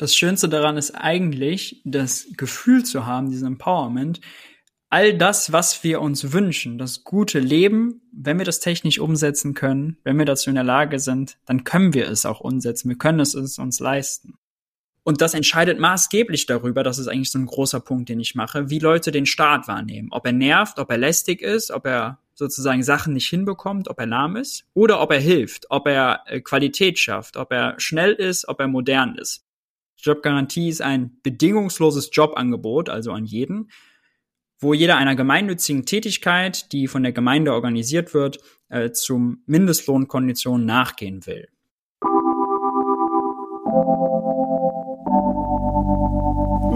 [0.00, 4.22] Das Schönste daran ist eigentlich, das Gefühl zu haben, diesen Empowerment,
[4.88, 9.98] all das, was wir uns wünschen, das gute Leben, wenn wir das technisch umsetzen können,
[10.02, 12.88] wenn wir dazu in der Lage sind, dann können wir es auch umsetzen.
[12.88, 14.38] Wir können es uns leisten.
[15.02, 18.70] Und das entscheidet maßgeblich darüber, das ist eigentlich so ein großer Punkt, den ich mache,
[18.70, 20.08] wie Leute den Staat wahrnehmen.
[20.12, 24.06] Ob er nervt, ob er lästig ist, ob er sozusagen Sachen nicht hinbekommt, ob er
[24.06, 28.48] lahm ist oder ob er hilft, ob er äh, Qualität schafft, ob er schnell ist,
[28.48, 29.44] ob er modern ist.
[30.02, 33.70] Jobgarantie ist ein bedingungsloses Jobangebot, also an jeden,
[34.58, 41.26] wo jeder einer gemeinnützigen Tätigkeit, die von der Gemeinde organisiert wird, äh, zum Mindestlohnkonditionen nachgehen
[41.26, 41.48] will.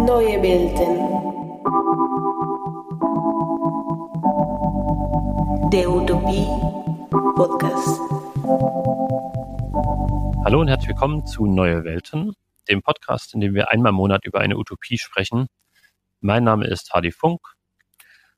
[0.07, 1.15] Neue Welten.
[5.71, 6.47] Der Utopie
[7.35, 8.01] Podcast.
[10.45, 12.33] Hallo und herzlich willkommen zu Neue Welten,
[12.65, 15.47] dem Podcast, in dem wir einmal im Monat über eine Utopie sprechen.
[16.21, 17.41] Mein Name ist Hardy Funk.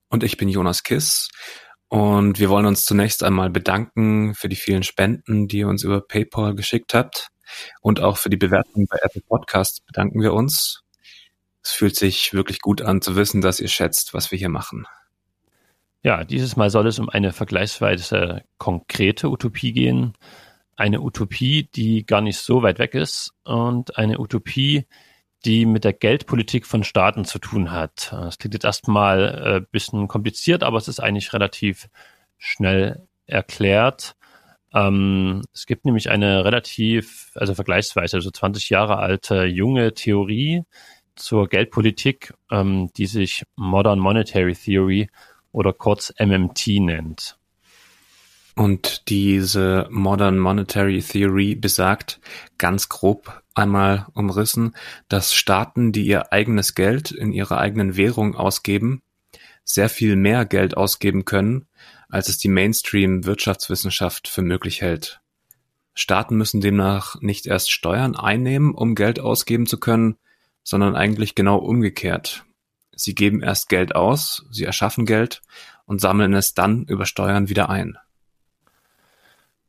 [0.09, 1.29] Und ich bin Jonas Kiss.
[1.89, 6.01] Und wir wollen uns zunächst einmal bedanken für die vielen Spenden, die ihr uns über
[6.01, 7.29] PayPal geschickt habt.
[7.81, 10.83] Und auch für die Bewertung bei Apple Podcasts bedanken wir uns.
[11.63, 14.87] Es fühlt sich wirklich gut an zu wissen, dass ihr schätzt, was wir hier machen.
[16.03, 20.13] Ja, dieses Mal soll es um eine vergleichsweise konkrete Utopie gehen.
[20.77, 24.87] Eine Utopie, die gar nicht so weit weg ist und eine Utopie,
[25.45, 28.13] die mit der Geldpolitik von Staaten zu tun hat.
[28.13, 31.89] Das klingt jetzt erstmal ein äh, bisschen kompliziert, aber es ist eigentlich relativ
[32.39, 34.17] schnell erklärt.
[34.75, 40.65] Ähm, es gibt nämlich eine relativ, also vergleichsweise, also 20 Jahre alte junge Theorie
[41.15, 45.09] zur Geldpolitik, ähm, die sich Modern Monetary Theory
[45.53, 47.39] oder kurz MMT nennt.
[48.57, 52.21] Und diese Modern Monetary Theory besagt,
[52.57, 54.75] ganz grob einmal umrissen,
[55.09, 59.03] dass Staaten, die ihr eigenes Geld in ihrer eigenen Währung ausgeben,
[59.63, 61.67] sehr viel mehr Geld ausgeben können,
[62.09, 65.21] als es die Mainstream-Wirtschaftswissenschaft für möglich hält.
[65.93, 70.17] Staaten müssen demnach nicht erst Steuern einnehmen, um Geld ausgeben zu können,
[70.63, 72.45] sondern eigentlich genau umgekehrt.
[72.93, 75.43] Sie geben erst Geld aus, sie erschaffen Geld
[75.85, 77.99] und sammeln es dann über Steuern wieder ein.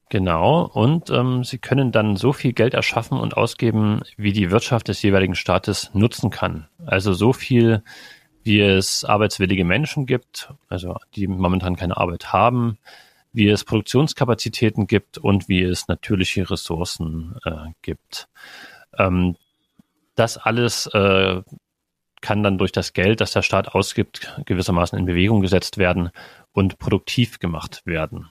[0.09, 4.87] Genau, und ähm, sie können dann so viel Geld erschaffen und ausgeben, wie die Wirtschaft
[4.87, 6.67] des jeweiligen Staates nutzen kann.
[6.85, 7.83] Also so viel,
[8.43, 12.77] wie es arbeitswillige Menschen gibt, also die momentan keine Arbeit haben,
[13.33, 18.29] wie es Produktionskapazitäten gibt und wie es natürliche Ressourcen äh, gibt.
[18.97, 19.35] Ähm,
[20.15, 21.41] das alles äh,
[22.21, 26.11] kann dann durch das Geld, das der Staat ausgibt, gewissermaßen in Bewegung gesetzt werden
[26.53, 28.29] und produktiv gemacht werden.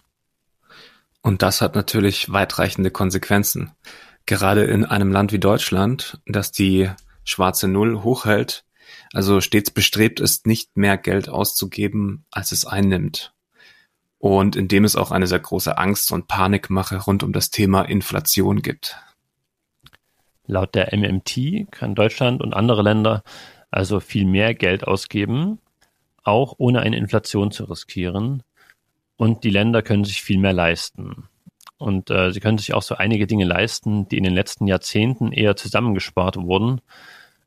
[1.27, 3.73] Und das hat natürlich weitreichende Konsequenzen.
[4.27, 6.89] Gerade in einem Land wie Deutschland, das die
[7.25, 8.65] schwarze Null hochhält,
[9.13, 13.35] also stets bestrebt ist, nicht mehr Geld auszugeben, als es einnimmt.
[14.19, 17.83] Und in dem es auch eine sehr große Angst und Panikmache rund um das Thema
[17.83, 18.97] Inflation gibt.
[20.47, 23.25] Laut der MMT kann Deutschland und andere Länder
[23.73, 25.59] also viel mehr Geld ausgeben,
[26.23, 28.45] auch ohne eine Inflation zu riskieren,
[29.17, 31.29] und die Länder können sich viel mehr leisten.
[31.79, 35.33] Und äh, sie können sich auch so einige Dinge leisten, die in den letzten Jahrzehnten
[35.33, 36.81] eher zusammengespart wurden,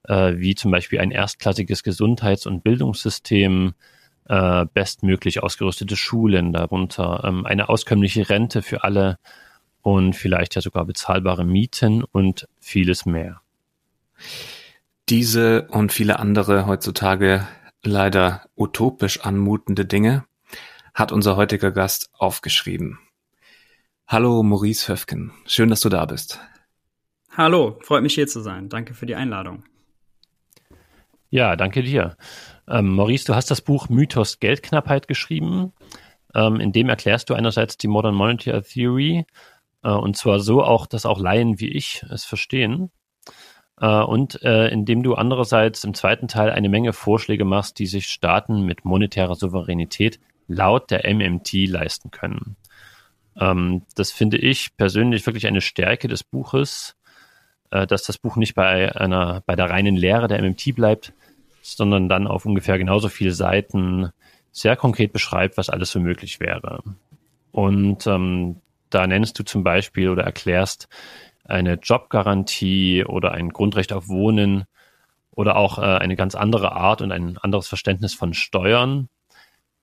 [0.03, 3.73] äh, wie zum Beispiel ein erstklassiges Gesundheits- und Bildungssystem,
[4.25, 9.17] äh, bestmöglich ausgerüstete Schulen, darunter ähm, eine auskömmliche Rente für alle
[9.81, 13.41] und vielleicht ja sogar bezahlbare Mieten und vieles mehr.
[15.09, 17.47] Diese und viele andere heutzutage
[17.83, 20.25] leider utopisch anmutende Dinge
[20.93, 22.99] hat unser heutiger Gast aufgeschrieben.
[24.07, 26.39] Hallo Maurice Höfken, schön, dass du da bist.
[27.31, 28.69] Hallo, freut mich hier zu sein.
[28.69, 29.63] Danke für die Einladung.
[31.29, 32.17] Ja, danke dir.
[32.67, 35.73] Ähm, Maurice, du hast das Buch Mythos Geldknappheit geschrieben.
[36.33, 39.25] Ähm, in dem erklärst du einerseits die Modern Monetary Theory
[39.83, 42.91] äh, und zwar so auch, dass auch Laien wie ich es verstehen.
[43.79, 48.07] Äh, und äh, indem du andererseits im zweiten Teil eine Menge Vorschläge machst, die sich
[48.07, 50.19] Staaten mit monetärer Souveränität
[50.49, 52.57] laut der MMT leisten können.
[53.39, 56.95] Ähm, das finde ich persönlich wirklich eine Stärke des Buches,
[57.71, 61.13] äh, dass das Buch nicht bei einer, bei der reinen Lehre der MMT bleibt,
[61.61, 64.09] sondern dann auf ungefähr genauso viele Seiten
[64.51, 66.83] sehr konkret beschreibt, was alles so möglich wäre.
[67.51, 68.57] Und ähm,
[68.89, 70.87] da nennst du zum Beispiel oder erklärst
[71.45, 74.65] eine Jobgarantie oder ein Grundrecht auf Wohnen
[75.31, 79.09] oder auch äh, eine ganz andere Art und ein anderes Verständnis von Steuern,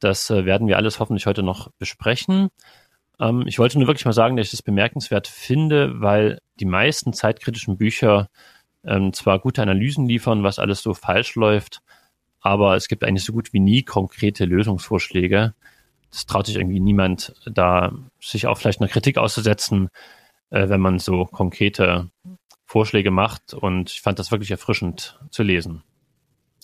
[0.01, 2.49] das äh, werden wir alles hoffentlich heute noch besprechen.
[3.19, 7.13] Ähm, ich wollte nur wirklich mal sagen, dass ich das bemerkenswert finde, weil die meisten
[7.13, 8.29] zeitkritischen Bücher
[8.85, 11.81] ähm, zwar gute Analysen liefern, was alles so falsch läuft,
[12.41, 15.55] aber es gibt eigentlich so gut wie nie konkrete Lösungsvorschläge.
[16.13, 19.89] Es traut sich irgendwie niemand, da sich auch vielleicht einer Kritik auszusetzen,
[20.51, 22.11] äh, wenn man so konkrete
[22.65, 23.55] Vorschläge macht.
[23.55, 25.83] Und ich fand das wirklich erfrischend zu lesen.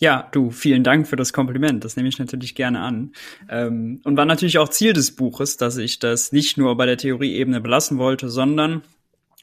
[0.00, 1.84] Ja, du, vielen Dank für das Kompliment.
[1.84, 3.12] Das nehme ich natürlich gerne an.
[3.48, 6.96] Ähm, und war natürlich auch Ziel des Buches, dass ich das nicht nur bei der
[6.96, 8.82] Theorieebene belassen wollte, sondern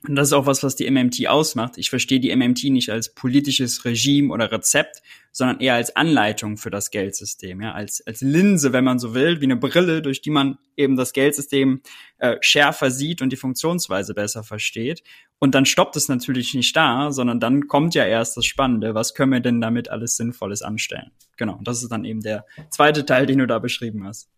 [0.07, 1.78] und das ist auch was, was die MMT ausmacht.
[1.78, 5.01] Ich verstehe die MMT nicht als politisches Regime oder Rezept,
[5.34, 9.42] sondern eher als Anleitung für das Geldsystem, ja, als, als Linse, wenn man so will,
[9.42, 11.81] wie eine Brille, durch die man eben das Geldsystem
[12.18, 15.04] äh, schärfer sieht und die Funktionsweise besser versteht.
[15.38, 18.95] Und dann stoppt es natürlich nicht da, sondern dann kommt ja erst das Spannende.
[18.95, 21.12] Was können wir denn damit alles Sinnvolles anstellen?
[21.36, 21.57] Genau.
[21.57, 24.30] Und das ist dann eben der zweite Teil, den du da beschrieben hast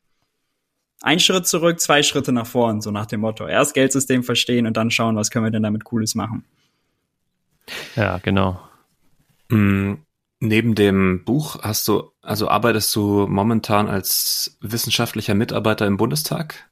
[1.01, 3.47] ein Schritt zurück, zwei Schritte nach vorn, so nach dem Motto.
[3.47, 6.45] Erst Geldsystem verstehen und dann schauen, was können wir denn damit Cooles machen.
[7.95, 8.61] Ja, genau.
[9.49, 9.99] Mhm.
[10.43, 16.67] Neben dem Buch hast du, also arbeitest du momentan als wissenschaftlicher Mitarbeiter im Bundestag?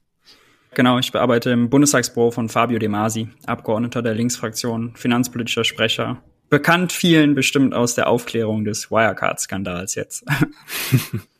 [0.73, 6.21] Genau, ich bearbeite im Bundestagsbüro von Fabio De Masi, Abgeordneter der Linksfraktion, finanzpolitischer Sprecher.
[6.49, 10.25] Bekannt vielen bestimmt aus der Aufklärung des Wirecard-Skandals jetzt.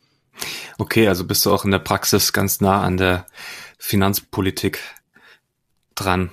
[0.78, 3.26] Okay, also bist du auch in der Praxis ganz nah an der
[3.78, 4.80] Finanzpolitik
[5.94, 6.30] dran.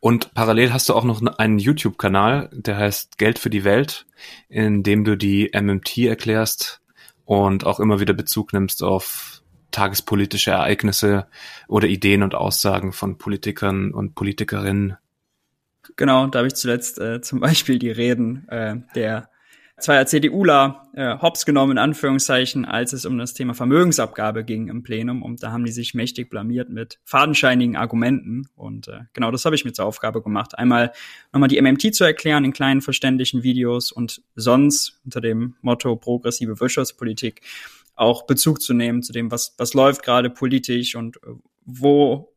[0.00, 4.06] Und parallel hast du auch noch einen YouTube-Kanal, der heißt Geld für die Welt,
[4.48, 6.80] in dem du die MMT erklärst
[7.24, 9.42] und auch immer wieder Bezug nimmst auf
[9.72, 11.26] tagespolitische Ereignisse
[11.68, 14.96] oder Ideen und Aussagen von Politikern und Politikerinnen.
[15.96, 19.28] Genau, da habe ich zuletzt äh, zum Beispiel die Reden äh, der
[19.78, 24.82] zweier CDUler äh, hops genommen, in Anführungszeichen, als es um das Thema Vermögensabgabe ging im
[24.82, 25.22] Plenum.
[25.22, 28.48] Und da haben die sich mächtig blamiert mit fadenscheinigen Argumenten.
[28.56, 30.58] Und äh, genau das habe ich mir zur Aufgabe gemacht.
[30.58, 30.92] Einmal
[31.32, 36.58] nochmal die MMT zu erklären in kleinen verständlichen Videos und sonst unter dem Motto progressive
[36.58, 37.42] Wirtschaftspolitik
[37.94, 41.30] auch Bezug zu nehmen zu dem, was, was läuft gerade politisch und äh,
[41.64, 42.32] wo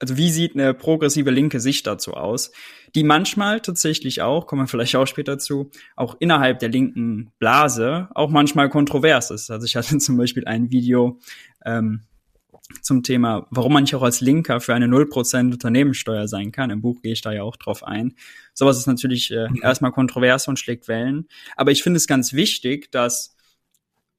[0.00, 2.50] also wie sieht eine progressive linke Sicht dazu aus,
[2.94, 8.08] die manchmal tatsächlich auch, kommen wir vielleicht auch später zu, auch innerhalb der linken Blase
[8.14, 9.50] auch manchmal kontrovers ist.
[9.50, 11.20] Also ich hatte zum Beispiel ein Video
[11.64, 12.02] ähm,
[12.82, 16.70] zum Thema, warum man nicht auch als Linker für eine 0% Unternehmenssteuer sein kann.
[16.70, 18.14] Im Buch gehe ich da ja auch drauf ein.
[18.54, 19.60] Sowas ist natürlich äh, mhm.
[19.62, 21.28] erstmal kontrovers und schlägt Wellen.
[21.56, 23.36] Aber ich finde es ganz wichtig, dass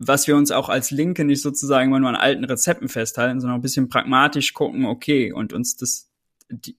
[0.03, 3.59] was wir uns auch als Linke nicht sozusagen immer nur an alten Rezepten festhalten, sondern
[3.59, 6.09] ein bisschen pragmatisch gucken, okay, und uns das,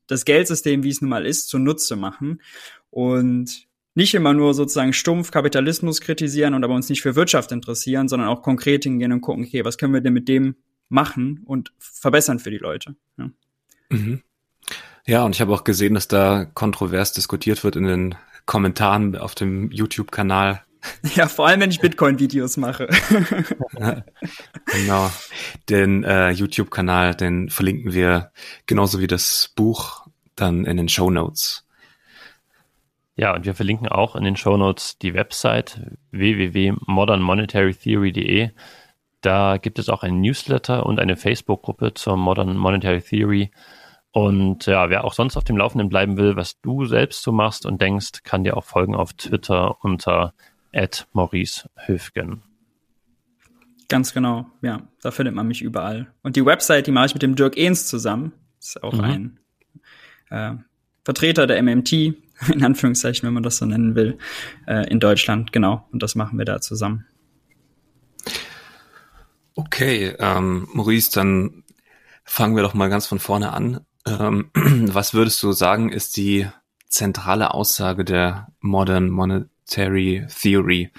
[0.09, 2.43] das Geldsystem, wie es nun mal ist, zunutze machen
[2.91, 8.09] und nicht immer nur sozusagen stumpf Kapitalismus kritisieren und aber uns nicht für Wirtschaft interessieren,
[8.09, 10.57] sondern auch konkret hingehen und gucken, okay, was können wir denn mit dem
[10.89, 12.97] machen und verbessern für die Leute.
[13.19, 13.31] Ja,
[13.91, 14.23] mhm.
[15.07, 18.15] ja und ich habe auch gesehen, dass da kontrovers diskutiert wird in den
[18.47, 20.65] Kommentaren auf dem YouTube-Kanal
[21.15, 22.89] Ja, vor allem, wenn ich Bitcoin-Videos mache.
[24.67, 25.11] genau.
[25.69, 28.33] Den äh, YouTube-Kanal, den verlinken wir
[28.67, 30.07] genauso wie das Buch
[30.37, 31.67] dann in den Show Notes.
[33.15, 35.83] Ja, und wir verlinken auch in den Show Notes die Website
[36.13, 38.51] www.modernmonetarytheory.de.
[39.21, 43.53] Da gibt es auch ein Newsletter und eine Facebook-Gruppe zur Modern Monetary Theory.
[44.11, 47.65] Und ja, wer auch sonst auf dem Laufenden bleiben will, was du selbst so machst
[47.65, 50.35] und denkst, kann dir auch folgen auf Twitter unter
[50.73, 52.43] at Maurice Höfgen.
[53.89, 56.13] Ganz genau, ja, da findet man mich überall.
[56.23, 58.33] Und die Website, die mache ich mit dem Dirk Ehns zusammen.
[58.59, 59.01] Das ist auch mhm.
[59.01, 59.39] ein
[60.31, 60.55] äh,
[61.05, 61.93] Vertreter der MMT,
[62.53, 64.19] in Anführungszeichen, wenn man das so nennen will,
[64.67, 65.87] äh, in Deutschland, genau.
[65.93, 67.07] Und das machen wir da zusammen.
[69.55, 71.65] Okay, ähm, Maurice, dann
[72.25, 73.81] fangen wir doch mal ganz von vorne an.
[74.07, 76.49] Ähm, was würdest du sagen, ist die
[76.89, 80.91] zentrale Aussage der Modern Monet Monetary Theory,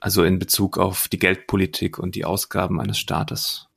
[0.00, 3.68] also in Bezug auf die Geldpolitik und die Ausgaben eines Staates.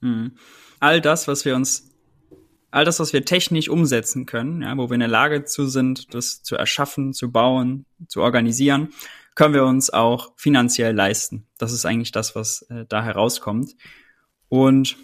[0.00, 0.36] Hm.
[0.80, 1.90] All das, was wir uns,
[2.70, 6.14] all das, was wir technisch umsetzen können, ja, wo wir in der Lage zu sind,
[6.14, 8.90] das zu erschaffen, zu bauen, zu organisieren,
[9.34, 11.46] können wir uns auch finanziell leisten.
[11.58, 13.74] Das ist eigentlich das, was äh, da herauskommt.
[14.48, 14.96] Und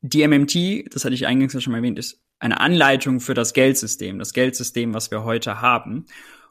[0.00, 4.18] die MMT, das hatte ich eingangs schon mal erwähnt, ist eine Anleitung für das Geldsystem,
[4.18, 6.06] das Geldsystem, was wir heute haben.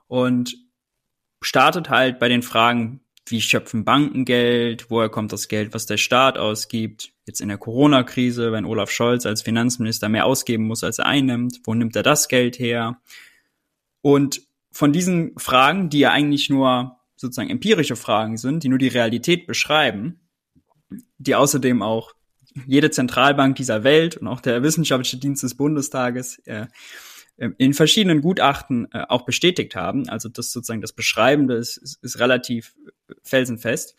[0.07, 0.55] Und
[1.41, 5.97] startet halt bei den Fragen, wie schöpfen Banken Geld, woher kommt das Geld, was der
[5.97, 10.99] Staat ausgibt, jetzt in der Corona-Krise, wenn Olaf Scholz als Finanzminister mehr ausgeben muss, als
[10.99, 12.99] er einnimmt, wo nimmt er das Geld her?
[14.01, 14.41] Und
[14.71, 19.45] von diesen Fragen, die ja eigentlich nur sozusagen empirische Fragen sind, die nur die Realität
[19.45, 20.21] beschreiben,
[21.17, 22.13] die außerdem auch
[22.65, 26.67] jede Zentralbank dieser Welt und auch der wissenschaftliche Dienst des Bundestages äh,
[27.57, 30.09] in verschiedenen Gutachten äh, auch bestätigt haben.
[30.09, 32.75] Also das sozusagen das Beschreibende ist, ist, ist relativ
[33.23, 33.95] felsenfest.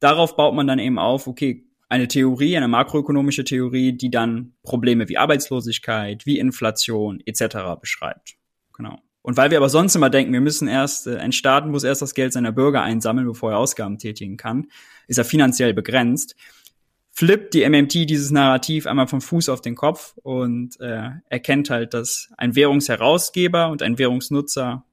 [0.00, 5.08] Darauf baut man dann eben auf, okay, eine Theorie, eine makroökonomische Theorie, die dann Probleme
[5.08, 7.78] wie Arbeitslosigkeit, wie Inflation etc.
[7.80, 8.36] beschreibt.
[8.72, 8.98] Genau.
[9.22, 12.02] Und weil wir aber sonst immer denken, wir müssen erst, äh, ein Staat muss erst
[12.02, 14.66] das Geld seiner Bürger einsammeln, bevor er Ausgaben tätigen kann,
[15.08, 16.36] ist er finanziell begrenzt,
[17.14, 21.94] flippt die MMT dieses Narrativ einmal vom Fuß auf den Kopf und äh, erkennt halt,
[21.94, 24.84] dass ein Währungsherausgeber und ein Währungsnutzer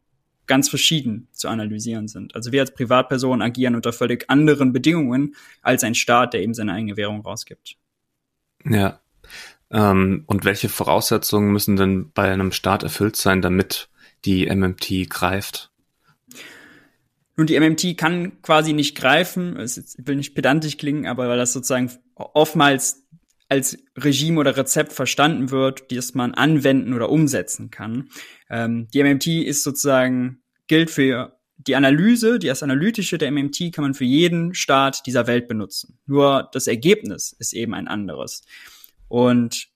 [0.45, 2.35] ganz verschieden zu analysieren sind.
[2.35, 6.73] Also wir als Privatpersonen agieren unter völlig anderen Bedingungen als ein Staat, der eben seine
[6.73, 7.77] eigene Währung rausgibt.
[8.65, 8.99] Ja.
[9.71, 13.89] Ähm, und welche Voraussetzungen müssen denn bei einem Staat erfüllt sein, damit
[14.25, 15.70] die MMT greift?
[17.37, 19.57] Nun, die MMT kann quasi nicht greifen.
[19.57, 23.07] Es will nicht pedantisch klingen, aber weil das sozusagen oftmals
[23.49, 28.09] als Regime oder Rezept verstanden wird, das man anwenden oder umsetzen kann.
[28.49, 33.83] Ähm, die MMT ist sozusagen gilt für die Analyse, die das Analytische der MMT kann
[33.83, 35.99] man für jeden Staat dieser Welt benutzen.
[36.05, 38.43] Nur das Ergebnis ist eben ein anderes.
[39.07, 39.67] Und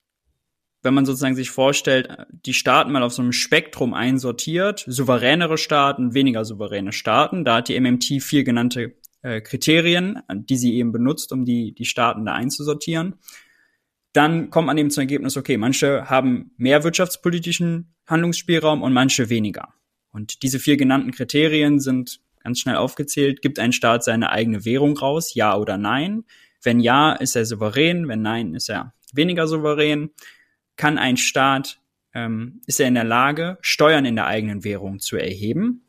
[0.86, 2.08] wenn man sozusagen sich vorstellt,
[2.46, 7.68] die Staaten mal auf so einem Spektrum einsortiert, souveränere Staaten, weniger souveräne Staaten, da hat
[7.68, 12.34] die MMT vier genannte äh, Kriterien, die sie eben benutzt, um die, die Staaten da
[12.34, 13.15] einzusortieren.
[14.13, 19.74] Dann kommt man eben zum Ergebnis, okay, manche haben mehr wirtschaftspolitischen Handlungsspielraum und manche weniger.
[20.12, 23.42] Und diese vier genannten Kriterien sind ganz schnell aufgezählt.
[23.42, 25.34] Gibt ein Staat seine eigene Währung raus?
[25.34, 26.24] Ja oder nein?
[26.63, 28.08] Wenn ja, ist er souverän.
[28.08, 30.12] Wenn nein, ist er weniger souverän.
[30.75, 31.79] Kann ein Staat,
[32.13, 35.82] ähm, ist er in der Lage, Steuern in der eigenen Währung zu erheben?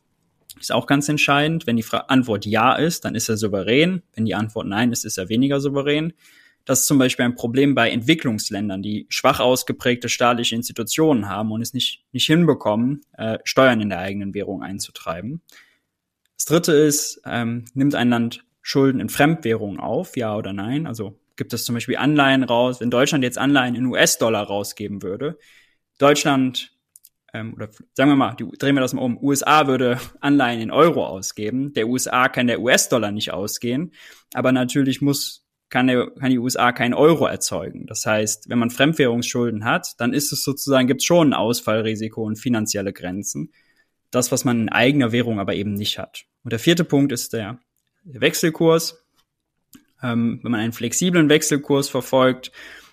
[0.58, 1.66] Ist auch ganz entscheidend.
[1.66, 4.02] Wenn die Antwort ja ist, dann ist er souverän.
[4.14, 6.12] Wenn die Antwort nein ist, ist er weniger souverän.
[6.64, 11.62] Das ist zum Beispiel ein Problem bei Entwicklungsländern, die schwach ausgeprägte staatliche Institutionen haben und
[11.62, 15.42] es nicht, nicht hinbekommen, äh, Steuern in der eigenen Währung einzutreiben.
[16.36, 20.88] Das dritte ist, ähm, nimmt ein Land Schulden in Fremdwährungen auf, ja oder nein?
[20.88, 25.38] Also gibt es zum Beispiel Anleihen raus, wenn Deutschland jetzt Anleihen in US-Dollar rausgeben würde,
[25.98, 26.72] Deutschland
[27.32, 30.70] ähm, oder sagen wir mal, die, drehen wir das mal um, USA würde Anleihen in
[30.70, 33.92] Euro ausgeben, der USA kann der US-Dollar nicht ausgehen,
[34.34, 37.86] aber natürlich muss kann, der, kann die USA keinen Euro erzeugen.
[37.86, 42.22] Das heißt, wenn man Fremdwährungsschulden hat, dann ist es sozusagen, gibt es schon ein Ausfallrisiko
[42.22, 43.52] und finanzielle Grenzen.
[44.10, 46.24] Das, was man in eigener Währung aber eben nicht hat.
[46.44, 47.58] Und der vierte Punkt ist der,
[48.04, 49.04] der Wechselkurs.
[50.02, 52.52] Ähm, wenn man einen flexiblen Wechselkurs verfolgt,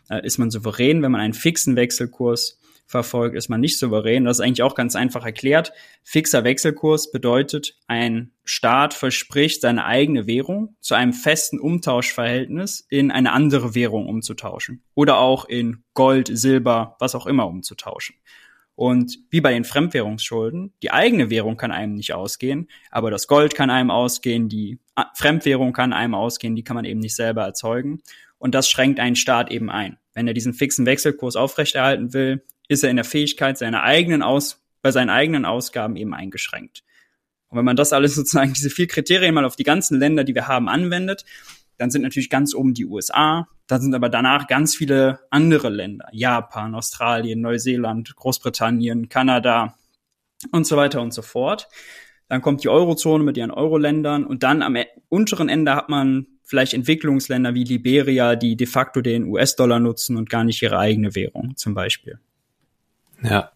[0.10, 1.02] äh, ist man souverän.
[1.02, 4.26] Wenn man einen fixen Wechselkurs verfolgt, ist man nicht souverän.
[4.26, 5.74] Das ist eigentlich auch ganz einfach erklärt.
[6.04, 13.32] Fixer Wechselkurs bedeutet, ein Staat verspricht, seine eigene Währung zu einem festen Umtauschverhältnis in eine
[13.32, 14.84] andere Währung umzutauschen.
[14.96, 18.16] Oder auch in Gold, Silber, was auch immer umzutauschen.
[18.76, 23.54] Und wie bei den Fremdwährungsschulden, die eigene Währung kann einem nicht ausgehen, aber das Gold
[23.54, 24.80] kann einem ausgehen, die
[25.16, 28.02] Fremdwährung kann einem ausgehen, die kann man eben nicht selber erzeugen.
[28.38, 29.98] Und das schränkt einen Staat eben ein.
[30.14, 34.62] Wenn er diesen fixen Wechselkurs aufrechterhalten will, ist er in der Fähigkeit seiner eigenen Aus,
[34.82, 36.84] bei seinen eigenen Ausgaben eben eingeschränkt.
[37.50, 40.36] Und wenn man das alles sozusagen, diese vier Kriterien mal auf die ganzen Länder, die
[40.36, 41.26] wir haben, anwendet,
[41.78, 46.08] dann sind natürlich ganz oben die USA, dann sind aber danach ganz viele andere Länder,
[46.12, 49.76] Japan, Australien, Neuseeland, Großbritannien, Kanada
[50.52, 51.68] und so weiter und so fort.
[52.34, 56.26] Dann kommt die Eurozone mit ihren Euro-Ländern und dann am e-, unteren Ende hat man
[56.42, 61.14] vielleicht Entwicklungsländer wie Liberia, die de facto den US-Dollar nutzen und gar nicht ihre eigene
[61.14, 62.18] Währung zum Beispiel.
[63.22, 63.52] Ja.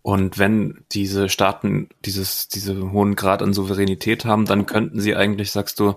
[0.00, 5.50] Und wenn diese Staaten dieses, diese hohen Grad an Souveränität haben, dann könnten sie eigentlich,
[5.50, 5.96] sagst du,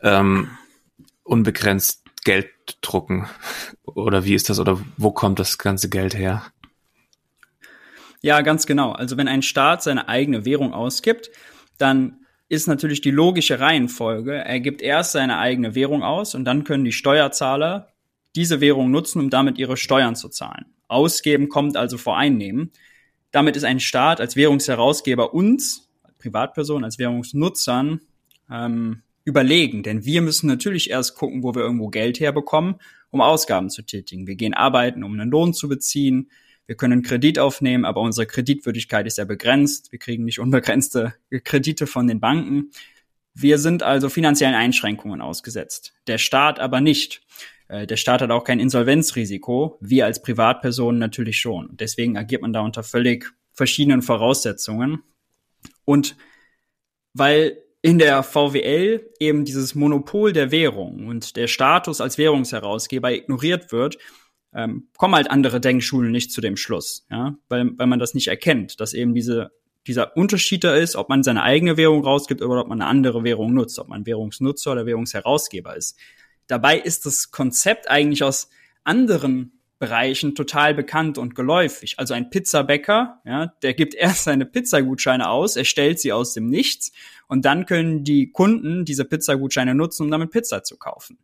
[0.00, 0.48] ähm,
[1.22, 2.48] unbegrenzt Geld
[2.80, 3.28] drucken.
[3.84, 4.58] Oder wie ist das?
[4.58, 6.42] Oder wo kommt das ganze Geld her?
[8.22, 8.92] Ja, ganz genau.
[8.92, 11.30] Also wenn ein Staat seine eigene Währung ausgibt,
[11.78, 14.34] dann ist natürlich die logische Reihenfolge.
[14.34, 17.92] Er gibt erst seine eigene Währung aus und dann können die Steuerzahler
[18.36, 20.66] diese Währung nutzen, um damit ihre Steuern zu zahlen.
[20.88, 22.72] Ausgeben kommt also vor Einnehmen.
[23.30, 28.00] Damit ist ein Staat als Währungsherausgeber uns, als Privatpersonen, als Währungsnutzern
[28.50, 29.82] ähm, überlegen.
[29.82, 32.76] Denn wir müssen natürlich erst gucken, wo wir irgendwo Geld herbekommen,
[33.10, 34.26] um Ausgaben zu tätigen.
[34.26, 36.30] Wir gehen arbeiten, um einen Lohn zu beziehen.
[36.70, 39.90] Wir können Kredit aufnehmen, aber unsere Kreditwürdigkeit ist ja begrenzt.
[39.90, 42.70] Wir kriegen nicht unbegrenzte Kredite von den Banken.
[43.34, 45.94] Wir sind also finanziellen Einschränkungen ausgesetzt.
[46.06, 47.22] Der Staat aber nicht.
[47.66, 51.70] Äh, der Staat hat auch kein Insolvenzrisiko, wir als Privatpersonen natürlich schon.
[51.72, 55.02] Deswegen agiert man da unter völlig verschiedenen Voraussetzungen.
[55.84, 56.14] Und
[57.14, 63.72] weil in der VWL eben dieses Monopol der Währung und der Status als Währungsherausgeber ignoriert
[63.72, 63.98] wird,
[64.54, 68.28] ähm, kommen halt andere Denkschulen nicht zu dem Schluss, ja, weil, weil man das nicht
[68.28, 69.52] erkennt, dass eben diese,
[69.86, 73.24] dieser Unterschied da ist, ob man seine eigene Währung rausgibt oder ob man eine andere
[73.24, 75.98] Währung nutzt, ob man Währungsnutzer oder Währungsherausgeber ist.
[76.46, 78.50] Dabei ist das Konzept eigentlich aus
[78.82, 81.98] anderen Bereichen total bekannt und geläufig.
[81.98, 86.48] Also ein Pizzabäcker, ja, der gibt erst seine Pizzagutscheine aus, er stellt sie aus dem
[86.48, 86.92] Nichts
[87.28, 91.18] und dann können die Kunden diese Pizzagutscheine nutzen, um damit Pizza zu kaufen.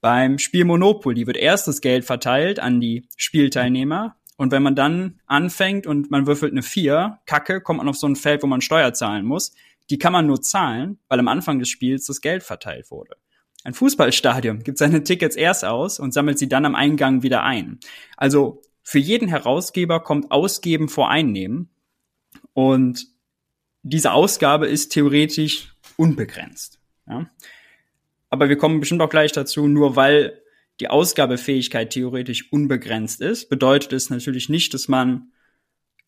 [0.00, 4.16] Beim Spiel Monopoly wird erst das Geld verteilt an die Spielteilnehmer.
[4.36, 8.06] Und wenn man dann anfängt und man würfelt eine vier, Kacke, kommt man auf so
[8.06, 9.52] ein Feld, wo man Steuer zahlen muss.
[9.90, 13.16] Die kann man nur zahlen, weil am Anfang des Spiels das Geld verteilt wurde.
[13.64, 17.78] Ein Fußballstadion gibt seine Tickets erst aus und sammelt sie dann am Eingang wieder ein.
[18.16, 21.68] Also für jeden Herausgeber kommt Ausgeben vor Einnehmen.
[22.54, 23.06] Und
[23.82, 26.80] diese Ausgabe ist theoretisch unbegrenzt.
[27.06, 27.26] Ja?
[28.30, 30.40] Aber wir kommen bestimmt auch gleich dazu, nur weil
[30.80, 35.32] die Ausgabefähigkeit theoretisch unbegrenzt ist, bedeutet es natürlich nicht, dass man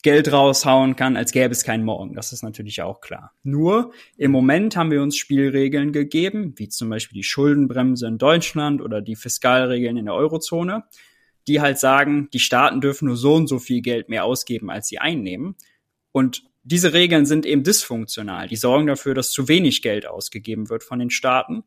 [0.03, 2.15] Geld raushauen kann, als gäbe es keinen Morgen.
[2.15, 3.33] Das ist natürlich auch klar.
[3.45, 8.81] Nur im Moment haben wir uns Spielregeln gegeben, wie zum Beispiel die Schuldenbremse in Deutschland
[8.81, 10.85] oder die Fiskalregeln in der Eurozone,
[11.47, 14.89] die halt sagen, die Staaten dürfen nur so und so viel Geld mehr ausgeben, als
[14.89, 15.55] sie einnehmen.
[16.11, 18.49] Und diese Regeln sind eben dysfunktional.
[18.49, 21.65] Die sorgen dafür, dass zu wenig Geld ausgegeben wird von den Staaten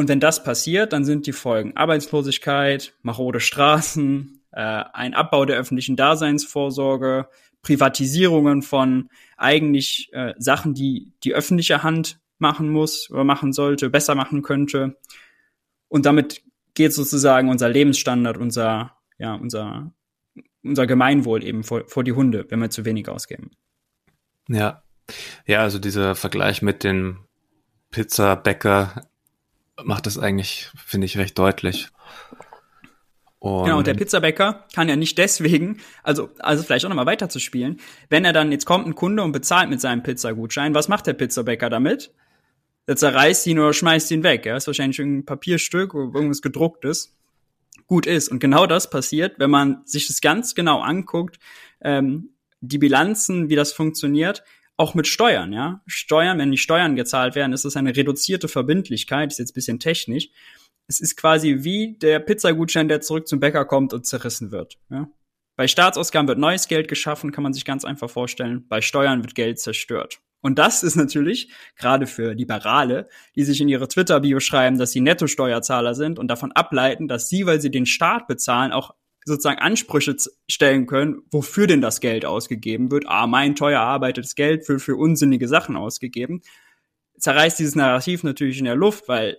[0.00, 4.58] und wenn das passiert, dann sind die Folgen Arbeitslosigkeit, marode Straßen, äh,
[4.94, 7.28] ein Abbau der öffentlichen Daseinsvorsorge,
[7.60, 14.14] Privatisierungen von eigentlich äh, Sachen, die die öffentliche Hand machen muss oder machen sollte, besser
[14.14, 14.96] machen könnte.
[15.88, 16.40] Und damit
[16.72, 19.92] geht sozusagen unser Lebensstandard, unser, ja, unser,
[20.62, 23.50] unser Gemeinwohl eben vor, vor die Hunde, wenn wir zu wenig ausgeben.
[24.48, 24.82] Ja.
[25.44, 27.26] Ja, also dieser Vergleich mit dem
[27.90, 29.09] Pizzabäcker
[29.84, 31.88] macht das eigentlich, finde ich, recht deutlich.
[33.40, 37.80] Und genau, und der Pizzabäcker kann ja nicht deswegen, also, also vielleicht auch nochmal weiterzuspielen,
[38.10, 41.14] wenn er dann, jetzt kommt ein Kunde und bezahlt mit seinem Pizzagutschein, was macht der
[41.14, 42.12] Pizzabäcker damit?
[42.86, 47.16] Er zerreißt ihn oder schmeißt ihn weg, ja, ist wahrscheinlich irgendein Papierstück oder irgendwas gedrucktes.
[47.86, 48.28] Gut ist.
[48.28, 51.38] Und genau das passiert, wenn man sich das ganz genau anguckt,
[51.80, 54.44] ähm, die Bilanzen, wie das funktioniert,
[54.80, 55.82] auch mit Steuern, ja.
[55.86, 60.30] Steuern, wenn die Steuern gezahlt werden, ist es eine reduzierte Verbindlichkeit, ist jetzt bisschen technisch.
[60.88, 64.78] Es ist quasi wie der Pizzagutschein, der zurück zum Bäcker kommt und zerrissen wird.
[64.88, 65.10] Ja?
[65.54, 68.66] Bei Staatsausgaben wird neues Geld geschaffen, kann man sich ganz einfach vorstellen.
[68.68, 70.20] Bei Steuern wird Geld zerstört.
[70.40, 75.02] Und das ist natürlich gerade für Liberale, die sich in ihre Twitter-Bio schreiben, dass sie
[75.02, 80.16] Nettosteuerzahler sind und davon ableiten, dass sie, weil sie den Staat bezahlen, auch sozusagen Ansprüche
[80.48, 83.04] stellen können, wofür denn das Geld ausgegeben wird.
[83.06, 86.40] Ah, mein teuer erarbeitetes Geld für, für unsinnige Sachen ausgegeben.
[87.18, 89.38] Zerreißt dieses Narrativ natürlich in der Luft, weil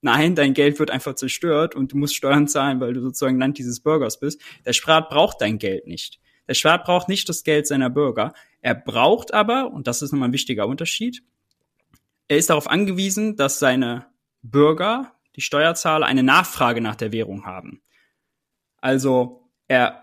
[0.00, 3.58] nein, dein Geld wird einfach zerstört und du musst Steuern zahlen, weil du sozusagen Land
[3.58, 4.40] dieses Bürgers bist.
[4.64, 6.20] Der Staat braucht dein Geld nicht.
[6.48, 8.32] Der Staat braucht nicht das Geld seiner Bürger.
[8.60, 11.22] Er braucht aber, und das ist nochmal ein wichtiger Unterschied,
[12.28, 14.06] er ist darauf angewiesen, dass seine
[14.42, 17.82] Bürger, die Steuerzahler, eine Nachfrage nach der Währung haben.
[18.82, 20.02] Also er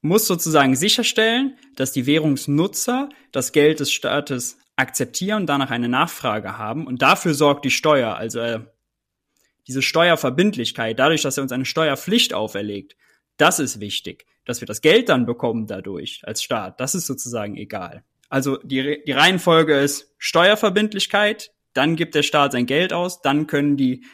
[0.00, 6.58] muss sozusagen sicherstellen, dass die Währungsnutzer das Geld des Staates akzeptieren und danach eine Nachfrage
[6.58, 6.86] haben.
[6.86, 8.60] Und dafür sorgt die Steuer, also äh,
[9.66, 12.96] diese Steuerverbindlichkeit, dadurch, dass er uns eine Steuerpflicht auferlegt,
[13.36, 14.26] das ist wichtig.
[14.44, 18.04] Dass wir das Geld dann bekommen dadurch als Staat, das ist sozusagen egal.
[18.28, 23.76] Also die, die Reihenfolge ist Steuerverbindlichkeit, dann gibt der Staat sein Geld aus, dann können
[23.76, 24.04] die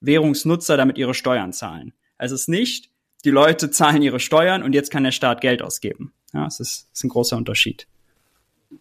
[0.00, 1.94] Währungsnutzer damit ihre Steuern zahlen.
[2.18, 2.90] Es ist nicht,
[3.24, 6.12] die Leute zahlen ihre Steuern und jetzt kann der Staat Geld ausgeben.
[6.32, 7.86] Ja, das ist, das ist ein großer Unterschied.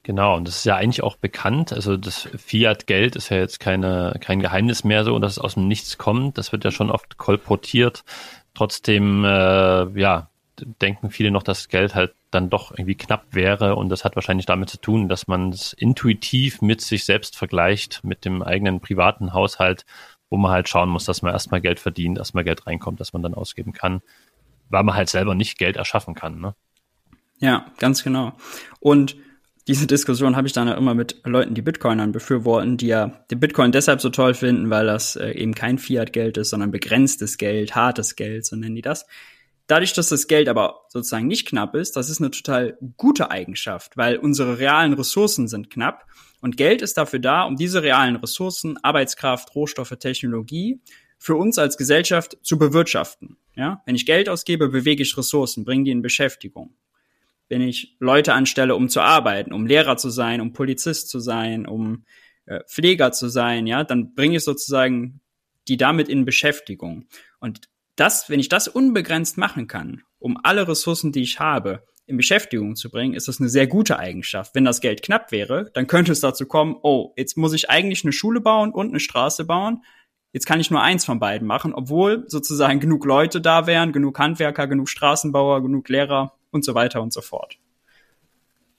[0.04, 1.72] Genau, und das ist ja eigentlich auch bekannt.
[1.72, 5.68] Also das Fiat-Geld ist ja jetzt keine, kein Geheimnis mehr so, dass es aus dem
[5.68, 6.38] Nichts kommt.
[6.38, 8.04] Das wird ja schon oft kolportiert.
[8.54, 10.30] Trotzdem, äh, ja,
[10.82, 13.76] denken viele noch, dass Geld halt dann doch irgendwie knapp wäre.
[13.76, 18.04] Und das hat wahrscheinlich damit zu tun, dass man es intuitiv mit sich selbst vergleicht,
[18.04, 19.86] mit dem eigenen privaten Haushalt,
[20.30, 23.22] wo man halt schauen muss, dass man erstmal Geld verdient, erstmal Geld reinkommt, dass man
[23.22, 24.02] dann ausgeben kann
[24.70, 26.40] weil man halt selber nicht Geld erschaffen kann.
[26.40, 26.56] Ne?
[27.40, 28.34] Ja, ganz genau.
[28.80, 29.16] Und
[29.68, 33.40] diese Diskussion habe ich dann auch immer mit Leuten, die Bitcoinern befürworten, die ja den
[33.40, 37.76] Bitcoin deshalb so toll finden, weil das äh, eben kein Fiat-Geld ist, sondern begrenztes Geld,
[37.76, 39.08] hartes Geld, so nennen die das.
[39.68, 43.98] Dadurch, dass das Geld aber sozusagen nicht knapp ist, das ist eine total gute Eigenschaft,
[43.98, 46.06] weil unsere realen Ressourcen sind knapp
[46.42, 50.80] und Geld ist dafür da, um diese realen Ressourcen, Arbeitskraft, Rohstoffe, Technologie
[51.18, 53.38] für uns als Gesellschaft zu bewirtschaften.
[53.56, 56.76] Ja, wenn ich Geld ausgebe, bewege ich Ressourcen, bringe die in Beschäftigung.
[57.48, 61.66] Wenn ich Leute anstelle, um zu arbeiten, um Lehrer zu sein, um Polizist zu sein,
[61.66, 62.06] um
[62.46, 65.22] äh, Pfleger zu sein, ja, dann bringe ich sozusagen
[65.68, 67.06] die damit in Beschäftigung.
[67.40, 72.18] Und das, wenn ich das unbegrenzt machen kann, um alle Ressourcen, die ich habe, in
[72.18, 74.54] Beschäftigung zu bringen, ist das eine sehr gute Eigenschaft.
[74.54, 78.04] Wenn das Geld knapp wäre, dann könnte es dazu kommen, oh, jetzt muss ich eigentlich
[78.04, 79.84] eine Schule bauen und eine Straße bauen.
[80.32, 84.20] Jetzt kann ich nur eins von beiden machen, obwohl sozusagen genug Leute da wären, genug
[84.20, 87.58] Handwerker, genug Straßenbauer, genug Lehrer und so weiter und so fort.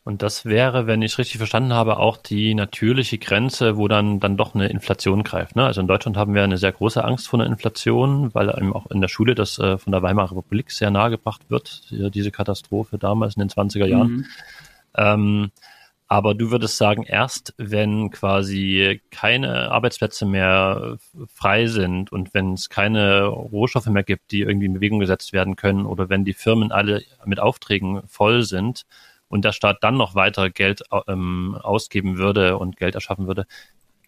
[0.06, 4.36] Und das wäre, wenn ich richtig verstanden habe, auch die natürliche Grenze, wo dann, dann
[4.36, 5.56] doch eine Inflation greift.
[5.56, 5.66] Ne?
[5.66, 8.88] Also in Deutschland haben wir eine sehr große Angst vor einer Inflation, weil eben auch
[8.92, 13.34] in der Schule das äh, von der Weimarer Republik sehr nahegebracht wird, diese Katastrophe damals
[13.34, 14.12] in den 20er Jahren.
[14.12, 14.26] Mhm.
[14.94, 15.50] Ähm,
[16.06, 22.68] aber du würdest sagen, erst wenn quasi keine Arbeitsplätze mehr frei sind und wenn es
[22.68, 26.70] keine Rohstoffe mehr gibt, die irgendwie in Bewegung gesetzt werden können oder wenn die Firmen
[26.70, 28.86] alle mit Aufträgen voll sind,
[29.28, 33.46] und der Staat dann noch weiter Geld ähm, ausgeben würde und Geld erschaffen würde,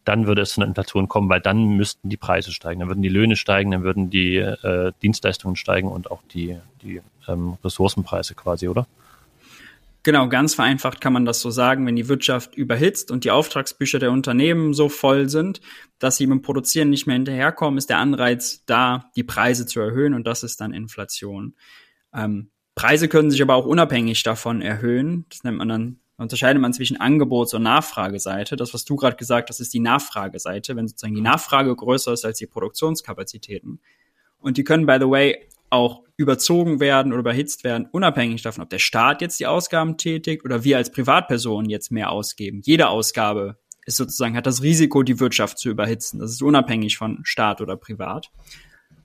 [0.05, 3.03] dann würde es zu einer Inflation kommen, weil dann müssten die Preise steigen, dann würden
[3.03, 8.35] die Löhne steigen, dann würden die äh, Dienstleistungen steigen und auch die, die ähm, Ressourcenpreise
[8.35, 8.87] quasi, oder?
[10.05, 13.99] Genau, ganz vereinfacht kann man das so sagen, wenn die Wirtschaft überhitzt und die Auftragsbücher
[13.99, 15.61] der Unternehmen so voll sind,
[15.99, 20.15] dass sie dem Produzieren nicht mehr hinterherkommen, ist der Anreiz da, die Preise zu erhöhen
[20.15, 21.55] und das ist dann Inflation.
[22.15, 25.25] Ähm, Preise können sich aber auch unabhängig davon erhöhen.
[25.31, 28.55] Das nennt man dann, unterscheidet man zwischen Angebots- und Nachfrageseite.
[28.55, 32.25] Das, was du gerade gesagt hast, ist die Nachfrageseite, wenn sozusagen die Nachfrage größer ist
[32.25, 33.81] als die Produktionskapazitäten.
[34.39, 38.71] Und die können, by the way, auch überzogen werden oder überhitzt werden, unabhängig davon, ob
[38.71, 42.61] der Staat jetzt die Ausgaben tätigt oder wir als Privatpersonen jetzt mehr ausgeben.
[42.65, 46.21] Jede Ausgabe ist sozusagen, hat das Risiko, die Wirtschaft zu überhitzen.
[46.21, 48.31] Das ist unabhängig von Staat oder Privat.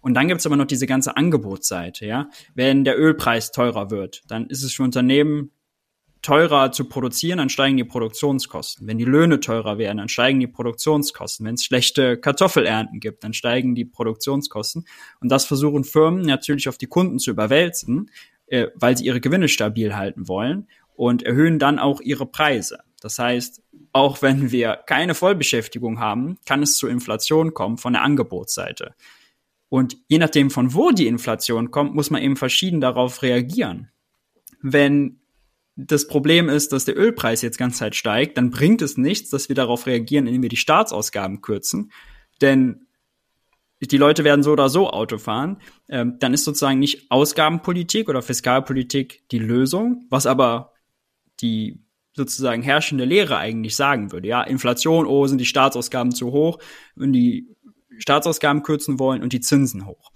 [0.03, 2.29] Und dann gibt's aber noch diese ganze Angebotsseite, ja.
[2.53, 5.51] Wenn der Ölpreis teurer wird, dann ist es für Unternehmen
[6.21, 8.85] teurer zu produzieren, dann steigen die Produktionskosten.
[8.85, 11.45] Wenn die Löhne teurer werden, dann steigen die Produktionskosten.
[11.45, 14.85] Wenn es schlechte Kartoffelernten gibt, dann steigen die Produktionskosten.
[15.21, 18.11] Und das versuchen Firmen natürlich auf die Kunden zu überwälzen,
[18.47, 22.79] äh, weil sie ihre Gewinne stabil halten wollen und erhöhen dann auch ihre Preise.
[22.99, 23.61] Das heißt,
[23.93, 28.95] auch wenn wir keine Vollbeschäftigung haben, kann es zu Inflation kommen von der Angebotsseite.
[29.73, 33.89] Und je nachdem, von wo die Inflation kommt, muss man eben verschieden darauf reagieren.
[34.61, 35.21] Wenn
[35.75, 39.49] das Problem ist, dass der Ölpreis jetzt ganz Zeit steigt, dann bringt es nichts, dass
[39.49, 41.91] wir darauf reagieren, indem wir die Staatsausgaben kürzen.
[42.39, 42.85] Denn
[43.81, 45.57] die Leute werden so oder so Auto fahren.
[45.89, 50.73] Ähm, dann ist sozusagen nicht Ausgabenpolitik oder Fiskalpolitik die Lösung, was aber
[51.41, 51.81] die
[52.15, 54.27] sozusagen herrschende Lehre eigentlich sagen würde.
[54.27, 56.59] Ja, Inflation, oh, sind die Staatsausgaben zu hoch,
[56.95, 57.52] wenn die
[57.99, 60.11] Staatsausgaben kürzen wollen und die Zinsen hoch.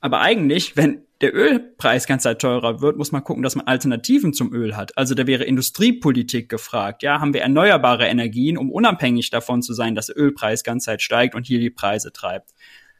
[0.00, 4.34] Aber eigentlich, wenn der Ölpreis ganz Zeit teurer wird, muss man gucken, dass man Alternativen
[4.34, 4.96] zum Öl hat.
[4.98, 7.02] Also da wäre Industriepolitik gefragt.
[7.02, 11.00] Ja, haben wir erneuerbare Energien, um unabhängig davon zu sein, dass der Ölpreis ganz Zeit
[11.00, 12.52] steigt und hier die Preise treibt.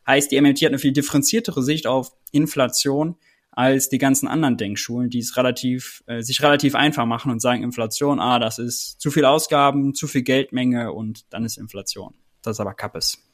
[0.07, 3.17] Heißt, die MMT hat eine viel differenziertere Sicht auf Inflation
[3.51, 7.62] als die ganzen anderen Denkschulen, die es relativ, äh, sich relativ einfach machen und sagen
[7.62, 12.15] Inflation, ah, das ist zu viel Ausgaben, zu viel Geldmenge und dann ist Inflation.
[12.43, 13.26] Das ist aber Kappes.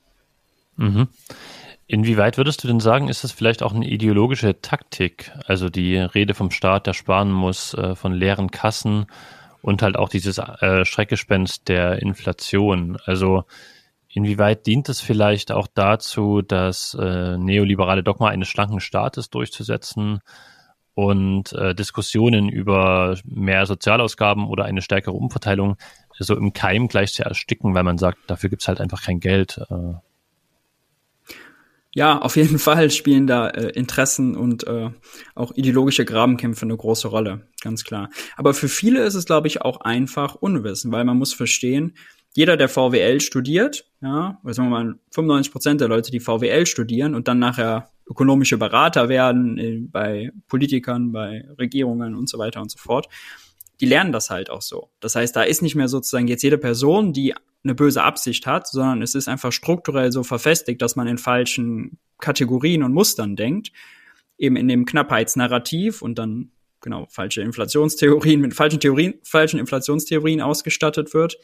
[0.76, 1.08] Mhm.
[1.86, 5.32] Inwieweit würdest du denn sagen, ist das vielleicht auch eine ideologische Taktik?
[5.46, 9.06] Also die Rede vom Staat, der sparen muss, äh, von leeren Kassen
[9.60, 12.98] und halt auch dieses äh, Schreckgespenst der Inflation.
[13.04, 13.44] Also
[14.08, 20.20] inwieweit dient es vielleicht auch dazu, das äh, neoliberale Dogma eines schlanken Staates durchzusetzen
[20.94, 25.76] und äh, Diskussionen über mehr Sozialausgaben oder eine stärkere Umverteilung
[26.18, 29.60] so im Keim gleich zu ersticken, weil man sagt, dafür gibt's halt einfach kein Geld.
[29.70, 29.94] Äh,
[31.94, 34.90] ja, auf jeden Fall spielen da äh, Interessen und äh,
[35.34, 38.08] auch ideologische Grabenkämpfe eine große Rolle, ganz klar.
[38.36, 41.94] Aber für viele ist es, glaube ich, auch einfach Unwissen, weil man muss verstehen,
[42.34, 46.64] jeder, der VWL studiert, ja, also sagen wir mal 95 Prozent der Leute, die VWL
[46.64, 52.62] studieren und dann nachher ökonomische Berater werden äh, bei Politikern, bei Regierungen und so weiter
[52.62, 53.08] und so fort,
[53.80, 54.90] die lernen das halt auch so.
[55.00, 58.66] Das heißt, da ist nicht mehr sozusagen jetzt jede Person, die eine böse Absicht hat,
[58.66, 63.72] sondern es ist einfach strukturell so verfestigt, dass man in falschen Kategorien und Mustern denkt,
[64.38, 71.14] eben in dem Knappheitsnarrativ und dann genau falsche Inflationstheorien mit falschen Theorien, falschen Inflationstheorien ausgestattet
[71.14, 71.38] wird.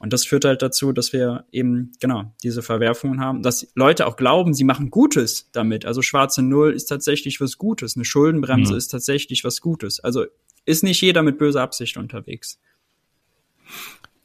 [0.00, 4.16] Und das führt halt dazu, dass wir eben genau diese Verwerfungen haben, dass Leute auch
[4.16, 5.84] glauben, sie machen Gutes damit.
[5.84, 8.78] Also schwarze Null ist tatsächlich was Gutes, eine Schuldenbremse mhm.
[8.78, 10.00] ist tatsächlich was Gutes.
[10.00, 10.24] Also
[10.64, 12.58] ist nicht jeder mit böser Absicht unterwegs.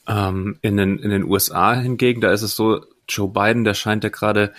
[0.08, 4.06] Ähm, in, den, in den USA hingegen, da ist es so, Joe Biden, der scheint
[4.06, 4.54] ja gerade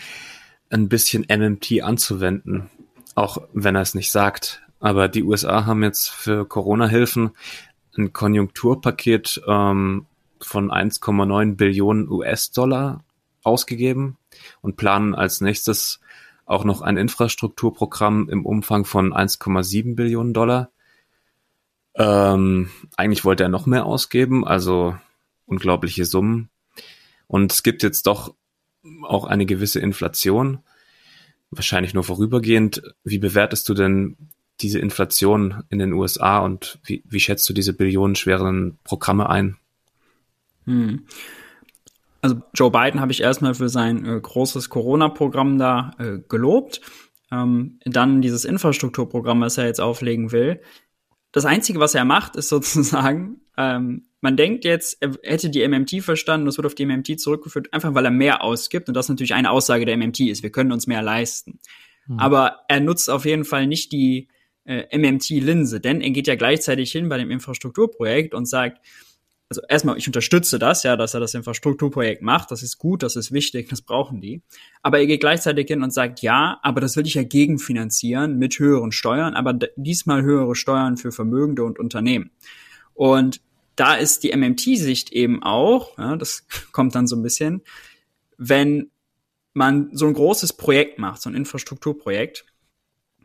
[0.68, 2.68] ein bisschen MMT anzuwenden,
[3.14, 4.60] auch wenn er es nicht sagt.
[4.80, 7.30] Aber die USA haben jetzt für Corona-Hilfen
[7.96, 10.04] ein Konjunkturpaket ähm,
[10.40, 13.04] von 1,9 Billionen US-Dollar
[13.42, 14.18] ausgegeben
[14.60, 16.00] und planen als nächstes
[16.44, 20.70] auch noch ein Infrastrukturprogramm im Umfang von 1,7 Billionen Dollar.
[21.94, 24.96] Ähm, eigentlich wollte er noch mehr ausgeben, also
[25.46, 26.50] unglaubliche Summen.
[27.26, 28.34] Und es gibt jetzt doch
[29.02, 30.60] auch eine gewisse Inflation,
[31.50, 32.82] wahrscheinlich nur vorübergehend.
[33.02, 34.16] Wie bewertest du denn
[34.60, 39.56] diese Inflation in den USA und wie, wie schätzt du diese billionenschweren Programme ein?
[40.66, 41.06] Hm.
[42.20, 46.80] Also Joe Biden habe ich erstmal für sein äh, großes Corona-Programm da äh, gelobt.
[47.30, 50.60] Ähm, dann dieses Infrastrukturprogramm, was er jetzt auflegen will.
[51.32, 56.02] Das Einzige, was er macht, ist sozusagen, ähm, man denkt jetzt, er hätte die MMT
[56.02, 58.88] verstanden, das wird auf die MMT zurückgeführt, einfach weil er mehr ausgibt.
[58.88, 61.60] Und das natürlich eine Aussage der MMT ist, wir können uns mehr leisten.
[62.06, 62.18] Mhm.
[62.18, 64.28] Aber er nutzt auf jeden Fall nicht die
[64.64, 68.80] äh, MMT-Linse, denn er geht ja gleichzeitig hin bei dem Infrastrukturprojekt und sagt,
[69.48, 72.50] also erstmal, ich unterstütze das, ja, dass er das Infrastrukturprojekt macht.
[72.50, 74.42] Das ist gut, das ist wichtig, das brauchen die.
[74.82, 78.58] Aber er geht gleichzeitig hin und sagt, ja, aber das will ich ja gegenfinanzieren mit
[78.58, 82.30] höheren Steuern, aber diesmal höhere Steuern für Vermögende und Unternehmen.
[82.94, 83.40] Und
[83.76, 87.62] da ist die MMT-Sicht eben auch, ja, das kommt dann so ein bisschen,
[88.38, 88.90] wenn
[89.52, 92.44] man so ein großes Projekt macht, so ein Infrastrukturprojekt,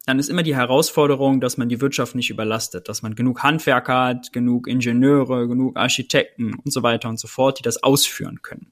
[0.06, 4.06] dann ist immer die Herausforderung, dass man die Wirtschaft nicht überlastet, dass man genug Handwerker
[4.06, 8.72] hat, genug Ingenieure, genug Architekten und so weiter und so fort, die das ausführen können.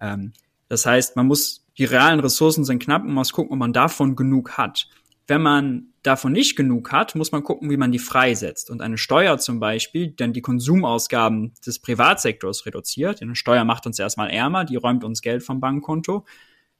[0.00, 0.32] Ähm,
[0.68, 4.14] das heißt, man muss, die realen Ressourcen sind knapp, man muss gucken, ob man davon
[4.14, 4.88] genug hat.
[5.26, 8.70] Wenn man davon nicht genug hat, muss man gucken, wie man die freisetzt.
[8.70, 13.20] Und eine Steuer zum Beispiel, die dann die Konsumausgaben des Privatsektors reduziert.
[13.20, 16.24] Eine Steuer macht uns erstmal ärmer, die räumt uns Geld vom Bankkonto.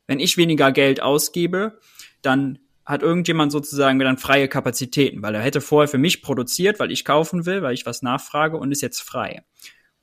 [0.06, 1.78] Wenn ich weniger Geld ausgebe,
[2.22, 6.90] dann hat irgendjemand sozusagen dann freie Kapazitäten, weil er hätte vorher für mich produziert, weil
[6.90, 9.44] ich kaufen will, weil ich was nachfrage und ist jetzt frei.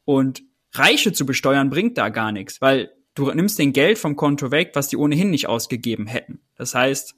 [0.06, 4.52] Und Reiche zu besteuern bringt da gar nichts, weil du nimmst den Geld vom Konto
[4.52, 6.42] weg, was die ohnehin nicht ausgegeben hätten.
[6.58, 7.16] Das heißt,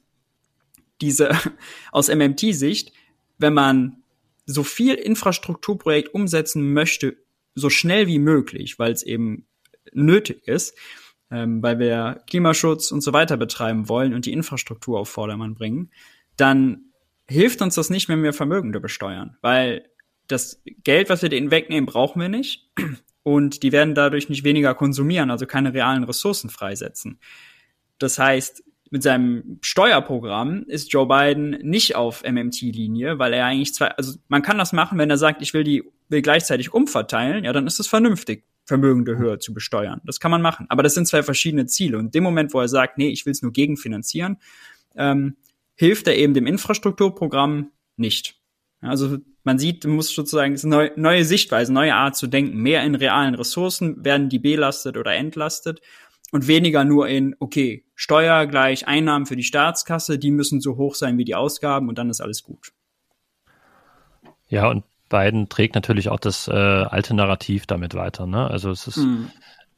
[1.02, 1.36] diese
[1.92, 2.92] aus MMT-Sicht,
[3.36, 4.02] wenn man
[4.46, 7.18] so viel Infrastrukturprojekt umsetzen möchte,
[7.54, 9.46] so schnell wie möglich, weil es eben
[9.92, 10.78] nötig ist,
[11.30, 15.90] ähm, weil wir Klimaschutz und so weiter betreiben wollen und die Infrastruktur auf Vordermann bringen,
[16.36, 16.92] dann
[17.28, 19.88] hilft uns das nicht, wenn wir Vermögende besteuern, weil
[20.26, 22.70] das Geld, was wir denen wegnehmen, brauchen wir nicht
[23.22, 27.18] und die werden dadurch nicht weniger konsumieren, also keine realen Ressourcen freisetzen.
[27.98, 33.88] Das heißt, mit seinem Steuerprogramm ist Joe Biden nicht auf MMT-Linie, weil er eigentlich zwei,
[33.88, 37.52] also man kann das machen, wenn er sagt, ich will die, will gleichzeitig umverteilen, ja,
[37.52, 38.44] dann ist das vernünftig.
[38.68, 40.02] Vermögende höher zu besteuern.
[40.04, 40.66] Das kann man machen.
[40.68, 41.98] Aber das sind zwei verschiedene Ziele.
[41.98, 44.36] Und in dem Moment, wo er sagt, nee, ich will es nur gegenfinanzieren,
[44.94, 45.36] ähm,
[45.74, 48.36] hilft er eben dem Infrastrukturprogramm nicht.
[48.82, 52.58] Also man sieht, man muss sozusagen es neu, neue Sichtweise, neue Art zu denken.
[52.58, 55.80] Mehr in realen Ressourcen werden die belastet oder entlastet
[56.30, 60.94] und weniger nur in, okay, Steuer gleich Einnahmen für die Staatskasse, die müssen so hoch
[60.94, 62.72] sein wie die Ausgaben und dann ist alles gut.
[64.48, 68.26] Ja, und Biden trägt natürlich auch das äh, alte Narrativ damit weiter.
[68.26, 68.48] Ne?
[68.48, 69.30] Also es ist mhm.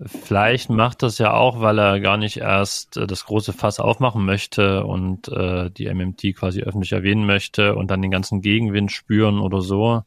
[0.04, 4.24] vielleicht macht das ja auch, weil er gar nicht erst äh, das große Fass aufmachen
[4.24, 9.40] möchte und äh, die MMT quasi öffentlich erwähnen möchte und dann den ganzen Gegenwind spüren
[9.40, 10.02] oder so.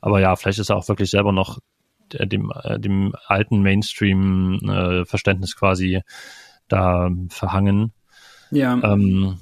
[0.00, 1.58] Aber ja, vielleicht ist er auch wirklich selber noch
[2.12, 6.00] dem, äh, dem alten Mainstream-Verständnis äh, quasi
[6.68, 7.92] da verhangen.
[8.50, 8.78] Ja.
[8.82, 9.38] Ähm,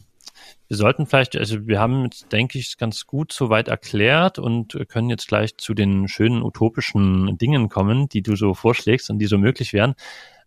[0.69, 5.11] wir sollten vielleicht, also wir haben jetzt, denke ich, ganz gut soweit erklärt und können
[5.11, 9.39] jetzt gleich zu den schönen utopischen Dingen kommen, die du so vorschlägst und die so
[9.39, 9.95] möglich wären.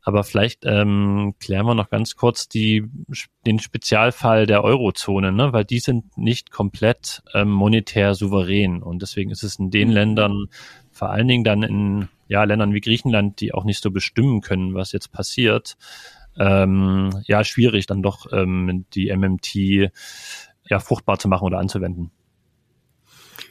[0.01, 2.85] Aber vielleicht ähm, klären wir noch ganz kurz die,
[3.45, 5.51] den Spezialfall der Eurozone, ne?
[5.51, 8.81] weil die sind nicht komplett ähm, monetär souverän.
[8.81, 9.93] Und deswegen ist es in den mhm.
[9.93, 10.45] Ländern,
[10.91, 14.73] vor allen Dingen dann in ja, Ländern wie Griechenland, die auch nicht so bestimmen können,
[14.73, 15.75] was jetzt passiert,
[16.37, 19.91] ähm, ja schwierig, dann doch ähm, die MMT
[20.69, 22.11] ja fruchtbar zu machen oder anzuwenden.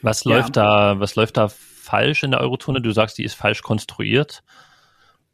[0.01, 0.35] Was ja.
[0.35, 2.81] läuft da, was läuft da falsch in der Eurozone?
[2.81, 4.43] Du sagst, die ist falsch konstruiert.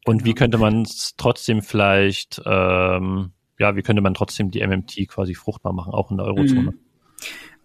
[0.05, 5.07] Und wie könnte man es trotzdem vielleicht, ähm, ja, wie könnte man trotzdem die MMT
[5.07, 6.71] quasi fruchtbar machen, auch in der Eurozone?
[6.71, 6.79] Mhm.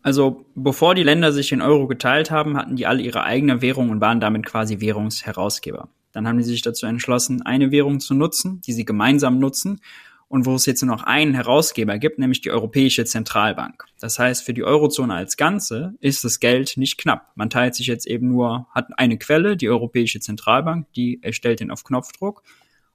[0.03, 3.91] Also bevor die Länder sich den Euro geteilt haben, hatten die alle ihre eigene Währung
[3.91, 5.89] und waren damit quasi Währungsherausgeber.
[6.19, 9.81] Dann haben die sich dazu entschlossen, eine Währung zu nutzen, die sie gemeinsam nutzen
[10.27, 13.85] und wo es jetzt nur noch einen Herausgeber gibt, nämlich die Europäische Zentralbank.
[14.01, 17.31] Das heißt, für die Eurozone als Ganze ist das Geld nicht knapp.
[17.37, 21.71] Man teilt sich jetzt eben nur, hat eine Quelle, die Europäische Zentralbank, die erstellt den
[21.71, 22.43] auf Knopfdruck.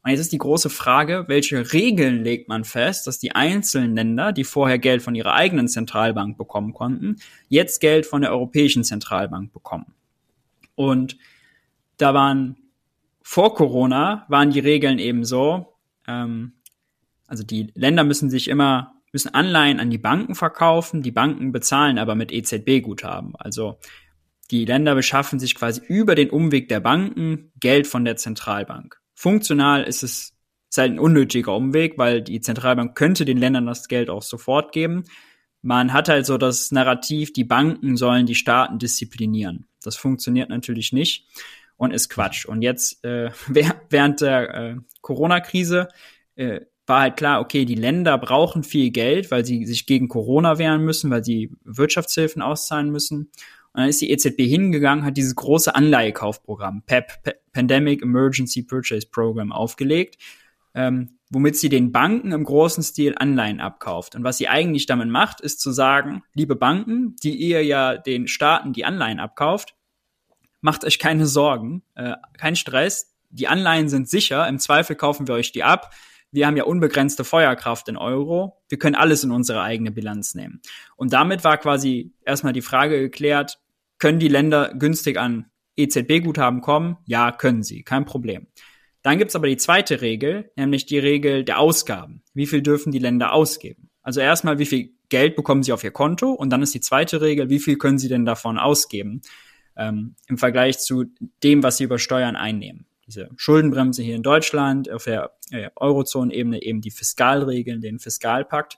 [0.03, 4.33] Und jetzt ist die große Frage, welche Regeln legt man fest, dass die einzelnen Länder,
[4.33, 7.15] die vorher Geld von ihrer eigenen Zentralbank bekommen konnten,
[7.47, 9.93] jetzt Geld von der Europäischen Zentralbank bekommen.
[10.75, 11.17] Und
[11.95, 12.57] da waren
[13.23, 16.53] vor Corona waren die Regeln eben so, ähm,
[17.25, 21.99] also die Länder müssen sich immer müssen Anleihen an die Banken verkaufen, die Banken bezahlen
[21.99, 23.35] aber mit EZB-Guthaben.
[23.35, 23.77] Also
[24.51, 28.99] die Länder beschaffen sich quasi über den Umweg der Banken Geld von der Zentralbank.
[29.15, 30.33] Funktional ist es
[30.69, 34.71] ist halt ein unnötiger Umweg, weil die Zentralbank könnte den Ländern das Geld auch sofort
[34.71, 35.03] geben.
[35.61, 39.67] Man hat halt so das Narrativ, die Banken sollen die Staaten disziplinieren.
[39.83, 41.27] Das funktioniert natürlich nicht
[41.77, 42.45] und ist Quatsch.
[42.45, 43.31] Und jetzt äh,
[43.89, 45.87] während der äh, Corona-Krise
[46.35, 50.57] äh, war halt klar, okay, die Länder brauchen viel Geld, weil sie sich gegen Corona
[50.57, 53.31] wehren müssen, weil sie Wirtschaftshilfen auszahlen müssen.
[53.73, 59.07] Und dann ist die EZB hingegangen, hat dieses große Anleihekaufprogramm, PEP, P Pandemic Emergency Purchase
[59.09, 60.17] Program, aufgelegt,
[60.75, 64.15] ähm, womit sie den Banken im großen Stil Anleihen abkauft.
[64.15, 68.27] Und was sie eigentlich damit macht, ist zu sagen, liebe Banken, die ihr ja den
[68.27, 69.75] Staaten die Anleihen abkauft,
[70.63, 75.35] macht euch keine Sorgen, äh, kein Stress, die Anleihen sind sicher, im Zweifel kaufen wir
[75.35, 75.91] euch die ab
[76.33, 78.63] wir haben ja unbegrenzte Feuerkraft in Euro.
[78.67, 80.61] Wir können alles in unsere eigene Bilanz nehmen.
[80.95, 83.59] Und damit war quasi erstmal die Frage geklärt,
[83.99, 85.45] können die Länder günstig an
[85.77, 86.97] EZB-Guthaben kommen?
[87.05, 88.47] Ja, können sie, kein Problem.
[89.03, 92.23] Dann gibt's aber die zweite Regel, nämlich die Regel der Ausgaben.
[92.33, 93.91] Wie viel dürfen die Länder ausgeben?
[94.01, 96.31] Also erstmal, wie viel Geld bekommen sie auf ihr Konto?
[96.31, 99.21] Und dann ist die zweite Regel, wie viel können sie denn davon ausgeben?
[99.75, 101.05] Ähm, Im Vergleich zu
[101.43, 106.61] dem, was sie über Steuern einnehmen diese Schuldenbremse hier in Deutschland, auf der äh, Eurozone-Ebene
[106.61, 108.77] eben die Fiskalregeln, den Fiskalpakt.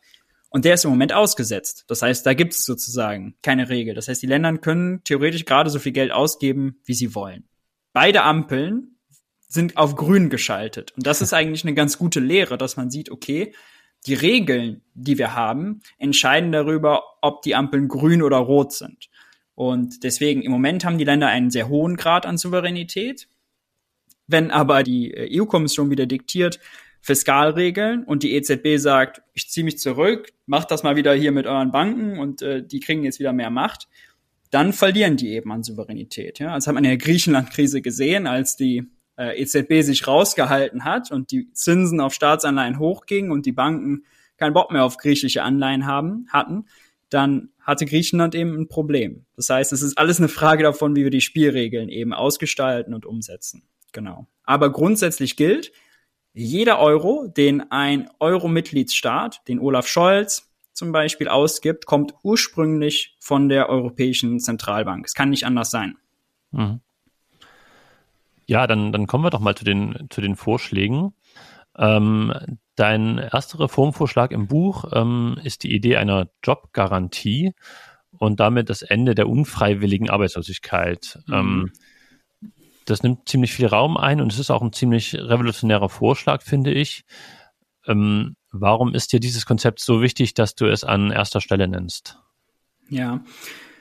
[0.50, 1.86] Und der ist im Moment ausgesetzt.
[1.88, 3.94] Das heißt, da gibt es sozusagen keine Regel.
[3.94, 7.44] Das heißt, die Länder können theoretisch gerade so viel Geld ausgeben, wie sie wollen.
[7.94, 8.98] Beide Ampeln
[9.48, 10.94] sind auf grün geschaltet.
[10.96, 13.54] Und das ist eigentlich eine ganz gute Lehre, dass man sieht, okay,
[14.06, 19.10] die Regeln, die wir haben, entscheiden darüber, ob die Ampeln grün oder rot sind.
[19.56, 23.28] Und deswegen im Moment haben die Länder einen sehr hohen Grad an Souveränität.
[24.28, 26.60] Wenn aber die äh, EU-Kommission wieder diktiert,
[27.02, 31.46] Fiskalregeln und die EZB sagt, ich ziehe mich zurück, macht das mal wieder hier mit
[31.46, 33.88] euren Banken und äh, die kriegen jetzt wieder mehr Macht,
[34.50, 36.40] dann verlieren die eben an Souveränität.
[36.40, 36.56] Ja?
[36.56, 41.32] Das hat man in der Griechenland-Krise gesehen, als die äh, EZB sich rausgehalten hat und
[41.32, 44.04] die Zinsen auf Staatsanleihen hochgingen und die Banken
[44.38, 46.66] keinen Bock mehr auf griechische Anleihen haben, hatten,
[47.10, 49.26] dann hatte Griechenland eben ein Problem.
[49.36, 53.06] Das heißt, es ist alles eine Frage davon, wie wir die Spielregeln eben ausgestalten und
[53.06, 53.64] umsetzen.
[53.92, 54.28] Genau.
[54.44, 55.72] Aber grundsätzlich gilt,
[56.34, 63.70] jeder Euro, den ein Euro-Mitgliedsstaat, den Olaf Scholz zum Beispiel ausgibt, kommt ursprünglich von der
[63.70, 65.06] Europäischen Zentralbank.
[65.06, 65.96] Es kann nicht anders sein.
[66.52, 66.82] Mhm.
[68.46, 71.14] Ja, dann, dann kommen wir doch mal zu den, zu den Vorschlägen.
[71.78, 72.32] Ähm,
[72.76, 77.54] dein erster Reformvorschlag im Buch ähm, ist die Idee einer Jobgarantie
[78.12, 81.20] und damit das Ende der unfreiwilligen Arbeitslosigkeit.
[81.28, 81.34] Mhm.
[81.34, 81.72] Ähm,
[82.86, 86.72] das nimmt ziemlich viel Raum ein und es ist auch ein ziemlich revolutionärer Vorschlag, finde
[86.72, 87.04] ich.
[87.88, 92.20] Ähm, warum ist dir dieses Konzept so wichtig, dass du es an erster Stelle nennst?
[92.90, 93.24] Ja,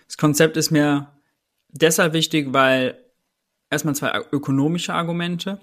[0.07, 1.13] das Konzept ist mir
[1.69, 2.99] deshalb wichtig, weil
[3.71, 5.61] erstmal zwei ökonomische Argumente.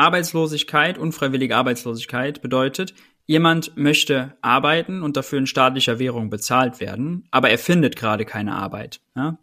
[0.00, 2.94] Arbeitslosigkeit, unfreiwillige Arbeitslosigkeit bedeutet,
[3.26, 8.56] jemand möchte arbeiten und dafür in staatlicher Währung bezahlt werden, aber er findet gerade keine
[8.56, 9.00] Arbeit.
[9.14, 9.38] Ja?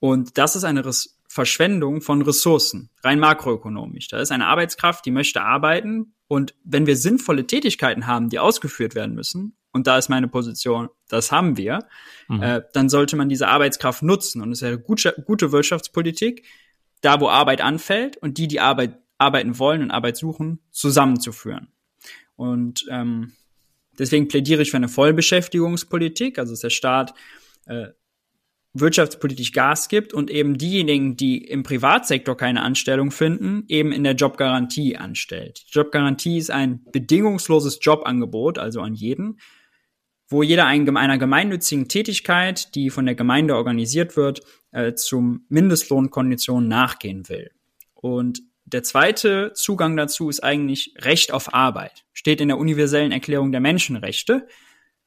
[0.00, 0.82] Und das ist eine
[1.28, 4.08] Verschwendung von Ressourcen, rein makroökonomisch.
[4.08, 8.94] Da ist eine Arbeitskraft, die möchte arbeiten und wenn wir sinnvolle Tätigkeiten haben, die ausgeführt
[8.94, 11.80] werden müssen, und da ist meine Position, das haben wir,
[12.28, 12.42] mhm.
[12.42, 14.40] äh, dann sollte man diese Arbeitskraft nutzen.
[14.40, 16.46] Und es ist eine gute, gute Wirtschaftspolitik,
[17.02, 21.68] da wo Arbeit anfällt und die, die Arbeit arbeiten wollen und Arbeit suchen, zusammenzuführen.
[22.36, 23.32] Und ähm,
[23.98, 27.14] deswegen plädiere ich für eine Vollbeschäftigungspolitik, also dass der Staat
[27.66, 27.88] äh,
[28.80, 34.14] wirtschaftspolitisch Gas gibt und eben diejenigen, die im Privatsektor keine Anstellung finden, eben in der
[34.14, 35.64] Jobgarantie anstellt.
[35.68, 39.38] Die Jobgarantie ist ein bedingungsloses Jobangebot, also an jeden,
[40.28, 47.28] wo jeder einer gemeinnützigen Tätigkeit, die von der Gemeinde organisiert wird, äh, zum Mindestlohnkonditionen nachgehen
[47.28, 47.50] will.
[47.94, 52.04] Und der zweite Zugang dazu ist eigentlich Recht auf Arbeit.
[52.12, 54.46] Steht in der universellen Erklärung der Menschenrechte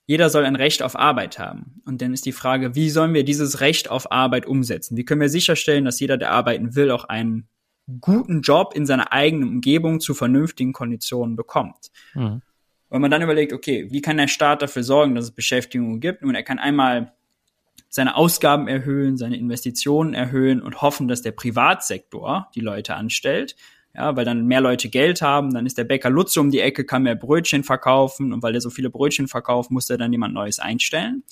[0.09, 1.83] jeder soll ein Recht auf Arbeit haben.
[1.85, 4.97] Und dann ist die Frage, wie sollen wir dieses Recht auf Arbeit umsetzen?
[4.97, 7.47] Wie können wir sicherstellen, dass jeder, der arbeiten will, auch einen
[8.01, 11.91] guten Job in seiner eigenen Umgebung zu vernünftigen Konditionen bekommt?
[12.15, 12.41] Mhm.
[12.89, 16.23] Wenn man dann überlegt, okay, wie kann der Staat dafür sorgen, dass es Beschäftigung gibt?
[16.23, 17.13] Nun, er kann einmal
[17.89, 23.55] seine Ausgaben erhöhen, seine Investitionen erhöhen und hoffen, dass der Privatsektor die Leute anstellt.
[23.95, 26.85] Ja, weil dann mehr Leute Geld haben, dann ist der Bäcker Lutze um die Ecke,
[26.85, 30.35] kann mehr Brötchen verkaufen und weil er so viele Brötchen verkauft, muss er dann jemand
[30.35, 31.23] Neues einstellen.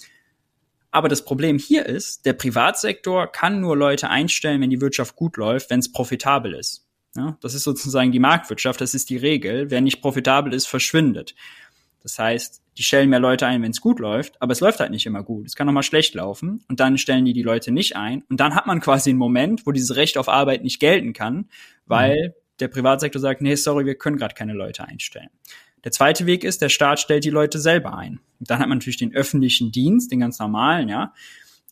[0.89, 5.37] Aber das Problem hier ist, der Privatsektor kann nur Leute einstellen, wenn die Wirtschaft gut
[5.37, 6.87] läuft, wenn es profitabel ist.
[7.15, 9.69] Ja, das ist sozusagen die Marktwirtschaft, das ist die Regel.
[9.69, 11.35] Wer nicht profitabel ist, verschwindet.
[12.07, 14.91] Das heißt, die stellen mehr Leute ein, wenn es gut läuft, aber es läuft halt
[14.91, 15.45] nicht immer gut.
[15.45, 18.39] Es kann auch mal schlecht laufen und dann stellen die die Leute nicht ein und
[18.39, 21.49] dann hat man quasi einen Moment, wo dieses Recht auf Arbeit nicht gelten kann,
[21.85, 22.33] weil mhm.
[22.61, 25.27] der Privatsektor sagt, nee, sorry, wir können gerade keine Leute einstellen.
[25.83, 28.21] Der zweite Weg ist, der Staat stellt die Leute selber ein.
[28.39, 31.13] Und dann hat man natürlich den öffentlichen Dienst, den ganz normalen, ja,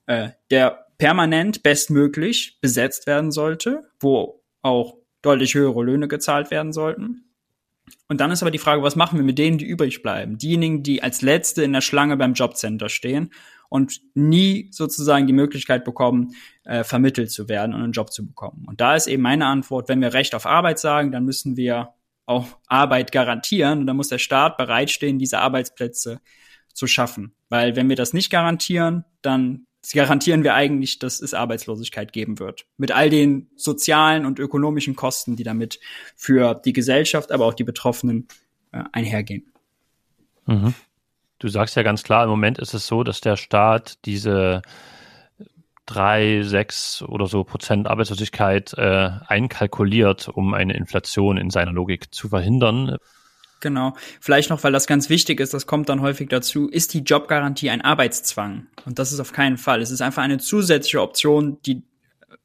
[0.07, 7.24] äh, der permanent bestmöglich besetzt werden sollte, wo auch deutlich höhere Löhne gezahlt werden sollten.
[8.08, 10.38] Und dann ist aber die Frage, was machen wir mit denen, die übrig bleiben?
[10.38, 13.32] Diejenigen, die als Letzte in der Schlange beim Jobcenter stehen
[13.70, 16.36] und nie sozusagen die Möglichkeit bekommen,
[16.66, 18.66] äh, vermittelt zu werden und einen Job zu bekommen.
[18.68, 21.89] Und da ist eben meine Antwort, wenn wir Recht auf Arbeit sagen, dann müssen wir
[22.28, 26.22] auch Arbeit garantieren und dann muss der Staat bereitstehen, diese Arbeitsplätze
[26.74, 27.36] zu schaffen.
[27.49, 32.65] Weil wenn wir das nicht garantieren, dann garantieren wir eigentlich, dass es Arbeitslosigkeit geben wird.
[32.77, 35.79] Mit all den sozialen und ökonomischen Kosten, die damit
[36.15, 38.27] für die Gesellschaft, aber auch die Betroffenen
[38.71, 39.51] äh, einhergehen.
[40.45, 40.73] Mhm.
[41.39, 44.61] Du sagst ja ganz klar, im Moment ist es so, dass der Staat diese
[45.86, 52.29] drei, sechs oder so Prozent Arbeitslosigkeit äh, einkalkuliert, um eine Inflation in seiner Logik zu
[52.29, 52.97] verhindern.
[53.62, 53.93] Genau.
[54.20, 57.70] Vielleicht noch, weil das ganz wichtig ist, das kommt dann häufig dazu, ist die Jobgarantie
[57.70, 58.68] ein Arbeitszwang?
[58.86, 59.82] Und das ist auf keinen Fall.
[59.82, 61.84] Es ist einfach eine zusätzliche Option, die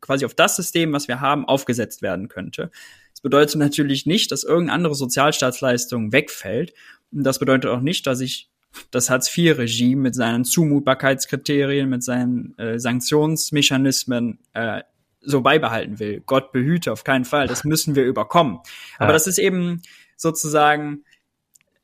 [0.01, 2.71] quasi auf das System, was wir haben, aufgesetzt werden könnte.
[3.13, 6.73] Das bedeutet natürlich nicht, dass irgendeine andere Sozialstaatsleistung wegfällt.
[7.13, 8.49] Und das bedeutet auch nicht, dass ich
[8.91, 14.83] das Hartz-IV-Regime mit seinen Zumutbarkeitskriterien, mit seinen äh, Sanktionsmechanismen äh,
[15.21, 16.23] so beibehalten will.
[16.25, 17.47] Gott behüte, auf keinen Fall.
[17.47, 18.61] Das müssen wir überkommen.
[18.97, 19.13] Aber ja.
[19.13, 19.83] das ist eben
[20.21, 21.05] sozusagen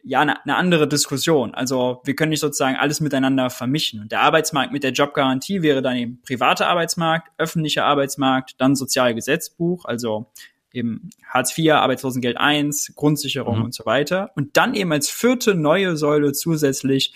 [0.03, 1.55] ja eine, eine andere Diskussion.
[1.55, 4.01] Also wir können nicht sozusagen alles miteinander vermischen.
[4.01, 9.85] Und der Arbeitsmarkt mit der Jobgarantie wäre dann eben privater Arbeitsmarkt, öffentlicher Arbeitsmarkt, dann Sozialgesetzbuch,
[9.85, 10.31] also
[10.73, 13.65] eben Hartz IV, Arbeitslosengeld I, Grundsicherung mhm.
[13.65, 14.31] und so weiter.
[14.37, 17.15] Und dann eben als vierte neue Säule zusätzlich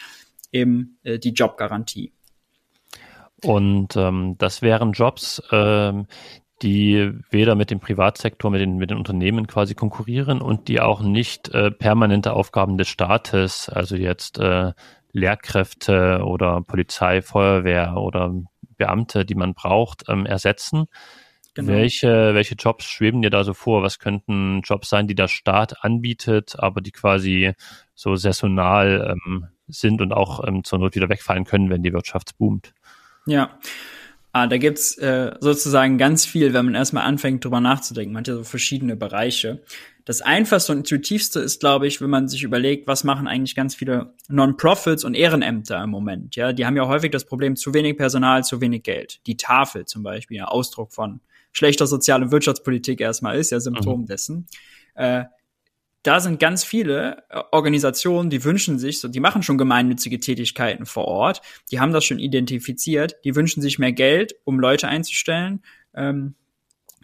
[0.50, 2.12] eben äh, die Jobgarantie.
[3.44, 6.06] Und ähm, das wären Jobs, ähm,
[6.62, 11.00] die weder mit dem Privatsektor, mit den, mit den Unternehmen quasi konkurrieren und die auch
[11.00, 14.72] nicht äh, permanente Aufgaben des Staates, also jetzt äh,
[15.12, 18.34] Lehrkräfte oder Polizei, Feuerwehr oder
[18.76, 20.86] Beamte, die man braucht, ähm, ersetzen.
[21.54, 21.68] Genau.
[21.68, 23.82] Welche, welche Jobs schweben dir da so vor?
[23.82, 27.54] Was könnten Jobs sein, die der Staat anbietet, aber die quasi
[27.94, 32.38] so saisonal ähm, sind und auch ähm, zur Not wieder wegfallen können, wenn die Wirtschaft
[32.38, 32.72] boomt?
[33.26, 33.58] Ja,
[34.32, 38.12] Ah, da gibt's äh, sozusagen ganz viel, wenn man erstmal anfängt, drüber nachzudenken.
[38.12, 39.60] Man hat ja so verschiedene Bereiche.
[40.04, 43.74] Das einfachste und intuitivste ist, glaube ich, wenn man sich überlegt, was machen eigentlich ganz
[43.74, 46.36] viele Non-Profits und Ehrenämter im Moment.
[46.36, 49.20] Ja, die haben ja häufig das Problem, zu wenig Personal, zu wenig Geld.
[49.26, 51.20] Die Tafel zum Beispiel, ja, Ausdruck von
[51.52, 54.06] schlechter Sozial- und Wirtschaftspolitik erstmal ist, ja Symptom mhm.
[54.06, 54.46] dessen.
[54.94, 55.24] Äh,
[56.02, 60.86] da sind ganz viele äh, Organisationen, die wünschen sich, so, die machen schon gemeinnützige Tätigkeiten
[60.86, 65.62] vor Ort, die haben das schon identifiziert, die wünschen sich mehr Geld, um Leute einzustellen.
[65.94, 66.34] Ähm,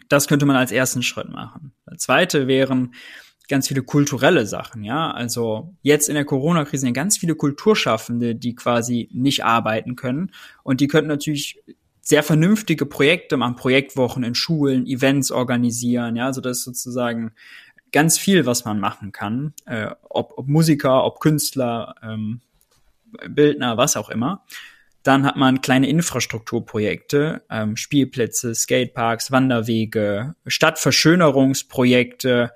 [0.09, 1.73] das könnte man als ersten Schritt machen.
[1.89, 2.93] Der zweite wären
[3.49, 5.11] ganz viele kulturelle Sachen, ja.
[5.11, 10.31] Also jetzt in der Corona-Krise sind ganz viele Kulturschaffende, die quasi nicht arbeiten können.
[10.63, 11.61] Und die könnten natürlich
[12.01, 17.33] sehr vernünftige Projekte machen, Projektwochen in Schulen, Events organisieren, ja, so dass sozusagen
[17.91, 22.41] ganz viel, was man machen kann, äh, ob, ob Musiker, ob Künstler, ähm,
[23.29, 24.43] Bildner, was auch immer.
[25.03, 32.51] Dann hat man kleine Infrastrukturprojekte, ähm, Spielplätze, Skateparks, Wanderwege, Stadtverschönerungsprojekte,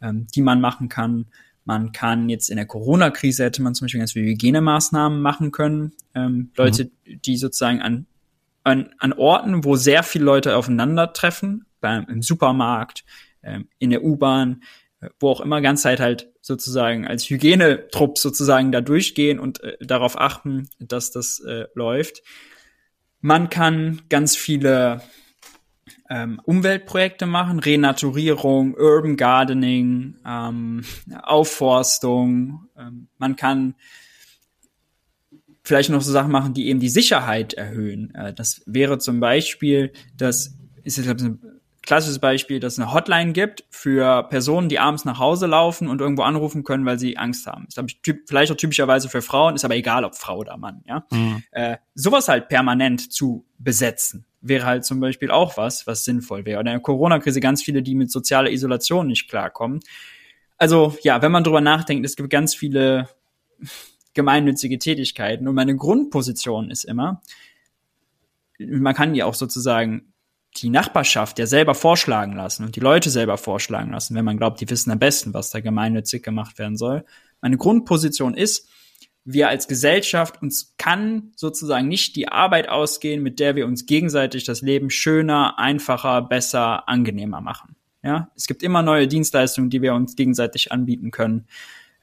[0.00, 1.26] ähm, die man machen kann.
[1.64, 5.94] Man kann jetzt in der Corona-Krise hätte man zum Beispiel ganz viele Hygienemaßnahmen machen können.
[6.14, 7.20] Ähm, Leute, mhm.
[7.22, 8.06] die sozusagen an,
[8.62, 13.04] an, an Orten, wo sehr viele Leute aufeinandertreffen, beim, im Supermarkt,
[13.78, 14.62] in der U-Bahn,
[15.00, 19.76] äh, wo auch immer ganz Zeit halt sozusagen als Hygienetrupp sozusagen da durchgehen und äh,
[19.80, 22.22] darauf achten, dass das äh, läuft.
[23.20, 25.02] Man kann ganz viele
[26.08, 30.84] ähm, Umweltprojekte machen, Renaturierung, Urban Gardening, ähm,
[31.22, 32.68] Aufforstung.
[32.78, 33.74] Ähm, man kann
[35.64, 38.14] vielleicht noch so Sachen machen, die eben die Sicherheit erhöhen.
[38.14, 41.38] Äh, das wäre zum Beispiel, das ist jetzt eine
[41.86, 46.00] klassisches Beispiel, dass es eine Hotline gibt für Personen, die abends nach Hause laufen und
[46.00, 47.66] irgendwo anrufen können, weil sie Angst haben.
[47.68, 50.82] Ist, ich, typ, vielleicht auch typischerweise für Frauen, ist aber egal, ob Frau oder Mann.
[50.86, 51.42] Ja, mhm.
[51.52, 56.60] äh, sowas halt permanent zu besetzen wäre halt zum Beispiel auch was, was sinnvoll wäre.
[56.60, 59.80] Oder in der Corona-Krise ganz viele, die mit sozialer Isolation nicht klarkommen.
[60.58, 63.08] Also ja, wenn man drüber nachdenkt, es gibt ganz viele
[64.14, 67.20] gemeinnützige Tätigkeiten und meine Grundposition ist immer,
[68.58, 70.12] man kann die auch sozusagen
[70.62, 74.60] die Nachbarschaft ja selber vorschlagen lassen und die Leute selber vorschlagen lassen, wenn man glaubt,
[74.60, 77.04] die wissen am besten, was da gemeinnützig gemacht werden soll.
[77.40, 78.68] Meine Grundposition ist,
[79.24, 84.44] wir als Gesellschaft uns kann sozusagen nicht die Arbeit ausgehen, mit der wir uns gegenseitig
[84.44, 87.74] das Leben schöner, einfacher, besser, angenehmer machen.
[88.02, 91.48] Ja, es gibt immer neue Dienstleistungen, die wir uns gegenseitig anbieten können.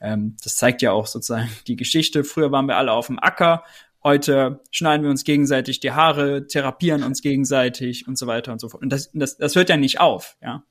[0.01, 2.25] Ähm, das zeigt ja auch sozusagen die Geschichte.
[2.25, 3.63] Früher waren wir alle auf dem Acker,
[4.03, 8.69] heute schneiden wir uns gegenseitig die Haare, therapieren uns gegenseitig und so weiter und so
[8.69, 8.83] fort.
[8.83, 10.63] Und das, das, das hört ja nicht auf, ja.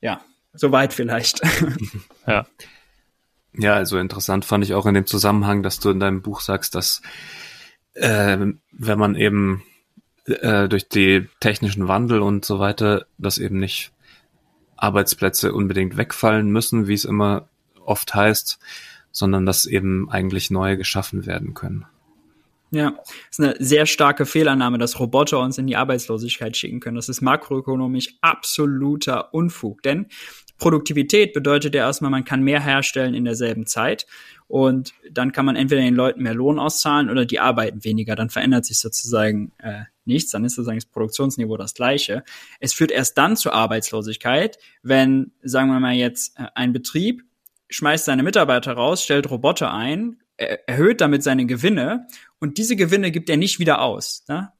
[0.00, 0.20] Ja,
[0.52, 1.40] soweit vielleicht.
[2.26, 2.46] Ja.
[3.56, 6.74] Ja, also interessant fand ich auch in dem Zusammenhang, dass du in deinem Buch sagst,
[6.74, 7.02] dass
[7.92, 8.36] äh,
[8.72, 9.62] wenn man eben
[10.24, 13.92] äh, durch die technischen Wandel und so weiter, dass eben nicht
[14.76, 17.48] Arbeitsplätze unbedingt wegfallen müssen, wie es immer
[17.84, 18.58] oft heißt,
[19.12, 21.86] sondern dass eben eigentlich neue geschaffen werden können.
[22.74, 22.98] Ja,
[23.30, 26.96] ist eine sehr starke Fehlannahme, dass Roboter uns in die Arbeitslosigkeit schicken können.
[26.96, 30.06] Das ist makroökonomisch absoluter Unfug, denn
[30.58, 34.06] Produktivität bedeutet ja erstmal, man kann mehr herstellen in derselben Zeit
[34.48, 38.16] und dann kann man entweder den Leuten mehr Lohn auszahlen oder die arbeiten weniger.
[38.16, 42.24] Dann verändert sich sozusagen äh, nichts, dann ist sozusagen das Produktionsniveau das gleiche.
[42.60, 47.22] Es führt erst dann zur Arbeitslosigkeit, wenn, sagen wir mal jetzt, äh, ein Betrieb
[47.70, 52.06] schmeißt seine Mitarbeiter raus, stellt Roboter ein, erhöht damit seine Gewinne
[52.40, 54.52] und diese Gewinne gibt er nicht wieder aus, ne?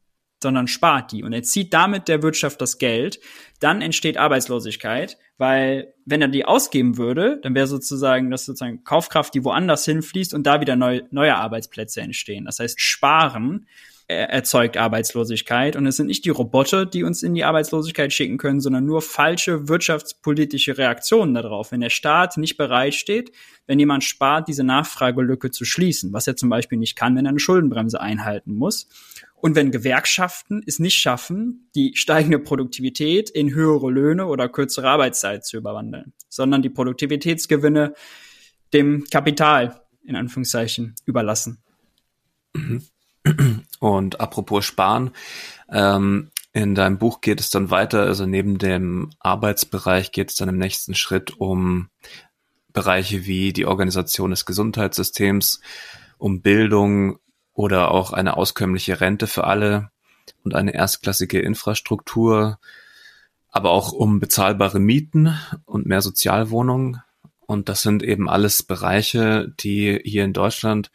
[0.42, 3.18] sondern spart die und er zieht damit der Wirtschaft das Geld,
[3.60, 9.34] dann entsteht Arbeitslosigkeit, weil wenn er die ausgeben würde, dann wäre sozusagen das sozusagen Kaufkraft,
[9.34, 12.44] die woanders hinfließt und da wieder neu, neue Arbeitsplätze entstehen.
[12.44, 13.66] Das heißt, sparen
[14.06, 15.76] erzeugt Arbeitslosigkeit.
[15.76, 19.00] Und es sind nicht die Roboter, die uns in die Arbeitslosigkeit schicken können, sondern nur
[19.00, 21.72] falsche wirtschaftspolitische Reaktionen darauf.
[21.72, 23.32] Wenn der Staat nicht bereit steht,
[23.66, 27.30] wenn jemand spart, diese Nachfragelücke zu schließen, was er zum Beispiel nicht kann, wenn er
[27.30, 28.88] eine Schuldenbremse einhalten muss.
[29.36, 35.46] Und wenn Gewerkschaften es nicht schaffen, die steigende Produktivität in höhere Löhne oder kürzere Arbeitszeit
[35.46, 37.94] zu überwandeln, sondern die Produktivitätsgewinne
[38.74, 41.62] dem Kapital in Anführungszeichen überlassen.
[42.54, 42.82] Mhm.
[43.80, 45.10] Und apropos Sparen,
[45.70, 50.48] ähm, in deinem Buch geht es dann weiter, also neben dem Arbeitsbereich geht es dann
[50.48, 51.88] im nächsten Schritt um
[52.72, 55.60] Bereiche wie die Organisation des Gesundheitssystems,
[56.18, 57.18] um Bildung
[57.54, 59.90] oder auch eine auskömmliche Rente für alle
[60.42, 62.58] und eine erstklassige Infrastruktur,
[63.48, 67.00] aber auch um bezahlbare Mieten und mehr Sozialwohnungen.
[67.46, 70.90] Und das sind eben alles Bereiche, die hier in Deutschland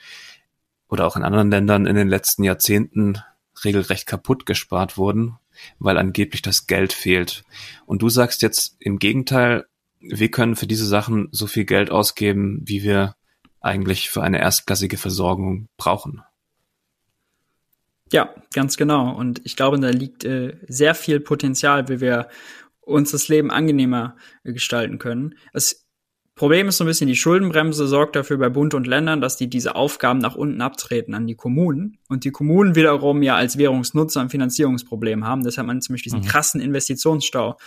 [0.89, 3.21] oder auch in anderen Ländern in den letzten Jahrzehnten
[3.63, 5.37] regelrecht kaputt gespart wurden,
[5.77, 7.43] weil angeblich das Geld fehlt.
[7.85, 9.65] Und du sagst jetzt im Gegenteil,
[9.99, 13.15] wir können für diese Sachen so viel Geld ausgeben, wie wir
[13.59, 16.23] eigentlich für eine erstklassige Versorgung brauchen.
[18.11, 19.13] Ja, ganz genau.
[19.15, 22.29] Und ich glaube, da liegt äh, sehr viel Potenzial, wie wir
[22.81, 25.35] uns das Leben angenehmer gestalten können.
[25.53, 25.85] Es
[26.39, 29.49] Problem ist so ein bisschen, die Schuldenbremse sorgt dafür bei Bund und Ländern, dass die
[29.49, 34.21] diese Aufgaben nach unten abtreten an die Kommunen und die Kommunen wiederum ja als Währungsnutzer
[34.21, 35.43] ein Finanzierungsproblem haben.
[35.43, 36.29] Deshalb hat man zum Beispiel diesen mhm.
[36.31, 37.57] krassen Investitionsstau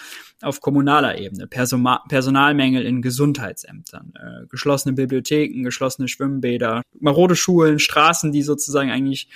[0.40, 8.32] auf kommunaler Ebene, Persoma Personalmängel in Gesundheitsämtern, äh, geschlossene Bibliotheken, geschlossene Schwimmbäder, marode Schulen, Straßen,
[8.32, 9.28] die sozusagen eigentlich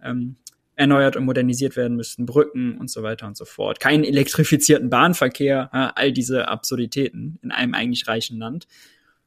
[0.00, 0.36] ähm,
[0.76, 3.80] erneuert und modernisiert werden müssten, Brücken und so weiter und so fort.
[3.80, 8.68] Keinen elektrifizierten Bahnverkehr, all diese Absurditäten in einem eigentlich reichen Land.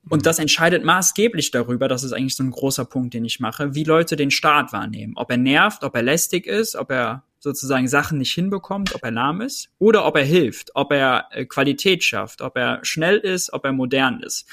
[0.08, 3.76] Und das entscheidet maßgeblich darüber, das ist eigentlich so ein großer Punkt, den ich mache,
[3.76, 5.14] wie Leute den Staat wahrnehmen.
[5.18, 9.12] Ob er nervt, ob er lästig ist, ob er sozusagen Sachen nicht hinbekommt, ob er
[9.12, 13.54] lahm ist oder ob er hilft, ob er äh, Qualität schafft, ob er schnell ist,
[13.54, 14.46] ob er modern ist.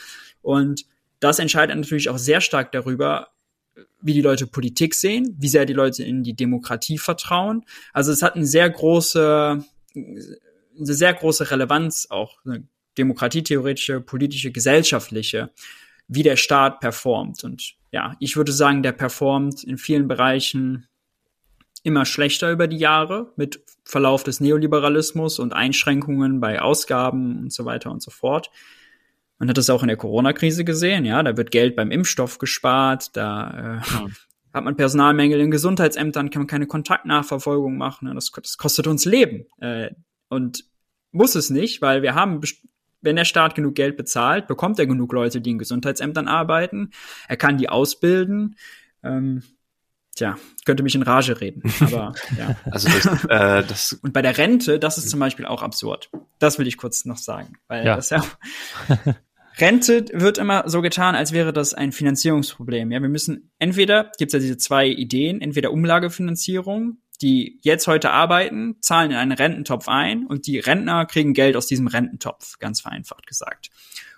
[0.43, 0.85] Und
[1.21, 3.29] das entscheidet natürlich auch sehr stark darüber,
[4.01, 7.65] wie die Leute Politik sehen, wie sehr die Leute in die Demokratie vertrauen.
[7.93, 9.65] Also es hat eine sehr große,
[9.95, 12.67] eine sehr große Relevanz auch, eine
[12.99, 15.51] demokratietheoretische, politische, gesellschaftliche,
[16.09, 17.45] wie der Staat performt.
[17.45, 20.87] Und ja, ich würde sagen, der performt in vielen Bereichen
[21.83, 27.65] immer schlechter über die Jahre mit Verlauf des Neoliberalismus und Einschränkungen bei Ausgaben und so
[27.65, 28.51] weiter und so fort.
[29.39, 33.17] Man hat das auch in der Corona-Krise gesehen, ja, da wird Geld beim Impfstoff gespart,
[33.17, 34.07] da äh, ja.
[34.55, 39.47] hat man Personalmängel in Gesundheitsämtern, kann man keine Kontaktnachverfolgung machen, das, das kostet uns Leben.
[39.61, 39.91] Äh,
[40.29, 40.65] und
[41.13, 42.41] muss es nicht, weil wir haben,
[43.01, 46.91] wenn der Staat genug Geld bezahlt, bekommt er genug Leute, die in Gesundheitsämtern arbeiten,
[47.29, 48.57] er kann die ausbilden.
[49.03, 49.43] Ähm,
[50.17, 52.57] Tja, könnte mich in Rage reden, aber ja.
[52.71, 56.11] Also das, äh, das Und bei der Rente, das ist zum Beispiel auch absurd.
[56.39, 57.97] Das will ich kurz noch sagen, weil ja.
[57.97, 58.25] das ja
[59.59, 62.93] Rente wird immer so getan, als wäre das ein Finanzierungsproblem.
[62.93, 68.77] Ja, wir müssen entweder gibt's ja diese zwei Ideen, entweder Umlagefinanzierung, die jetzt heute arbeiten,
[68.81, 73.27] zahlen in einen Rententopf ein und die Rentner kriegen Geld aus diesem Rententopf, ganz vereinfacht
[73.27, 73.71] gesagt.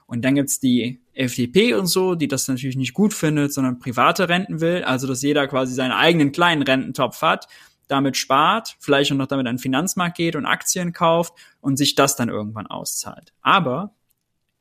[0.07, 4.29] Und dann gibt's die FDP und so, die das natürlich nicht gut findet, sondern private
[4.29, 7.47] Renten will, also dass jeder quasi seinen eigenen kleinen Rententopf hat,
[7.89, 11.95] damit spart, vielleicht auch noch damit an den Finanzmarkt geht und Aktien kauft und sich
[11.95, 13.33] das dann irgendwann auszahlt.
[13.41, 13.95] Aber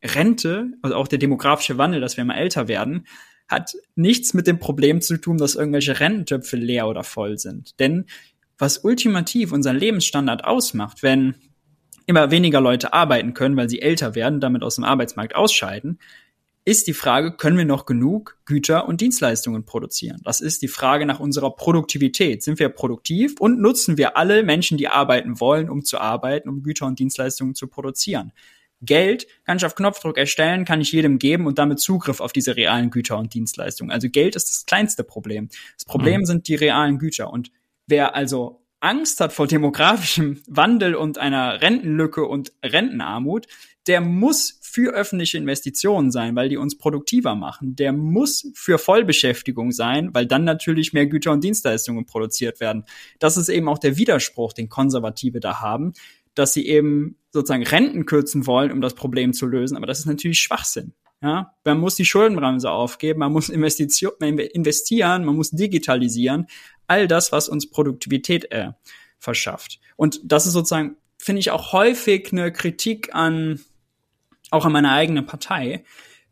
[0.03, 3.07] Rente, also auch der demografische Wandel, dass wir immer älter werden,
[3.47, 7.79] hat nichts mit dem Problem zu tun, dass irgendwelche Rententöpfe leer oder voll sind.
[7.79, 8.05] Denn
[8.57, 11.35] was ultimativ unseren Lebensstandard ausmacht, wenn
[12.05, 15.99] immer weniger Leute arbeiten können, weil sie älter werden, damit aus dem Arbeitsmarkt ausscheiden,
[16.65, 20.19] ist die Frage, können wir noch genug Güter und Dienstleistungen produzieren?
[20.25, 22.43] Das ist die Frage nach unserer Produktivität.
[22.43, 26.63] Sind wir produktiv und nutzen wir alle Menschen, die arbeiten wollen, um zu arbeiten, um
[26.63, 28.33] Güter und Dienstleistungen zu produzieren?
[28.81, 32.55] Geld kann ich auf Knopfdruck erstellen, kann ich jedem geben und damit Zugriff auf diese
[32.55, 33.91] realen Güter und Dienstleistungen.
[33.91, 35.49] Also Geld ist das kleinste Problem.
[35.75, 36.25] Das Problem mhm.
[36.25, 37.31] sind die realen Güter.
[37.31, 37.51] Und
[37.87, 43.47] wer also Angst hat vor demografischem Wandel und einer Rentenlücke und Rentenarmut,
[43.87, 47.75] der muss für öffentliche Investitionen sein, weil die uns produktiver machen.
[47.75, 52.83] Der muss für Vollbeschäftigung sein, weil dann natürlich mehr Güter und Dienstleistungen produziert werden.
[53.17, 55.93] Das ist eben auch der Widerspruch, den Konservative da haben,
[56.37, 59.75] dass sie eben sozusagen Renten kürzen wollen, um das Problem zu lösen.
[59.75, 60.93] Aber das ist natürlich Schwachsinn.
[61.21, 66.45] Ja, man muss die Schuldenbremse aufgeben, man muss Investition, investieren, man muss digitalisieren.
[66.85, 68.73] All das, was uns Produktivität äh,
[69.17, 69.79] verschafft.
[69.95, 73.59] Und das ist sozusagen, finde ich, auch häufig eine Kritik an,
[74.51, 75.83] auch an meiner eigenen Partei.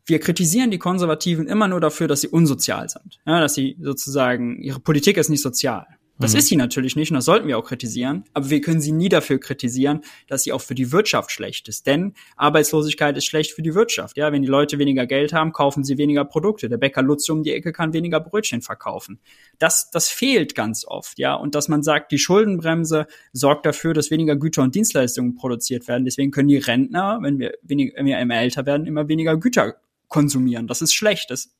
[0.05, 3.19] Wir kritisieren die Konservativen immer nur dafür, dass sie unsozial sind.
[3.25, 5.87] Ja, dass sie sozusagen, ihre Politik ist nicht sozial.
[6.17, 6.39] Das mhm.
[6.39, 9.09] ist sie natürlich nicht und das sollten wir auch kritisieren, aber wir können sie nie
[9.09, 11.87] dafür kritisieren, dass sie auch für die Wirtschaft schlecht ist.
[11.87, 14.15] Denn Arbeitslosigkeit ist schlecht für die Wirtschaft.
[14.15, 16.69] Ja, wenn die Leute weniger Geld haben, kaufen sie weniger Produkte.
[16.69, 19.19] Der Bäcker Lutz um die Ecke kann weniger Brötchen verkaufen.
[19.59, 21.35] Das, das fehlt ganz oft, ja.
[21.35, 26.05] Und dass man sagt, die Schuldenbremse sorgt dafür, dass weniger Güter und Dienstleistungen produziert werden.
[26.05, 29.75] Deswegen können die Rentner, wenn wir, wenig, wenn wir immer älter werden, immer weniger Güter
[30.07, 30.67] konsumieren.
[30.67, 31.29] Das ist schlecht.
[31.29, 31.53] Das,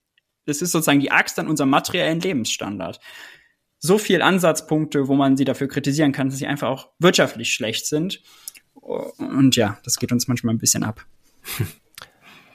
[0.45, 3.01] das ist sozusagen die Axt an unserem materiellen Lebensstandard
[3.85, 7.85] so viel Ansatzpunkte, wo man sie dafür kritisieren kann, dass sie einfach auch wirtschaftlich schlecht
[7.85, 8.21] sind.
[8.73, 11.05] Und ja, das geht uns manchmal ein bisschen ab.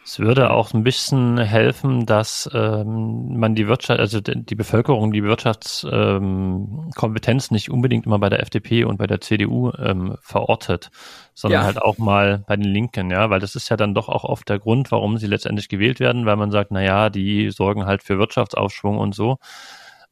[0.03, 5.23] Es würde auch ein bisschen helfen, dass ähm, man die Wirtschaft, also die Bevölkerung, die
[5.23, 10.91] Wirtschaftskompetenz ähm, nicht unbedingt immer bei der FDP und bei der CDU ähm, verortet,
[11.35, 11.67] sondern ja.
[11.67, 14.49] halt auch mal bei den Linken, ja, weil das ist ja dann doch auch oft
[14.49, 18.03] der Grund, warum sie letztendlich gewählt werden, weil man sagt, na ja, die sorgen halt
[18.03, 19.39] für Wirtschaftsaufschwung und so.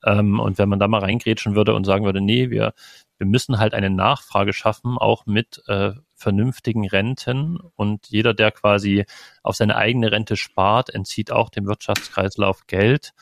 [0.05, 2.73] Ähm, und wenn man da mal reingrätschen würde und sagen würde, nee, wir,
[3.19, 7.59] wir müssen halt eine Nachfrage schaffen, auch mit äh, vernünftigen Renten.
[7.77, 9.05] Und jeder, der quasi
[9.43, 13.13] auf seine eigene Rente spart, entzieht auch dem Wirtschaftskreislauf Geld.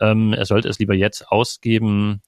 [0.00, 2.22] Ähm, er sollte es lieber jetzt ausgeben,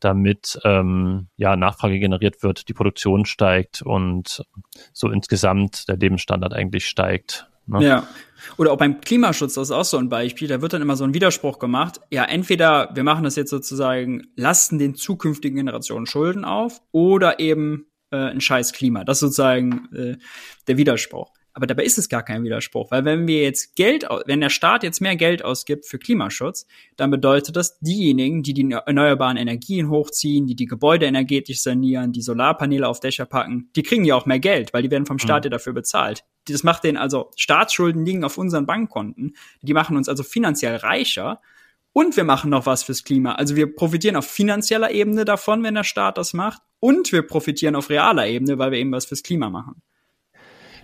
[0.00, 4.44] damit ähm, ja Nachfrage generiert wird, die Produktion steigt und
[4.92, 7.48] so insgesamt der Lebensstandard eigentlich steigt.
[7.66, 7.84] Ne?
[7.84, 8.08] Ja.
[8.56, 11.04] Oder auch beim Klimaschutz, das ist auch so ein Beispiel, da wird dann immer so
[11.04, 12.00] ein Widerspruch gemacht.
[12.10, 17.86] Ja, entweder wir machen das jetzt sozusagen, lasten den zukünftigen Generationen Schulden auf oder eben
[18.10, 19.04] äh, ein scheiß Klima.
[19.04, 20.16] Das ist sozusagen äh,
[20.66, 21.32] der Widerspruch.
[21.54, 24.82] Aber dabei ist es gar kein Widerspruch, weil wenn wir jetzt Geld, wenn der Staat
[24.82, 30.48] jetzt mehr Geld ausgibt für Klimaschutz, dann bedeutet das, diejenigen, die die erneuerbaren Energien hochziehen,
[30.48, 34.40] die die Gebäude energetisch sanieren, die Solarpaneele auf Dächer packen, die kriegen ja auch mehr
[34.40, 35.46] Geld, weil die werden vom Staat mhm.
[35.46, 36.24] ja dafür bezahlt.
[36.48, 41.40] Das macht den also Staatsschulden liegen auf unseren Bankkonten, die machen uns also finanziell reicher
[41.92, 43.36] und wir machen noch was fürs Klima.
[43.36, 47.76] Also wir profitieren auf finanzieller Ebene davon, wenn der Staat das macht und wir profitieren
[47.76, 49.80] auf realer Ebene, weil wir eben was fürs Klima machen.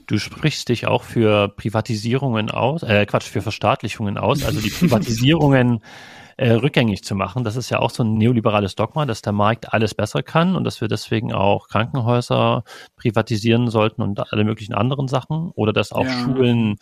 [0.07, 5.81] Du sprichst dich auch für Privatisierungen aus, äh, Quatsch, für Verstaatlichungen aus, also die Privatisierungen
[6.37, 7.45] äh, rückgängig zu machen.
[7.45, 10.65] Das ist ja auch so ein neoliberales Dogma, dass der Markt alles besser kann und
[10.65, 12.65] dass wir deswegen auch Krankenhäuser
[12.97, 16.25] privatisieren sollten und alle möglichen anderen Sachen oder dass auch ja.
[16.25, 16.79] Schulen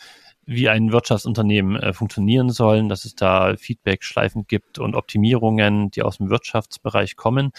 [0.48, 6.02] wie ein Wirtschaftsunternehmen äh, funktionieren sollen, dass es da Feedback schleifend gibt und Optimierungen, die
[6.02, 7.50] aus dem Wirtschaftsbereich kommen.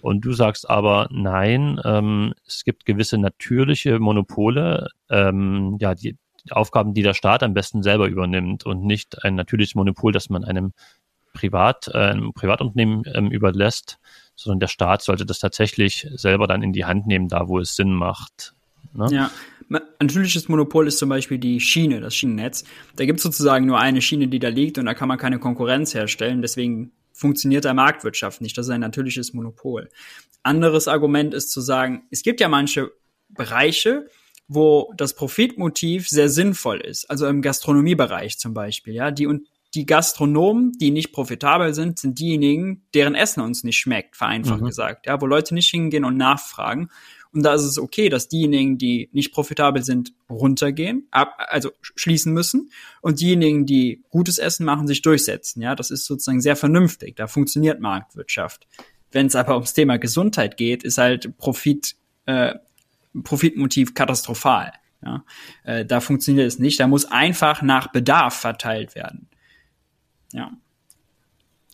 [0.00, 6.16] Und du sagst aber, nein, ähm, es gibt gewisse natürliche Monopole, ähm, ja, die,
[6.50, 10.44] Aufgaben, die der Staat am besten selber übernimmt und nicht ein natürliches Monopol, das man
[10.44, 10.72] einem
[11.32, 13.98] Privat, äh, einem Privatunternehmen ähm, überlässt,
[14.36, 17.76] sondern der Staat sollte das tatsächlich selber dann in die Hand nehmen, da wo es
[17.76, 18.54] Sinn macht.
[18.94, 19.08] Ne?
[19.10, 19.30] Ja,
[19.68, 22.64] ein natürliches Monopol ist zum Beispiel die Schiene, das Schienennetz.
[22.94, 25.38] Da gibt es sozusagen nur eine Schiene, die da liegt und da kann man keine
[25.38, 26.40] Konkurrenz herstellen.
[26.40, 28.56] Deswegen funktioniert der Marktwirtschaft nicht.
[28.58, 29.88] Das ist ein natürliches Monopol.
[30.42, 32.92] Anderes Argument ist zu sagen, es gibt ja manche
[33.30, 34.06] Bereiche,
[34.48, 37.10] wo das Profitmotiv sehr sinnvoll ist.
[37.10, 42.18] Also im Gastronomiebereich zum Beispiel, ja, die und die Gastronomen, die nicht profitabel sind, sind
[42.18, 44.66] diejenigen, deren Essen uns nicht schmeckt, vereinfacht Mhm.
[44.66, 46.90] gesagt, ja, wo Leute nicht hingehen und nachfragen.
[47.32, 51.92] Und da ist es okay, dass diejenigen, die nicht profitabel sind, runtergehen, ab, also sch-
[51.96, 52.70] schließen müssen
[53.02, 55.60] und diejenigen, die gutes Essen machen, sich durchsetzen.
[55.60, 57.16] Ja, das ist sozusagen sehr vernünftig.
[57.16, 58.66] Da funktioniert Marktwirtschaft.
[59.12, 61.96] Wenn es aber ums Thema Gesundheit geht, ist halt Profit,
[62.26, 62.54] äh,
[63.22, 64.72] Profitmotiv katastrophal.
[65.04, 65.24] Ja,
[65.64, 66.80] äh, da funktioniert es nicht.
[66.80, 69.28] Da muss einfach nach Bedarf verteilt werden.
[70.32, 70.52] Ja,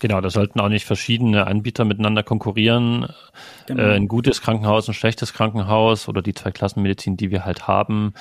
[0.02, 3.06] Genau, da sollten auch nicht verschiedene Anbieter miteinander konkurrieren.
[3.68, 3.84] genau.
[3.84, 8.12] Äh, ein gutes Krankenhaus, ein schlechtes Krankenhaus oder die Zweiklassenmedizin, die wir halt haben,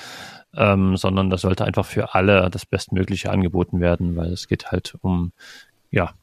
[0.54, 4.94] ähm, sondern das sollte einfach für alle das Bestmögliche angeboten werden, weil es geht halt
[5.00, 5.32] um
[5.90, 6.14] ja,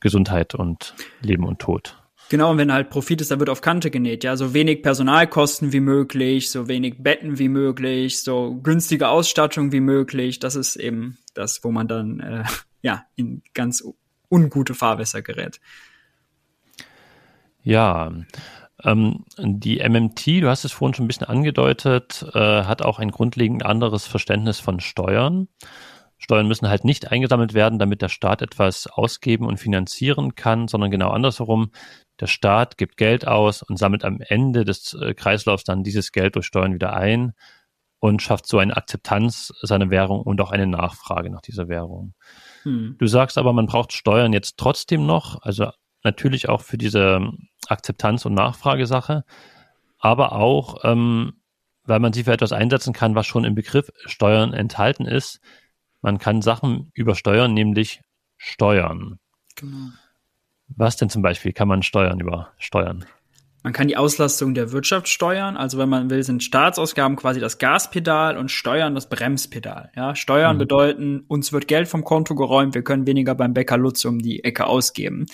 [0.00, 1.96] Gesundheit und Leben und Tod.
[2.28, 5.72] Genau, und wenn halt Profit ist, da wird auf Kante genäht, ja, so wenig Personalkosten
[5.72, 11.16] wie möglich, so wenig Betten wie möglich, so günstige Ausstattung wie möglich, das ist eben
[11.32, 12.44] das, wo man dann äh,
[12.82, 13.82] ja in ganz
[14.30, 15.60] ungute Fahrwässer gerät.
[17.62, 18.12] Ja,
[18.84, 23.10] ähm, die MMT, du hast es vorhin schon ein bisschen angedeutet, äh, hat auch ein
[23.10, 25.48] grundlegend anderes Verständnis von Steuern.
[26.18, 30.90] Steuern müssen halt nicht eingesammelt werden, damit der Staat etwas ausgeben und finanzieren kann, sondern
[30.90, 31.72] genau andersherum.
[32.20, 36.36] Der Staat gibt Geld aus und sammelt am Ende des äh, Kreislaufs dann dieses Geld
[36.36, 37.34] durch Steuern wieder ein
[37.98, 42.14] und schafft so eine Akzeptanz seiner Währung und auch eine Nachfrage nach dieser Währung.
[42.66, 42.96] Hm.
[42.98, 45.70] Du sagst aber, man braucht Steuern jetzt trotzdem noch, also
[46.02, 47.20] natürlich auch für diese
[47.68, 49.24] Akzeptanz- und Nachfragesache,
[50.00, 51.34] aber auch, ähm,
[51.84, 55.40] weil man sie für etwas einsetzen kann, was schon im Begriff Steuern enthalten ist.
[56.02, 58.00] Man kann Sachen übersteuern, nämlich
[58.36, 59.20] steuern.
[59.54, 59.90] Genau.
[60.68, 63.04] Was denn zum Beispiel kann man steuern übersteuern?
[63.66, 65.56] Man kann die Auslastung der Wirtschaft steuern.
[65.56, 69.90] Also wenn man will, sind Staatsausgaben quasi das Gaspedal und Steuern das Bremspedal.
[69.96, 70.60] Ja, Steuern Mhm.
[70.60, 74.44] bedeuten, uns wird Geld vom Konto geräumt, wir können weniger beim Bäcker Lutz um die
[74.44, 75.26] Ecke ausgeben.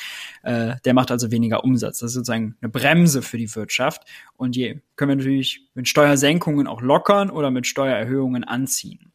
[0.45, 1.99] Äh, der macht also weniger Umsatz.
[1.99, 4.05] Das ist sozusagen eine Bremse für die Wirtschaft.
[4.39, 9.13] Und je können wir natürlich mit Steuersenkungen auch lockern oder mit Steuererhöhungen anziehen.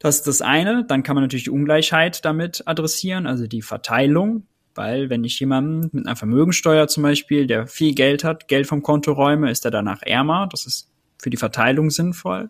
[0.00, 0.84] Das ist das eine.
[0.84, 4.42] Dann kann man natürlich die Ungleichheit damit adressieren, also die Verteilung.
[4.78, 8.80] Weil wenn ich jemanden mit einer Vermögensteuer zum Beispiel, der viel Geld hat, Geld vom
[8.80, 10.46] Konto räume, ist er danach ärmer.
[10.52, 10.88] Das ist
[11.20, 12.48] für die Verteilung sinnvoll.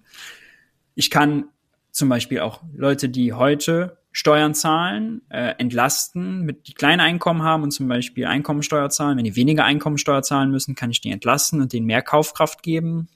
[0.95, 1.47] Ich kann
[1.91, 7.63] zum Beispiel auch Leute, die heute Steuern zahlen, äh, entlasten, mit die kleine Einkommen haben
[7.63, 9.17] und zum Beispiel Einkommensteuer zahlen.
[9.17, 13.09] Wenn die weniger Einkommensteuer zahlen müssen, kann ich die entlasten und denen mehr Kaufkraft geben.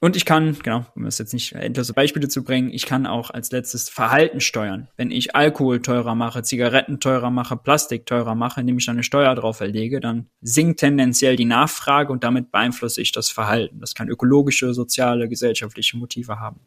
[0.00, 3.30] Und ich kann, genau, um es jetzt nicht endlose Beispiele zu bringen, ich kann auch
[3.30, 4.86] als letztes Verhalten steuern.
[4.96, 9.02] Wenn ich Alkohol teurer mache, Zigaretten teurer mache, Plastik teurer mache, indem ich da eine
[9.02, 13.80] Steuer drauf erlege, dann sinkt tendenziell die Nachfrage und damit beeinflusse ich das Verhalten.
[13.80, 16.60] Das kann ökologische, soziale, gesellschaftliche Motive haben.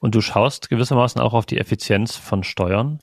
[0.00, 2.98] Und du schaust gewissermaßen auch auf die Effizienz von Steuern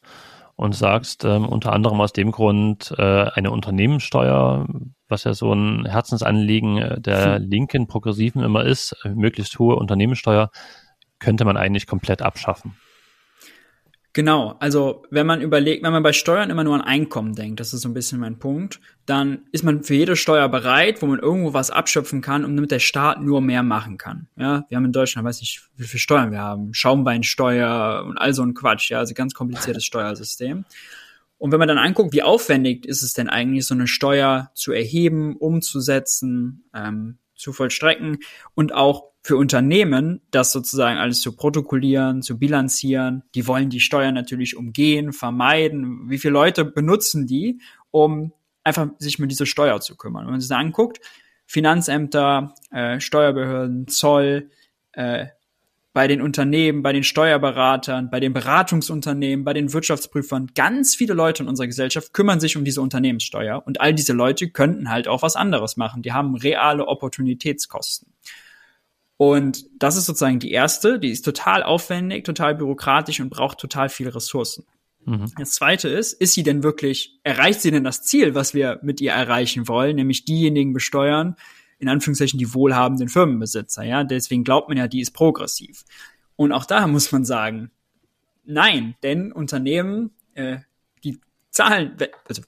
[0.57, 4.67] und sagst ähm, unter anderem aus dem Grund, äh, eine Unternehmenssteuer,
[5.09, 10.51] was ja so ein Herzensanliegen äh, der linken Progressiven immer ist, äh, möglichst hohe Unternehmenssteuer,
[11.19, 12.75] könnte man eigentlich komplett abschaffen.
[14.13, 17.73] Genau, also wenn man überlegt, wenn man bei Steuern immer nur an Einkommen denkt, das
[17.73, 21.19] ist so ein bisschen mein Punkt, dann ist man für jede Steuer bereit, wo man
[21.19, 24.27] irgendwo was abschöpfen kann und damit der Staat nur mehr machen kann.
[24.35, 28.33] Ja, wir haben in Deutschland, weiß nicht, wie viele Steuern wir haben, Schaumweinsteuer und all
[28.33, 30.65] so ein Quatsch, ja, also ganz kompliziertes Steuersystem.
[31.39, 34.71] Und wenn man dann anguckt, wie aufwendig ist es denn eigentlich, so eine Steuer zu
[34.71, 38.19] erheben, umzusetzen, ähm, zu vollstrecken
[38.53, 44.13] und auch für Unternehmen, das sozusagen alles zu protokollieren, zu bilanzieren, die wollen die Steuern
[44.13, 46.09] natürlich umgehen, vermeiden.
[46.09, 47.61] Wie viele Leute benutzen die,
[47.91, 48.33] um
[48.63, 50.25] einfach sich mit dieser Steuer zu kümmern?
[50.25, 50.99] Wenn man sich das anguckt,
[51.45, 54.51] Finanzämter, äh, Steuerbehörden, Zoll,
[54.91, 55.27] äh,
[55.99, 61.43] bei den Unternehmen, bei den Steuerberatern, bei den Beratungsunternehmen, bei den Wirtschaftsprüfern, ganz viele Leute
[61.43, 65.23] in unserer Gesellschaft kümmern sich um diese Unternehmenssteuer und all diese Leute könnten halt auch
[65.23, 66.01] was anderes machen.
[66.01, 68.13] Die haben reale Opportunitätskosten.
[69.17, 73.89] Und das ist sozusagen die erste, die ist total aufwendig, total bürokratisch und braucht total
[73.89, 74.63] viele Ressourcen.
[75.03, 75.25] Mhm.
[75.37, 79.01] Das zweite ist, ist sie denn wirklich, erreicht sie denn das Ziel, was wir mit
[79.01, 81.35] ihr erreichen wollen, nämlich diejenigen besteuern,
[81.79, 84.03] in Anführungszeichen die wohlhabenden Firmenbesitzer, ja?
[84.03, 85.83] Deswegen glaubt man ja, die ist progressiv.
[86.35, 87.71] Und auch da muss man sagen,
[88.45, 90.57] nein, denn Unternehmen, äh,
[91.03, 91.19] die
[91.49, 92.41] zahlen, also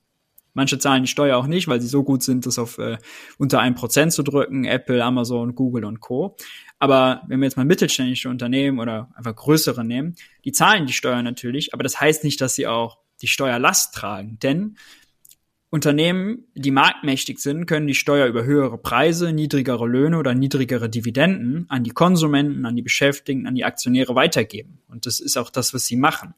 [0.53, 2.97] manche zahlen die Steuer auch nicht, weil sie so gut sind, das auf äh,
[3.37, 6.35] unter ein Prozent zu drücken, Apple, Amazon, Google und Co.
[6.79, 11.21] Aber wenn wir jetzt mal mittelständische Unternehmen oder einfach größere nehmen, die zahlen die Steuer
[11.21, 14.77] natürlich, aber das heißt nicht, dass sie auch die Steuerlast tragen, denn
[15.73, 21.65] Unternehmen, die marktmächtig sind, können die Steuer über höhere Preise, niedrigere Löhne oder niedrigere Dividenden
[21.69, 24.81] an die Konsumenten, an die Beschäftigten, an die Aktionäre weitergeben.
[24.89, 26.33] Und das ist auch das, was sie machen.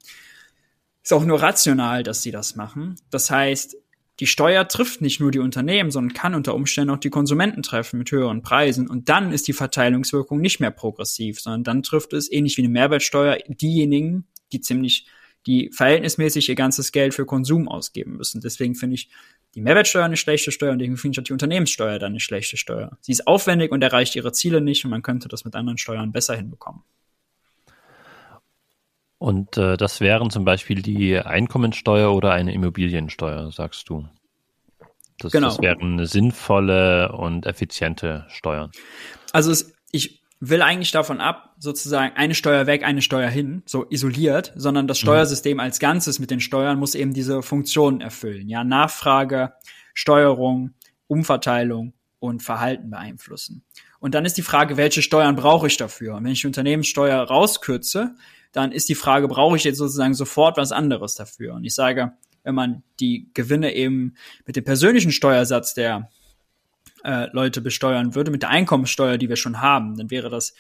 [1.01, 2.95] Ist auch nur rational, dass sie das machen.
[3.09, 3.75] Das heißt,
[4.19, 7.97] die Steuer trifft nicht nur die Unternehmen, sondern kann unter Umständen auch die Konsumenten treffen
[7.97, 8.87] mit höheren Preisen.
[8.87, 12.69] Und dann ist die Verteilungswirkung nicht mehr progressiv, sondern dann trifft es ähnlich wie eine
[12.69, 15.07] Mehrwertsteuer diejenigen, die ziemlich
[15.45, 18.41] die verhältnismäßig ihr ganzes Geld für Konsum ausgeben müssen.
[18.41, 19.09] Deswegen finde ich
[19.55, 22.57] die Mehrwertsteuer eine schlechte Steuer und deswegen finde ich auch die Unternehmenssteuer dann eine schlechte
[22.57, 22.97] Steuer.
[23.01, 26.11] Sie ist aufwendig und erreicht ihre Ziele nicht und man könnte das mit anderen Steuern
[26.11, 26.83] besser hinbekommen.
[29.19, 34.07] Und äh, das wären zum Beispiel die Einkommensteuer oder eine Immobiliensteuer, sagst du?
[35.19, 35.47] Das, genau.
[35.47, 38.71] das wären sinnvolle und effiziente Steuern.
[39.31, 43.85] Also es, ich will eigentlich davon ab, sozusagen eine Steuer weg, eine Steuer hin, so
[43.89, 45.05] isoliert, sondern das mhm.
[45.05, 48.49] Steuersystem als Ganzes mit den Steuern muss eben diese Funktionen erfüllen.
[48.49, 49.53] Ja, Nachfrage,
[49.93, 50.73] Steuerung,
[51.07, 53.63] Umverteilung und Verhalten beeinflussen.
[53.99, 56.15] Und dann ist die Frage, welche Steuern brauche ich dafür?
[56.15, 58.15] Und wenn ich die Unternehmenssteuer rauskürze,
[58.51, 61.53] dann ist die Frage, brauche ich jetzt sozusagen sofort was anderes dafür?
[61.53, 62.13] Und ich sage,
[62.43, 64.15] wenn man die Gewinne eben
[64.45, 66.09] mit dem persönlichen Steuersatz der
[67.03, 70.53] äh, Leute besteuern würde, mit der Einkommensteuer, die wir schon haben, dann wäre das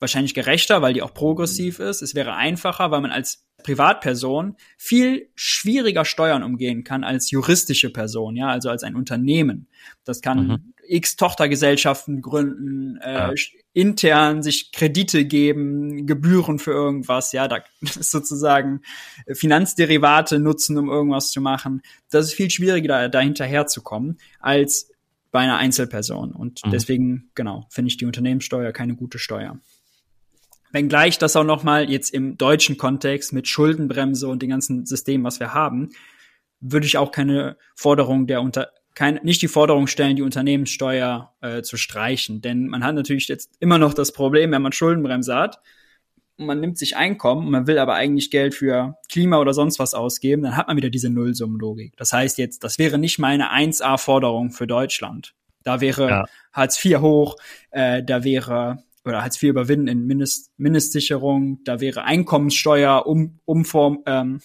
[0.00, 2.02] wahrscheinlich gerechter, weil die auch progressiv ist.
[2.02, 8.36] Es wäre einfacher, weil man als Privatperson viel schwieriger Steuern umgehen kann als juristische Person,
[8.36, 9.68] ja, also als ein Unternehmen.
[10.04, 10.74] Das kann mhm.
[10.86, 13.34] x Tochtergesellschaften gründen, äh, ja.
[13.72, 18.82] intern sich Kredite geben, Gebühren für irgendwas, ja, da sozusagen
[19.32, 21.82] Finanzderivate nutzen, um irgendwas zu machen.
[22.10, 24.88] Das ist viel schwieriger, da, da hinterherzukommen, als
[25.30, 26.32] bei einer Einzelperson.
[26.32, 26.70] Und mhm.
[26.70, 29.58] deswegen, genau, finde ich die Unternehmenssteuer keine gute Steuer.
[30.72, 35.40] Wenngleich das auch nochmal jetzt im deutschen Kontext mit Schuldenbremse und dem ganzen System, was
[35.40, 35.90] wir haben,
[36.60, 41.62] würde ich auch keine Forderung der unter kein, nicht die Forderung stellen, die Unternehmenssteuer äh,
[41.62, 42.40] zu streichen.
[42.40, 45.60] Denn man hat natürlich jetzt immer noch das Problem, wenn man Schuldenbremse hat,
[46.38, 49.94] man nimmt sich Einkommen und man will aber eigentlich Geld für Klima oder sonst was
[49.94, 51.96] ausgeben, dann hat man wieder diese Nullsummenlogik.
[51.96, 55.34] Das heißt jetzt, das wäre nicht meine 1A-Forderung für Deutschland.
[55.64, 56.24] Da wäre ja.
[56.52, 57.36] Hartz IV hoch,
[57.70, 64.02] äh, da wäre oder Hartz IV überwinden in Mindest, Mindestsicherung, da wäre Einkommenssteuer um, umform,
[64.06, 64.40] ähm,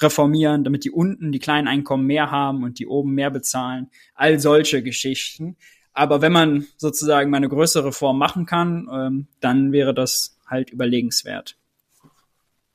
[0.00, 3.90] reformieren, damit die unten die kleinen Einkommen mehr haben und die oben mehr bezahlen.
[4.14, 5.56] All solche Geschichten.
[5.92, 10.70] Aber wenn man sozusagen mal eine größere Reform machen kann, ähm, dann wäre das halt
[10.70, 11.56] überlegenswert.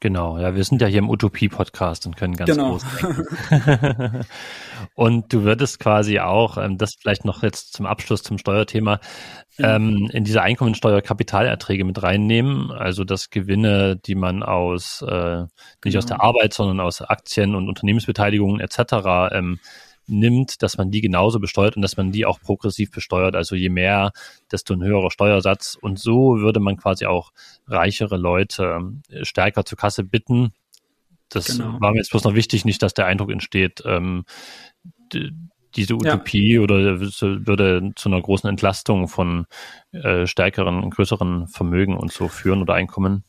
[0.01, 2.71] Genau, ja, wir sind ja hier im Utopie-Podcast und können ganz genau.
[2.71, 4.25] groß denken.
[4.93, 8.99] und du würdest quasi auch, ähm, das vielleicht noch jetzt zum Abschluss zum Steuerthema,
[9.57, 15.49] ähm, in diese Einkommensteuer Kapitalerträge mit reinnehmen, also das Gewinne, die man aus, äh, nicht
[15.81, 15.97] genau.
[15.97, 19.31] aus der Arbeit, sondern aus Aktien und Unternehmensbeteiligungen etc.
[19.31, 19.59] Ähm,
[20.07, 23.35] nimmt, dass man die genauso besteuert und dass man die auch progressiv besteuert.
[23.35, 24.11] Also je mehr,
[24.51, 25.77] desto ein höherer Steuersatz.
[25.79, 27.31] Und so würde man quasi auch
[27.67, 28.79] reichere Leute
[29.09, 30.51] äh, stärker zur Kasse bitten.
[31.29, 31.79] Das genau.
[31.79, 34.25] war mir jetzt bloß noch wichtig, nicht, dass der Eindruck entsteht, ähm,
[35.75, 36.61] diese Utopie ja.
[36.61, 39.45] oder würde zu einer großen Entlastung von
[39.91, 43.23] äh, stärkeren, größeren Vermögen und so führen oder Einkommen.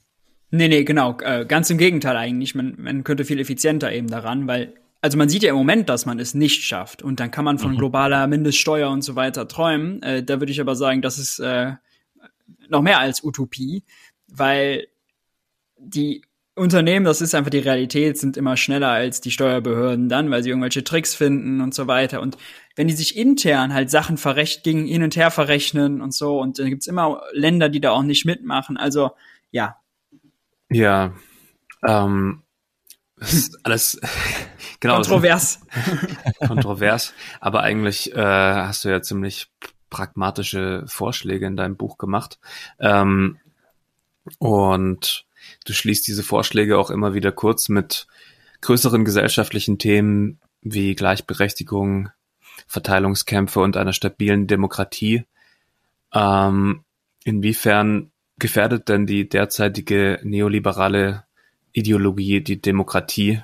[0.50, 1.18] Nee, nee, genau.
[1.20, 2.54] Äh, ganz im Gegenteil eigentlich.
[2.54, 4.74] Man, man könnte viel effizienter eben daran, weil
[5.06, 7.60] also man sieht ja im Moment, dass man es nicht schafft und dann kann man
[7.60, 7.78] von mhm.
[7.78, 10.02] globaler Mindeststeuer und so weiter träumen.
[10.02, 11.74] Äh, da würde ich aber sagen, das ist äh,
[12.68, 13.84] noch mehr als Utopie,
[14.26, 14.88] weil
[15.78, 16.22] die
[16.56, 20.48] Unternehmen, das ist einfach die Realität, sind immer schneller als die Steuerbehörden dann, weil sie
[20.48, 22.20] irgendwelche Tricks finden und so weiter.
[22.20, 22.36] Und
[22.74, 26.70] wenn die sich intern halt Sachen verrechnen, hin und her verrechnen und so, und dann
[26.70, 28.76] gibt's immer Länder, die da auch nicht mitmachen.
[28.76, 29.12] Also
[29.52, 29.76] ja.
[30.68, 31.14] Ja.
[31.86, 32.42] Ähm,
[33.62, 34.00] alles
[34.80, 34.96] genau.
[34.96, 35.60] Kontrovers.
[36.46, 37.14] kontrovers.
[37.40, 39.48] Aber eigentlich äh, hast du ja ziemlich
[39.90, 42.38] pragmatische Vorschläge in deinem Buch gemacht.
[42.78, 43.38] Ähm,
[44.38, 45.26] und
[45.64, 48.06] du schließt diese Vorschläge auch immer wieder kurz mit
[48.60, 52.10] größeren gesellschaftlichen Themen wie Gleichberechtigung,
[52.66, 55.24] Verteilungskämpfe und einer stabilen Demokratie.
[56.12, 56.82] Ähm,
[57.24, 61.24] inwiefern gefährdet denn die derzeitige neoliberale
[61.72, 63.42] Ideologie die Demokratie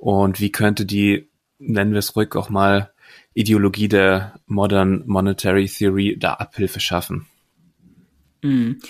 [0.00, 1.28] und wie könnte die,
[1.58, 2.90] nennen wir es ruhig auch mal,
[3.34, 7.26] Ideologie der Modern Monetary Theory da Abhilfe schaffen?
[8.42, 8.80] Mhm.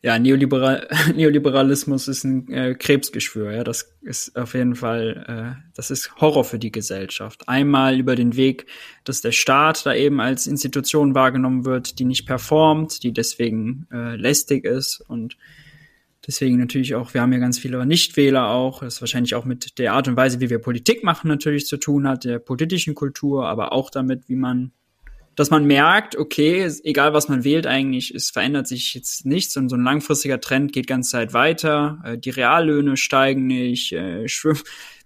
[0.00, 0.86] Ja, Neoliberal
[1.16, 3.50] Neoliberalismus ist ein äh, Krebsgeschwür.
[3.50, 7.48] Ja, das ist auf jeden Fall, äh, das ist Horror für die Gesellschaft.
[7.48, 8.66] Einmal über den Weg,
[9.02, 14.14] dass der Staat da eben als Institution wahrgenommen wird, die nicht performt, die deswegen äh,
[14.14, 15.36] lästig ist und
[16.28, 19.94] Deswegen natürlich auch, wir haben ja ganz viele Nichtwähler auch, das wahrscheinlich auch mit der
[19.94, 23.72] Art und Weise, wie wir Politik machen, natürlich zu tun hat, der politischen Kultur, aber
[23.72, 24.72] auch damit, wie man,
[25.36, 29.70] dass man merkt, okay, egal was man wählt eigentlich, es verändert sich jetzt nichts und
[29.70, 34.26] so ein langfristiger Trend geht ganz Zeit weiter, äh, die Reallöhne steigen nicht, äh,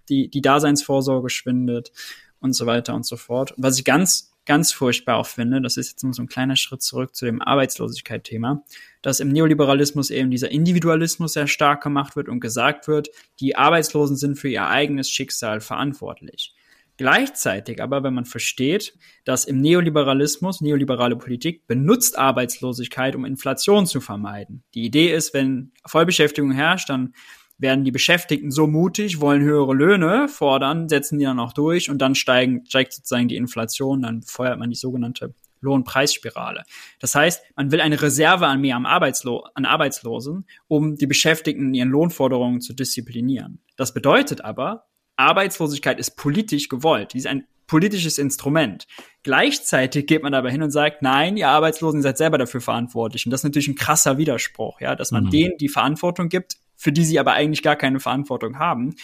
[0.09, 1.93] die, die Daseinsvorsorge schwindet
[2.41, 3.53] und so weiter und so fort.
[3.55, 6.81] Was ich ganz ganz furchtbar auch finde, das ist jetzt nur so ein kleiner Schritt
[6.81, 8.63] zurück zu dem Arbeitslosigkeit-Thema,
[9.01, 14.15] dass im Neoliberalismus eben dieser Individualismus sehr stark gemacht wird und gesagt wird, die Arbeitslosen
[14.17, 16.53] sind für ihr eigenes Schicksal verantwortlich.
[16.97, 18.93] Gleichzeitig aber, wenn man versteht,
[19.25, 24.63] dass im Neoliberalismus, neoliberale Politik benutzt Arbeitslosigkeit, um Inflation zu vermeiden.
[24.75, 27.15] Die Idee ist, wenn Vollbeschäftigung herrscht, dann
[27.57, 31.99] werden die Beschäftigten so mutig, wollen höhere Löhne fordern, setzen die dann auch durch und
[31.99, 36.63] dann steigen, steigt sozusagen die Inflation, dann feuert man die sogenannte Lohnpreisspirale.
[36.99, 41.73] Das heißt, man will eine Reserve an mehr Arbeitslo an Arbeitslosen, um die Beschäftigten in
[41.73, 43.59] ihren Lohnforderungen zu disziplinieren.
[43.77, 44.85] Das bedeutet aber,
[45.15, 47.13] Arbeitslosigkeit ist politisch gewollt.
[47.13, 48.87] Die ist ein politisches Instrument.
[49.23, 53.25] Gleichzeitig geht man aber hin und sagt, nein, ihr Arbeitslosen seid selber dafür verantwortlich.
[53.25, 55.29] Und das ist natürlich ein krasser Widerspruch, ja, dass man mhm.
[55.29, 58.95] denen die Verantwortung gibt, für die sie aber eigentlich gar keine Verantwortung haben.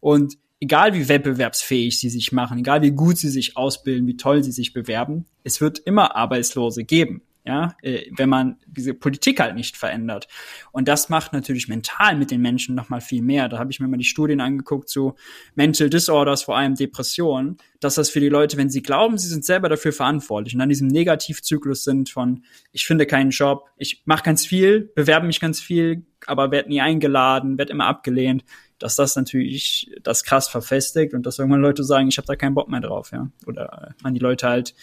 [0.00, 4.42] Und egal wie wettbewerbsfähig sie sich machen, egal wie gut sie sich ausbilden, wie toll
[4.42, 9.54] sie sich bewerben, es wird immer Arbeitslose geben ja, äh, wenn man diese Politik halt
[9.54, 10.28] nicht verändert.
[10.70, 13.48] Und das macht natürlich mental mit den Menschen noch mal viel mehr.
[13.48, 15.14] Da habe ich mir mal die Studien angeguckt zu
[15.54, 19.46] Mental Disorders, vor allem Depressionen, dass das für die Leute, wenn sie glauben, sie sind
[19.46, 24.24] selber dafür verantwortlich und dann diesem Negativzyklus sind von ich finde keinen Job, ich mache
[24.24, 28.44] ganz viel, bewerbe mich ganz viel, aber werde nie eingeladen, werde immer abgelehnt,
[28.78, 32.54] dass das natürlich das krass verfestigt und dass irgendwann Leute sagen, ich habe da keinen
[32.54, 34.74] Bock mehr drauf, ja, oder man die Leute halt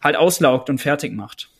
[0.00, 1.50] halt auslaugt und fertig macht.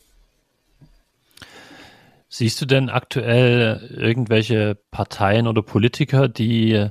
[2.29, 6.89] Siehst du denn aktuell irgendwelche Parteien oder Politiker, die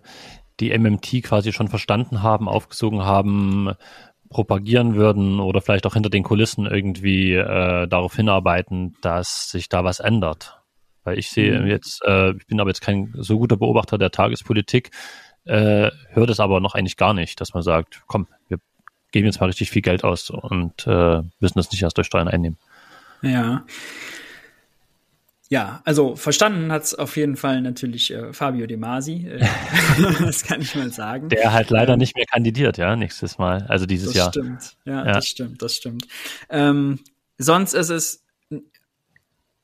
[0.61, 3.73] die MMT quasi schon verstanden haben, aufgesogen haben,
[4.31, 9.85] propagieren würden oder vielleicht auch hinter den Kulissen irgendwie äh, darauf hinarbeiten, dass sich da
[9.85, 10.61] was ändert?
[11.05, 11.67] Weil ich sehe mhm.
[11.67, 14.91] jetzt, äh, ich bin aber jetzt kein so guter Beobachter der Tagespolitik,
[15.45, 18.59] äh, hört es aber noch eigentlich gar nicht, dass man sagt, komm, wir
[19.13, 22.29] geben jetzt mal richtig viel Geld aus und äh, müssen das nicht erst durch Steuern
[22.29, 22.59] einnehmen.
[23.23, 23.65] Ja,
[25.49, 29.29] ja, also verstanden hat's auf jeden Fall natürlich äh, Fabio De Masi.
[29.29, 29.47] Äh,
[30.21, 31.29] das kann ich mal sagen.
[31.29, 34.27] Der halt leider ähm, nicht mehr kandidiert, ja, nächstes Mal, also dieses das Jahr.
[34.27, 36.09] Das stimmt, ja, ja, das stimmt, das stimmt.
[36.51, 36.99] Ähm,
[37.39, 38.25] sonst ist es,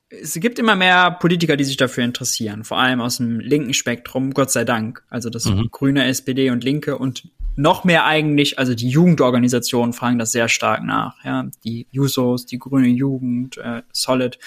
[0.09, 4.35] es gibt immer mehr Politiker, die sich dafür interessieren, vor allem aus dem linken Spektrum,
[4.35, 5.03] Gott sei Dank.
[5.09, 5.69] Also das mhm.
[5.73, 10.85] Grüne, SPD und Linke und noch mehr eigentlich, also die Jugendorganisationen fragen das sehr stark
[10.85, 14.39] nach, ja, die Jusos, die Grüne Jugend, äh, Solid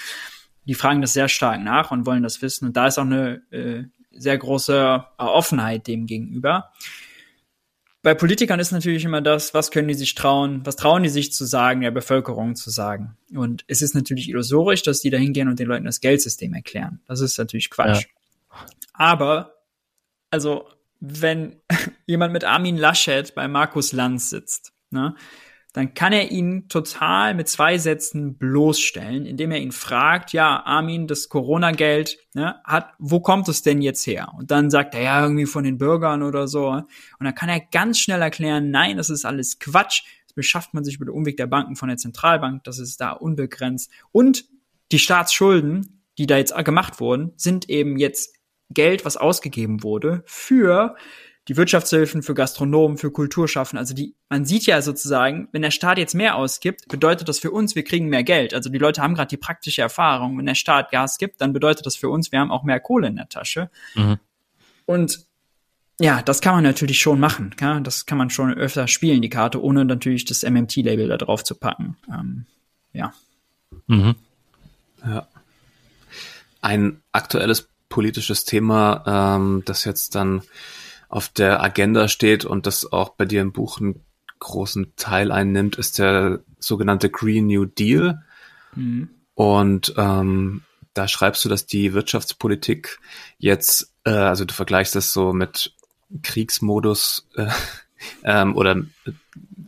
[0.66, 2.66] die fragen das sehr stark nach und wollen das wissen.
[2.66, 6.72] Und da ist auch eine äh, sehr große Offenheit dem gegenüber.
[8.02, 11.32] Bei Politikern ist natürlich immer das, was können die sich trauen, was trauen die sich
[11.32, 13.16] zu sagen, der Bevölkerung zu sagen.
[13.34, 17.00] Und es ist natürlich illusorisch, dass die da hingehen und den Leuten das Geldsystem erklären.
[17.08, 18.02] Das ist natürlich Quatsch.
[18.04, 18.58] Ja.
[18.92, 19.54] Aber,
[20.30, 20.68] also,
[21.00, 21.56] wenn
[22.06, 25.16] jemand mit Armin Laschet bei Markus Lanz sitzt, ne,
[25.76, 31.06] dann kann er ihn total mit zwei Sätzen bloßstellen, indem er ihn fragt, ja, Armin,
[31.06, 34.32] das Corona-Geld, ne, hat, wo kommt es denn jetzt her?
[34.38, 36.68] Und dann sagt er, ja, irgendwie von den Bürgern oder so.
[36.70, 36.86] Und
[37.20, 40.04] dann kann er ganz schnell erklären, nein, das ist alles Quatsch.
[40.24, 43.10] Das beschafft man sich über den Umweg der Banken von der Zentralbank, das ist da
[43.10, 43.90] unbegrenzt.
[44.12, 44.46] Und
[44.92, 48.34] die Staatsschulden, die da jetzt gemacht wurden, sind eben jetzt
[48.70, 50.96] Geld, was ausgegeben wurde für
[51.48, 53.78] die Wirtschaftshilfen für Gastronomen, für Kulturschaffen.
[53.78, 57.52] Also die, man sieht ja sozusagen, wenn der Staat jetzt mehr ausgibt, bedeutet das für
[57.52, 58.52] uns, wir kriegen mehr Geld.
[58.52, 60.36] Also die Leute haben gerade die praktische Erfahrung.
[60.38, 63.06] Wenn der Staat Gas gibt, dann bedeutet das für uns, wir haben auch mehr Kohle
[63.06, 63.70] in der Tasche.
[63.94, 64.18] Mhm.
[64.86, 65.26] Und
[66.00, 67.54] ja, das kann man natürlich schon machen.
[67.60, 67.80] Ja?
[67.80, 71.54] Das kann man schon öfter spielen, die Karte, ohne natürlich das MMT-Label da drauf zu
[71.54, 71.96] packen.
[72.08, 72.46] Ähm,
[72.92, 73.12] ja.
[73.86, 74.16] Mhm.
[75.06, 75.28] Ja.
[76.60, 80.42] Ein aktuelles politisches Thema, ähm, das jetzt dann
[81.08, 84.04] auf der Agenda steht und das auch bei dir im Buch einen
[84.38, 88.22] großen Teil einnimmt, ist der sogenannte Green New Deal.
[88.74, 89.08] Mhm.
[89.34, 90.62] Und ähm,
[90.94, 92.98] da schreibst du, dass die Wirtschaftspolitik
[93.38, 95.74] jetzt, äh, also du vergleichst das so mit
[96.22, 97.50] Kriegsmodus äh,
[98.24, 98.82] ähm, oder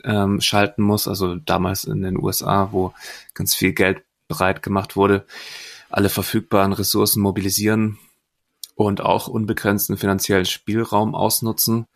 [0.04, 2.94] ähm, schalten muss, also damals in den USA, wo
[3.34, 5.24] ganz viel Geld bereit gemacht wurde,
[5.90, 7.98] alle verfügbaren Ressourcen mobilisieren,
[8.86, 11.86] und auch unbegrenzten finanziellen Spielraum ausnutzen.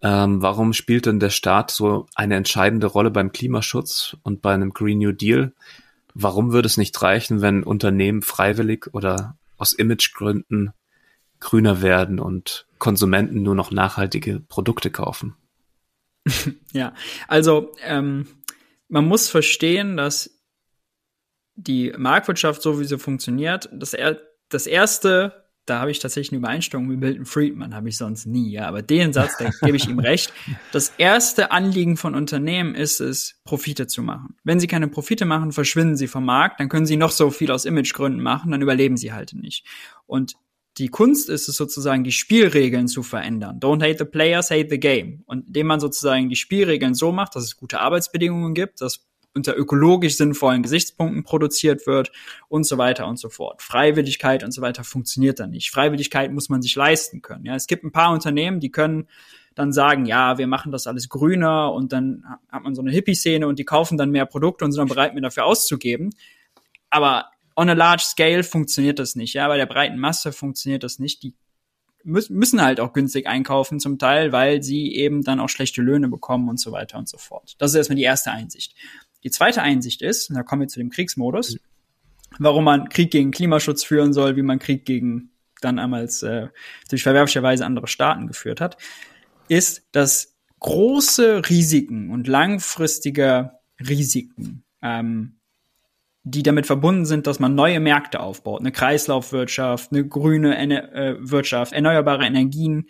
[0.00, 4.72] Ähm, warum spielt denn der Staat so eine entscheidende Rolle beim Klimaschutz und bei einem
[4.72, 5.52] Green New Deal?
[6.14, 10.72] Warum würde es nicht reichen, wenn Unternehmen freiwillig oder aus Imagegründen
[11.42, 15.36] grüner werden und Konsumenten nur noch nachhaltige Produkte kaufen.
[16.72, 16.94] ja,
[17.28, 18.26] also ähm,
[18.88, 20.38] man muss verstehen, dass
[21.54, 26.38] die Marktwirtschaft, so wie sie funktioniert, das, er das erste, da habe ich tatsächlich eine
[26.38, 29.88] Übereinstimmung mit Milton Friedman, habe ich sonst nie, ja, aber den Satz, da gebe ich
[29.88, 30.32] ihm recht.
[30.72, 34.36] Das erste Anliegen von Unternehmen ist es, Profite zu machen.
[34.42, 37.52] Wenn sie keine Profite machen, verschwinden sie vom Markt, dann können sie noch so viel
[37.52, 39.66] aus Imagegründen machen, dann überleben sie halt nicht.
[40.06, 40.34] Und
[40.78, 43.60] die Kunst ist es sozusagen, die Spielregeln zu verändern.
[43.60, 45.22] Don't hate the players, hate the game.
[45.26, 49.56] Und indem man sozusagen die Spielregeln so macht, dass es gute Arbeitsbedingungen gibt, dass unter
[49.56, 52.12] ökologisch sinnvollen Gesichtspunkten produziert wird
[52.48, 53.62] und so weiter und so fort.
[53.62, 55.70] Freiwilligkeit und so weiter funktioniert dann nicht.
[55.70, 57.46] Freiwilligkeit muss man sich leisten können.
[57.46, 59.08] Ja, es gibt ein paar Unternehmen, die können
[59.54, 63.46] dann sagen, ja, wir machen das alles grüner und dann hat man so eine Hippie-Szene
[63.46, 66.10] und die kaufen dann mehr Produkte und sind dann bereit, mir dafür auszugeben.
[66.90, 67.26] Aber
[67.56, 69.34] on a large scale funktioniert das nicht.
[69.34, 71.22] Ja, bei der breiten Masse funktioniert das nicht.
[71.22, 71.34] Die
[72.04, 76.48] müssen halt auch günstig einkaufen zum Teil, weil sie eben dann auch schlechte Löhne bekommen
[76.48, 77.54] und so weiter und so fort.
[77.58, 78.74] Das ist erstmal die erste Einsicht.
[79.24, 81.58] Die zweite Einsicht ist, und da kommen wir zu dem Kriegsmodus,
[82.38, 86.48] warum man Krieg gegen Klimaschutz führen soll, wie man Krieg gegen dann einmal äh,
[86.88, 88.76] durch verwerflicherweise andere Staaten geführt hat,
[89.48, 95.36] ist, dass große Risiken und langfristige Risiken ähm,
[96.24, 101.16] die damit verbunden sind, dass man neue Märkte aufbaut, eine Kreislaufwirtschaft, eine grüne Ener äh,
[101.18, 102.88] Wirtschaft, erneuerbare Energien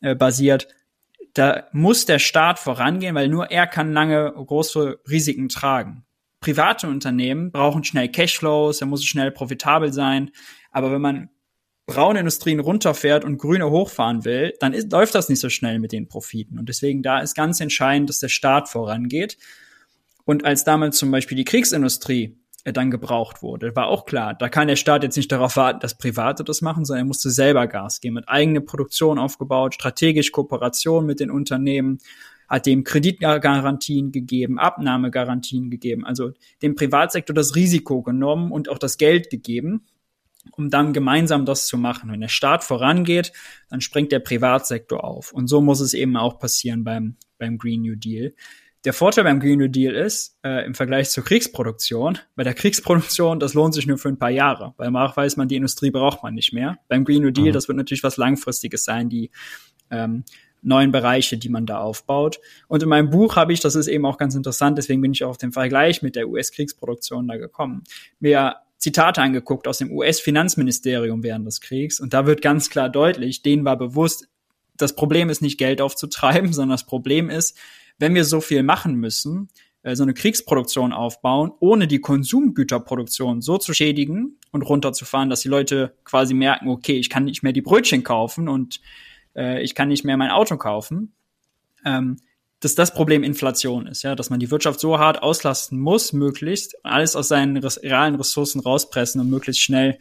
[0.00, 0.68] äh, basiert.
[1.36, 6.06] Da muss der Staat vorangehen, weil nur er kann lange große Risiken tragen.
[6.40, 10.30] Private Unternehmen brauchen schnell Cashflows, er muss schnell profitabel sein.
[10.70, 11.28] Aber wenn man
[11.84, 15.92] braune Industrien runterfährt und grüne hochfahren will, dann ist, läuft das nicht so schnell mit
[15.92, 16.58] den Profiten.
[16.58, 19.36] Und deswegen da ist ganz entscheidend, dass der Staat vorangeht.
[20.24, 22.38] Und als damals zum Beispiel die Kriegsindustrie
[22.72, 23.74] dann gebraucht wurde.
[23.76, 26.84] War auch klar, da kann der Staat jetzt nicht darauf warten, dass Private das machen,
[26.84, 31.98] sondern er musste selber Gas geben, mit eigene Produktion aufgebaut, strategisch Kooperation mit den Unternehmen,
[32.48, 38.98] hat dem Kreditgarantien gegeben, Abnahmegarantien gegeben, also dem Privatsektor das Risiko genommen und auch das
[38.98, 39.86] Geld gegeben,
[40.52, 42.10] um dann gemeinsam das zu machen.
[42.10, 43.32] Wenn der Staat vorangeht,
[43.68, 45.32] dann springt der Privatsektor auf.
[45.32, 48.32] Und so muss es eben auch passieren beim, beim Green New Deal.
[48.86, 53.40] Der Vorteil beim Green New Deal ist, äh, im Vergleich zur Kriegsproduktion, bei der Kriegsproduktion,
[53.40, 56.22] das lohnt sich nur für ein paar Jahre, weil danach weiß man, die Industrie braucht
[56.22, 56.78] man nicht mehr.
[56.86, 57.52] Beim Green New Deal, mhm.
[57.52, 59.32] das wird natürlich was Langfristiges sein, die
[59.90, 60.22] ähm,
[60.62, 62.38] neuen Bereiche, die man da aufbaut.
[62.68, 65.24] Und in meinem Buch habe ich, das ist eben auch ganz interessant, deswegen bin ich
[65.24, 67.82] auch auf den Vergleich mit der US-Kriegsproduktion da gekommen,
[68.20, 73.42] mir Zitate angeguckt aus dem US-Finanzministerium während des Kriegs und da wird ganz klar deutlich,
[73.42, 74.28] denen war bewusst,
[74.76, 77.58] das Problem ist nicht Geld aufzutreiben, sondern das Problem ist,
[77.98, 79.48] wenn wir so viel machen müssen,
[79.82, 85.48] äh, so eine Kriegsproduktion aufbauen, ohne die Konsumgüterproduktion so zu schädigen und runterzufahren, dass die
[85.48, 88.80] Leute quasi merken, okay, ich kann nicht mehr die Brötchen kaufen und
[89.36, 91.14] äh, ich kann nicht mehr mein Auto kaufen,
[91.84, 92.16] ähm,
[92.60, 96.84] dass das Problem Inflation ist, ja, dass man die Wirtschaft so hart auslasten muss, möglichst,
[96.84, 99.98] alles aus seinen realen Ressourcen rauspressen und möglichst schnell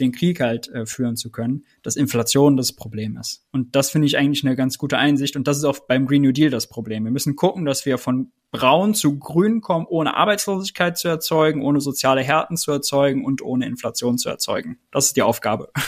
[0.00, 3.46] den Krieg halt äh, führen zu können, dass Inflation das Problem ist.
[3.52, 5.36] Und das finde ich eigentlich eine ganz gute Einsicht.
[5.36, 7.04] Und das ist auch beim Green New Deal das Problem.
[7.04, 11.80] Wir müssen gucken, dass wir von braun zu grün kommen, ohne Arbeitslosigkeit zu erzeugen, ohne
[11.80, 14.78] soziale Härten zu erzeugen und ohne Inflation zu erzeugen.
[14.90, 15.70] Das ist die Aufgabe.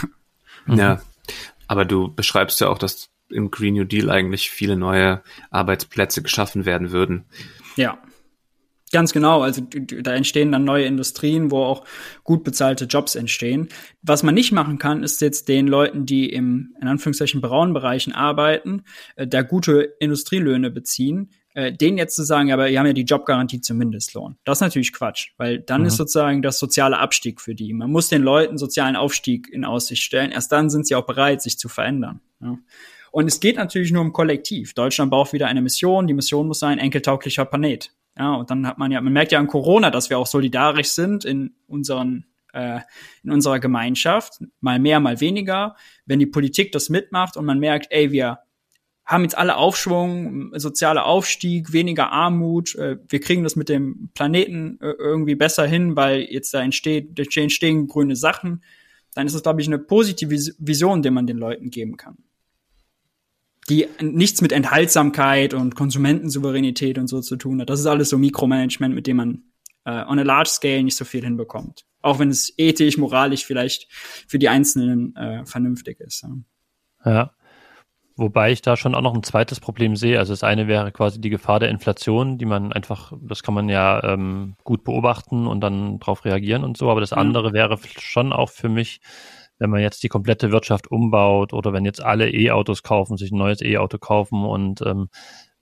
[0.68, 1.00] Ja,
[1.68, 6.64] aber du beschreibst ja auch, dass im Green New Deal eigentlich viele neue Arbeitsplätze geschaffen
[6.64, 7.24] werden würden.
[7.76, 7.98] Ja.
[8.92, 11.84] Ganz genau, also da entstehen dann neue Industrien, wo auch
[12.22, 13.68] gut bezahlte Jobs entstehen.
[14.02, 18.12] Was man nicht machen kann, ist jetzt den Leuten, die im in Anführungszeichen braunen Bereichen
[18.12, 18.84] arbeiten,
[19.16, 23.02] äh, da gute Industrielöhne beziehen, äh, denen jetzt zu sagen, aber die haben ja die
[23.02, 24.36] Jobgarantie zum Mindestlohn.
[24.44, 25.88] Das ist natürlich Quatsch, weil dann mhm.
[25.88, 27.72] ist sozusagen das soziale Abstieg für die.
[27.72, 30.30] Man muss den Leuten sozialen Aufstieg in Aussicht stellen.
[30.30, 32.20] Erst dann sind sie auch bereit, sich zu verändern.
[32.40, 32.56] Ja.
[33.10, 34.74] Und es geht natürlich nur um Kollektiv.
[34.74, 36.06] Deutschland braucht wieder eine Mission.
[36.06, 37.90] Die Mission muss sein, enkeltauglicher Planet.
[38.18, 40.88] Ja, und dann hat man ja, man merkt ja an Corona, dass wir auch solidarisch
[40.88, 42.80] sind in unseren äh,
[43.22, 45.76] in unserer Gemeinschaft, mal mehr, mal weniger.
[46.06, 48.38] Wenn die Politik das mitmacht und man merkt, ey, wir
[49.04, 54.78] haben jetzt alle Aufschwung, sozialer Aufstieg, weniger Armut, äh, wir kriegen das mit dem Planeten
[54.80, 58.64] äh, irgendwie besser hin, weil jetzt da entsteht, entstehen grüne Sachen,
[59.14, 62.16] dann ist das, glaube ich, eine positive Vision, die man den Leuten geben kann
[63.68, 67.70] die nichts mit Enthaltsamkeit und Konsumentensouveränität und so zu tun hat.
[67.70, 69.42] Das ist alles so Mikromanagement, mit dem man
[69.84, 71.84] äh, on a large scale nicht so viel hinbekommt.
[72.02, 76.22] Auch wenn es ethisch, moralisch vielleicht für die Einzelnen äh, vernünftig ist.
[77.04, 77.10] Ja.
[77.10, 77.30] ja.
[78.18, 80.18] Wobei ich da schon auch noch ein zweites Problem sehe.
[80.18, 83.68] Also das eine wäre quasi die Gefahr der Inflation, die man einfach, das kann man
[83.68, 86.90] ja ähm, gut beobachten und dann darauf reagieren und so.
[86.90, 89.00] Aber das andere wäre schon auch für mich
[89.58, 93.38] wenn man jetzt die komplette Wirtschaft umbaut oder wenn jetzt alle E-Autos kaufen, sich ein
[93.38, 95.08] neues E-Auto kaufen und ähm,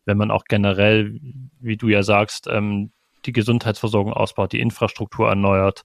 [0.05, 1.19] wenn man auch generell,
[1.61, 2.91] wie du ja sagst, ähm,
[3.27, 5.83] die Gesundheitsversorgung ausbaut, die Infrastruktur erneuert.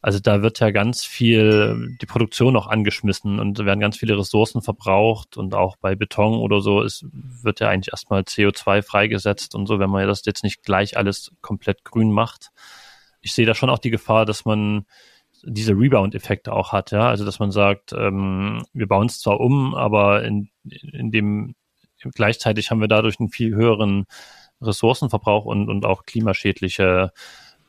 [0.00, 4.62] Also da wird ja ganz viel die Produktion auch angeschmissen und werden ganz viele Ressourcen
[4.62, 9.66] verbraucht und auch bei Beton oder so ist, wird ja eigentlich erstmal CO2 freigesetzt und
[9.66, 12.50] so, wenn man das jetzt nicht gleich alles komplett grün macht.
[13.20, 14.86] Ich sehe da schon auch die Gefahr, dass man
[15.46, 17.08] diese Rebound-Effekte auch hat, ja.
[17.08, 21.54] Also dass man sagt, ähm, wir bauen es zwar um, aber in, in dem
[22.14, 24.06] gleichzeitig haben wir dadurch einen viel höheren
[24.60, 27.12] Ressourcenverbrauch und, und auch klimaschädliche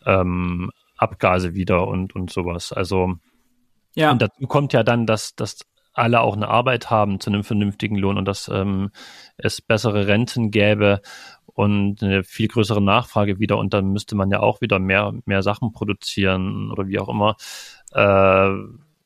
[0.06, 2.72] ähm, Abgase wieder und, und sowas.
[2.72, 3.16] Also
[3.96, 4.12] ja.
[4.12, 5.60] und dazu kommt ja dann, dass, dass
[5.94, 8.92] alle auch eine Arbeit haben zu einem vernünftigen Lohn und dass ähm,
[9.38, 11.02] es bessere Renten gäbe
[11.58, 15.42] und eine viel größere Nachfrage wieder und dann müsste man ja auch wieder mehr, mehr
[15.42, 17.36] Sachen produzieren oder wie auch immer.
[17.94, 18.52] Äh,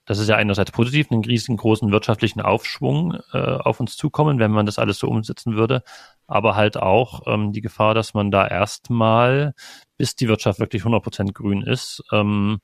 [0.06, 4.66] das ist ja einerseits positiv, einen riesengroßen wirtschaftlichen Aufschwung äh, auf uns zukommen, wenn man
[4.66, 5.82] das alles so umsetzen würde,
[6.28, 9.54] aber halt auch ähm, die Gefahr, dass man da erstmal,
[9.98, 12.60] bis die Wirtschaft wirklich 100% grün ist, ähm,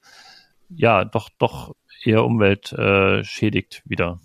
[0.67, 4.19] ja, doch, doch eher Umwelt äh, schädigt wieder.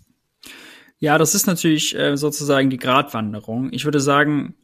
[0.98, 3.72] Ja, das ist natürlich äh, sozusagen die Gratwanderung.
[3.72, 4.56] Ich würde sagen,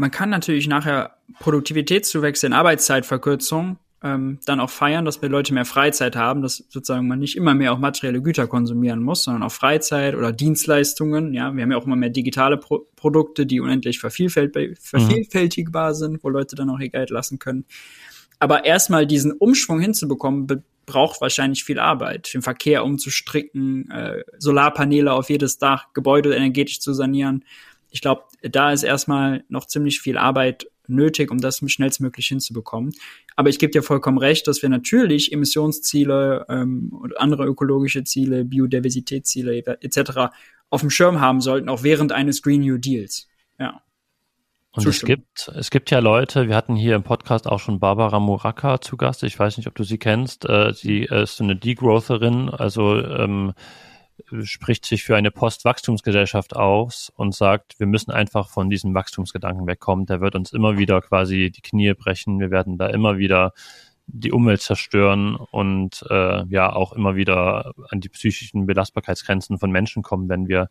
[0.00, 5.66] man kann natürlich nachher Produktivitätszuwächse in Arbeitszeitverkürzung ähm, dann auch feiern, dass wir Leute mehr
[5.66, 9.52] Freizeit haben, dass sozusagen man nicht immer mehr auch materielle Güter konsumieren muss, sondern auch
[9.52, 11.34] Freizeit oder Dienstleistungen.
[11.34, 16.24] Ja, wir haben ja auch immer mehr digitale Pro Produkte, die unendlich vervielfält vervielfältigbar sind,
[16.24, 17.66] wo Leute dann auch ihr Geld lassen können.
[18.38, 20.46] Aber erstmal diesen Umschwung hinzubekommen,
[20.90, 26.92] braucht wahrscheinlich viel Arbeit, den Verkehr umzustricken, äh, Solarpaneele auf jedes Dach, Gebäude energetisch zu
[26.94, 27.44] sanieren.
[27.90, 32.92] Ich glaube, da ist erstmal noch ziemlich viel Arbeit nötig, um das schnellstmöglich hinzubekommen.
[33.36, 38.44] Aber ich gebe dir vollkommen recht, dass wir natürlich Emissionsziele ähm, und andere ökologische Ziele,
[38.44, 40.32] Biodiversitätsziele etc.
[40.68, 43.28] auf dem Schirm haben sollten, auch während eines Green New Deals.
[43.58, 43.82] Ja.
[44.72, 48.20] Und es gibt, es gibt ja Leute, wir hatten hier im Podcast auch schon Barbara
[48.20, 49.24] Muraka zu Gast.
[49.24, 50.48] Ich weiß nicht, ob du sie kennst.
[50.48, 53.52] Äh, sie ist eine Degrowtherin, also ähm,
[54.42, 60.06] spricht sich für eine Postwachstumsgesellschaft aus und sagt, wir müssen einfach von diesem Wachstumsgedanken wegkommen.
[60.06, 62.40] Der wird uns immer wieder quasi die Knie brechen.
[62.40, 63.52] Wir werden da immer wieder
[64.06, 70.02] die Umwelt zerstören und äh, ja auch immer wieder an die psychischen Belastbarkeitsgrenzen von Menschen
[70.02, 70.68] kommen, wenn wir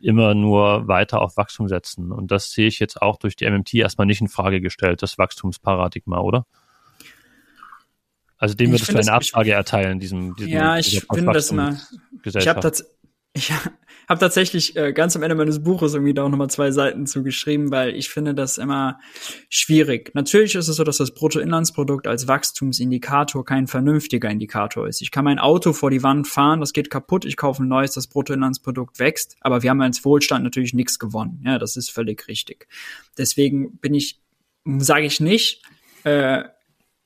[0.00, 2.12] immer nur weiter auf Wachstum setzen.
[2.12, 5.18] Und das sehe ich jetzt auch durch die MMT erstmal nicht in Frage gestellt, das
[5.18, 6.46] Wachstumsparadigma, oder?
[8.38, 11.80] Also dem würdest du eine Absage erteilen, diesem, diesem Ja, ich finde das mal.
[12.24, 12.84] Ich habe tats
[13.34, 13.52] ich
[14.08, 17.70] hab tatsächlich äh, ganz am Ende meines Buches irgendwie da auch nochmal zwei Seiten zugeschrieben,
[17.70, 18.98] weil ich finde das immer
[19.50, 20.12] schwierig.
[20.14, 25.02] Natürlich ist es so, dass das Bruttoinlandsprodukt als Wachstumsindikator kein vernünftiger Indikator ist.
[25.02, 27.92] Ich kann mein Auto vor die Wand fahren, das geht kaputt, ich kaufe ein neues,
[27.92, 31.42] das Bruttoinlandsprodukt wächst, aber wir haben als Wohlstand natürlich nichts gewonnen.
[31.44, 32.66] Ja, das ist völlig richtig.
[33.18, 34.20] Deswegen bin ich,
[34.64, 35.62] sage ich nicht,
[36.04, 36.44] äh,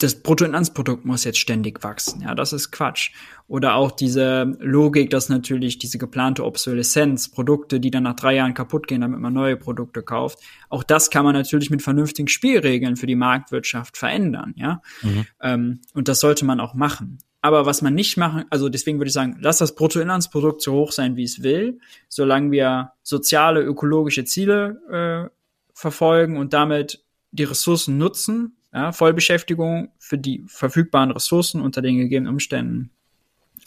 [0.02, 2.22] das Bruttoinlandsprodukt muss jetzt ständig wachsen.
[2.22, 3.12] Ja, das ist Quatsch.
[3.46, 8.54] Oder auch diese Logik, dass natürlich diese geplante Obsoleszenz, Produkte, die dann nach drei Jahren
[8.54, 10.38] kaputt gehen, damit man neue Produkte kauft,
[10.68, 14.54] auch das kann man natürlich mit vernünftigen Spielregeln für die Marktwirtschaft verändern.
[14.56, 15.26] Ja, mhm.
[15.40, 17.18] ähm, und das sollte man auch machen.
[17.44, 20.92] Aber was man nicht machen, also deswegen würde ich sagen, lass das Bruttoinlandsprodukt so hoch
[20.92, 25.30] sein, wie es will, solange wir soziale, ökologische Ziele äh,
[25.74, 32.32] verfolgen und damit die Ressourcen nutzen, ja, Vollbeschäftigung für die verfügbaren Ressourcen unter den gegebenen
[32.32, 32.90] Umständen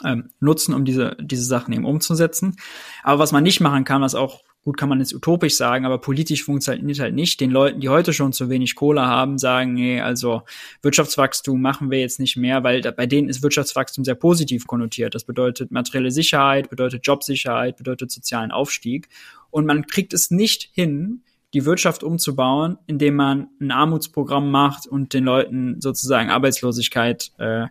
[0.04, 2.58] ähm, nutzen, um diese, diese Sachen eben umzusetzen.
[3.04, 6.00] Aber was man nicht machen kann, was auch gut kann man jetzt utopisch sagen, aber
[6.00, 10.02] politisch funktioniert halt nicht, den Leuten, die heute schon zu wenig Kohle haben, sagen, nee,
[10.02, 10.42] also
[10.82, 15.14] Wirtschaftswachstum machen wir jetzt nicht mehr, weil da, bei denen ist Wirtschaftswachstum sehr positiv konnotiert.
[15.14, 19.08] Das bedeutet materielle Sicherheit, bedeutet Jobsicherheit, bedeutet sozialen Aufstieg.
[19.52, 21.22] Und man kriegt es nicht hin,
[21.56, 27.68] die Wirtschaft umzubauen, indem man ein Armutsprogramm macht und den Leuten sozusagen Arbeitslosigkeit äh,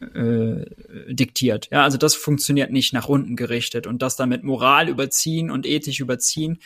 [0.00, 0.66] äh,
[1.08, 1.68] diktiert.
[1.70, 5.64] Ja, also das funktioniert nicht nach unten gerichtet und das dann mit Moral überziehen und
[5.64, 6.58] ethisch überziehen.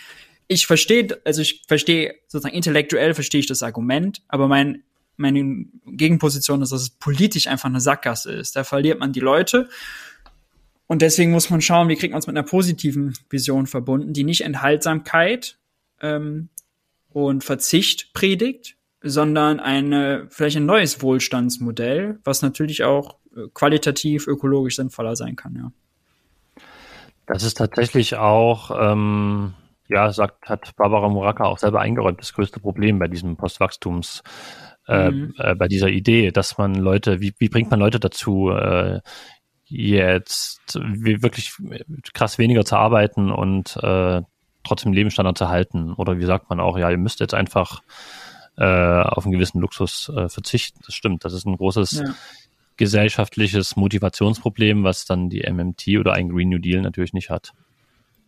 [0.49, 4.83] Ich verstehe, also ich verstehe sozusagen intellektuell verstehe ich das Argument, aber mein
[5.17, 8.57] meine Gegenposition ist, dass es politisch einfach eine Sackgasse ist.
[8.57, 9.69] Da verliert man die Leute
[10.87, 14.25] und deswegen muss man schauen, wie kriegt man es mit einer positiven Vision verbunden, die
[14.25, 15.59] nicht Enthaltsamkeit
[16.05, 16.49] ähm,
[17.09, 24.77] und Verzicht predigt, sondern eine, vielleicht ein neues Wohlstandsmodell, was natürlich auch äh, qualitativ, ökologisch
[24.77, 25.73] sinnvoller sein kann, ja.
[27.27, 29.55] Das ist tatsächlich auch, ähm,
[29.89, 34.23] ja, sagt, hat Barbara Muraka auch selber eingeräumt, das größte Problem bei diesem Postwachstums,
[34.87, 35.35] äh, mhm.
[35.39, 39.01] äh, bei dieser Idee, dass man Leute, wie, wie bringt man Leute dazu, äh,
[39.67, 41.53] jetzt wirklich
[42.13, 44.21] krass weniger zu arbeiten und äh,
[44.65, 45.93] trotzdem Lebensstandard zu halten?
[45.95, 47.83] Oder wie sagt man auch, ja, ihr müsst jetzt einfach
[48.57, 50.81] äh, auf einen gewissen Luxus äh, verzichten.
[50.85, 51.25] Das stimmt.
[51.25, 52.15] Das ist ein großes ja.
[52.77, 57.53] gesellschaftliches Motivationsproblem, was dann die MMT oder ein Green New Deal natürlich nicht hat.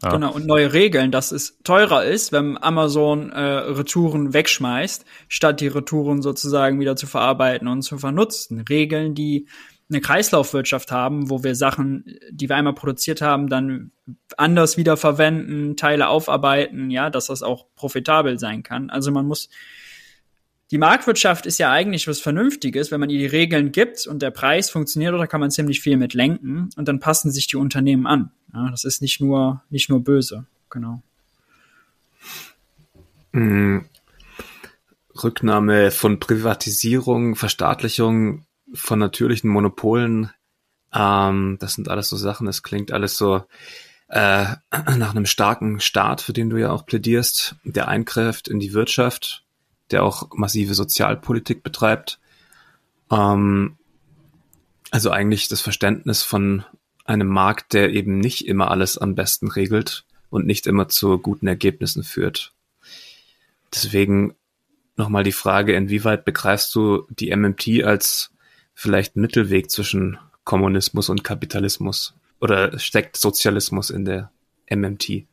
[0.02, 0.10] Ja.
[0.10, 5.68] Genau, und neue Regeln, dass es teurer ist, wenn Amazon äh, Retouren wegschmeißt, statt die
[5.68, 8.64] Retouren sozusagen wieder zu verarbeiten und zu vernutzen.
[8.68, 9.46] Regeln, die
[9.88, 13.92] eine Kreislaufwirtschaft haben, wo wir Sachen, die wir einmal produziert haben, dann
[14.36, 18.90] anders wieder verwenden, Teile aufarbeiten, ja, dass das auch profitabel sein kann.
[18.90, 19.48] Also man muss
[20.72, 24.32] die Marktwirtschaft ist ja eigentlich was Vernünftiges, wenn man ihr die Regeln gibt und der
[24.32, 28.06] Preis funktioniert, oder kann man ziemlich viel mit lenken und dann passen sich die Unternehmen
[28.06, 28.32] an.
[28.52, 31.02] Ja, das ist nicht nur, nicht nur böse, genau.
[33.30, 33.84] Mhm.
[35.22, 38.44] Rücknahme von Privatisierung, Verstaatlichung
[38.74, 40.30] von natürlichen Monopolen,
[40.92, 43.44] ähm, das sind alles so Sachen, das klingt alles so
[44.08, 44.46] äh,
[44.96, 49.46] nach einem starken Staat, für den du ja auch plädierst, der eingreift in die Wirtschaft
[49.90, 52.18] der auch massive Sozialpolitik betreibt.
[53.10, 53.76] Ähm,
[54.90, 56.64] also eigentlich das Verständnis von
[57.04, 61.46] einem Markt, der eben nicht immer alles am besten regelt und nicht immer zu guten
[61.46, 62.52] Ergebnissen führt.
[63.72, 64.34] Deswegen
[64.96, 68.32] nochmal die Frage, inwieweit begreifst du die MMT als
[68.76, 72.14] vielleicht Mittelweg zwischen Kommunismus und Kapitalismus?
[72.40, 74.30] Oder steckt Sozialismus in der
[74.70, 75.26] MMT?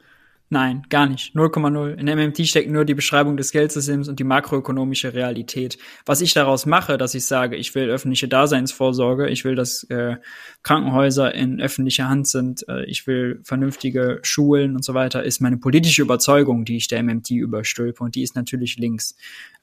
[0.50, 1.36] Nein, gar nicht.
[1.36, 1.96] 0,0.
[1.96, 5.80] In MMT steckt nur die Beschreibung des Geldsystems und die makroökonomische Realität.
[6.06, 10.18] Was ich daraus mache, dass ich sage, ich will öffentliche Daseinsvorsorge, ich will, dass äh,
[10.62, 15.58] Krankenhäuser in öffentlicher Hand sind, äh, ich will vernünftige Schulen und so weiter, ist meine
[15.58, 19.16] politische Überzeugung, die ich der MMT überstülpe und die ist natürlich links.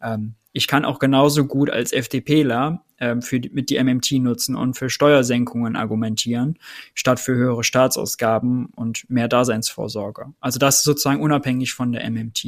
[0.02, 4.74] Ähm, ich kann auch genauso gut als FDPler ähm, für mit die MMT nutzen und
[4.74, 6.58] für Steuersenkungen argumentieren,
[6.94, 10.32] statt für höhere Staatsausgaben und mehr Daseinsvorsorge.
[10.40, 12.44] Also das ist sozusagen unabhängig von der MMT.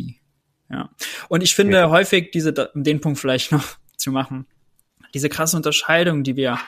[0.71, 0.91] Ja.
[1.29, 1.91] Und ich finde ja.
[1.91, 4.47] häufig diese, den Punkt vielleicht noch zu machen,
[5.15, 6.59] diese krasse Unterscheidung, die wir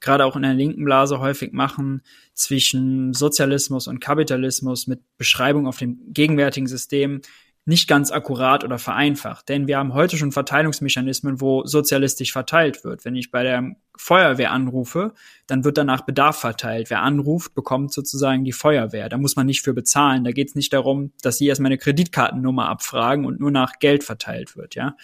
[0.00, 2.02] gerade auch in der linken Blase häufig machen
[2.34, 7.22] zwischen Sozialismus und Kapitalismus mit Beschreibung auf dem gegenwärtigen System,
[7.64, 9.48] nicht ganz akkurat oder vereinfacht.
[9.48, 13.04] Denn wir haben heute schon Verteilungsmechanismen, wo sozialistisch verteilt wird.
[13.04, 15.12] Wenn ich bei der Feuerwehr anrufe,
[15.46, 16.90] dann wird danach Bedarf verteilt.
[16.90, 19.08] Wer anruft, bekommt sozusagen die Feuerwehr.
[19.08, 20.24] Da muss man nicht für bezahlen.
[20.24, 24.02] Da geht es nicht darum, dass sie erstmal eine Kreditkartennummer abfragen und nur nach Geld
[24.02, 24.74] verteilt wird.
[24.74, 24.96] Ja,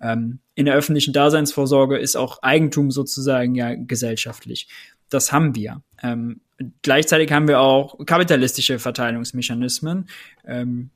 [0.00, 4.66] ähm, in der öffentlichen Daseinsvorsorge ist auch Eigentum sozusagen ja gesellschaftlich.
[5.10, 5.82] Das haben wir.
[6.02, 6.40] Ähm,
[6.82, 10.08] gleichzeitig haben wir auch kapitalistische Verteilungsmechanismen.
[10.44, 10.90] Ähm,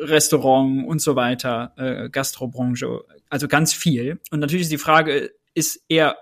[0.00, 4.20] Restaurant und so weiter, äh, Gastrobranche, also ganz viel.
[4.30, 6.16] Und natürlich ist die Frage, ist eher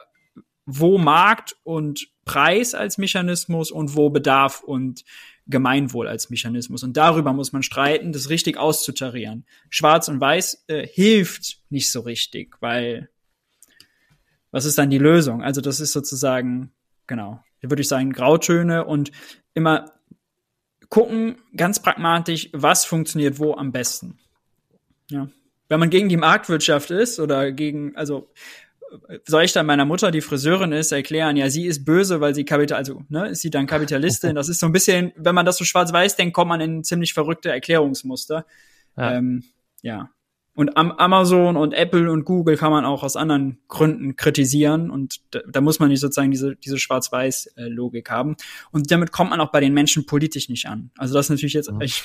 [0.71, 5.03] wo Markt und Preis als Mechanismus und wo Bedarf und
[5.47, 6.83] Gemeinwohl als Mechanismus.
[6.83, 9.47] Und darüber muss man streiten, das richtig auszutarieren.
[9.71, 13.09] Schwarz und Weiß äh, hilft nicht so richtig, weil
[14.51, 15.43] was ist dann die Lösung?
[15.43, 16.71] Also das ist sozusagen,
[17.07, 19.11] genau, würde ich sagen, Grautöne und
[19.55, 19.98] immer
[20.89, 24.19] gucken ganz pragmatisch, was funktioniert wo am besten.
[25.11, 25.29] Ja.
[25.69, 28.31] Wenn man gegen die Marktwirtschaft ist oder gegen, also
[29.27, 32.45] soll ich dann meiner Mutter, die Friseurin ist, erklären, ja, sie ist böse, weil sie
[32.45, 34.35] Kapital, also, ne, ist sie dann Kapitalistin?
[34.35, 37.13] Das ist so ein bisschen, wenn man das so schwarz-weiß denkt, kommt man in ziemlich
[37.13, 38.47] verrückte Erklärungsmuster.
[38.97, 39.15] Ja.
[39.15, 39.45] Ähm,
[39.83, 40.11] ja.
[40.59, 45.21] Und am Amazon und Apple und Google kann man auch aus anderen Gründen kritisieren und
[45.31, 48.35] da, da muss man nicht sozusagen diese, diese Schwarz-Weiß-Logik haben.
[48.73, 50.91] Und damit kommt man auch bei den Menschen politisch nicht an.
[50.99, 51.81] Also das ist natürlich jetzt mhm.
[51.81, 52.03] echt,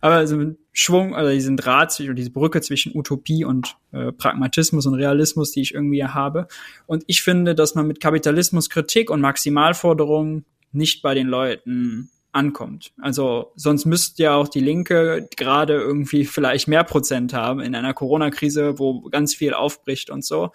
[0.00, 4.86] aber so ein Schwung oder diesen Draht oder diese Brücke zwischen Utopie und äh, Pragmatismus
[4.86, 6.46] und Realismus, die ich irgendwie habe.
[6.86, 12.92] Und ich finde, dass man mit Kapitalismuskritik und Maximalforderungen nicht bei den Leuten ankommt.
[13.00, 17.94] Also sonst müsste ja auch die Linke gerade irgendwie vielleicht mehr Prozent haben in einer
[17.94, 20.52] Corona-Krise, wo ganz viel aufbricht und so.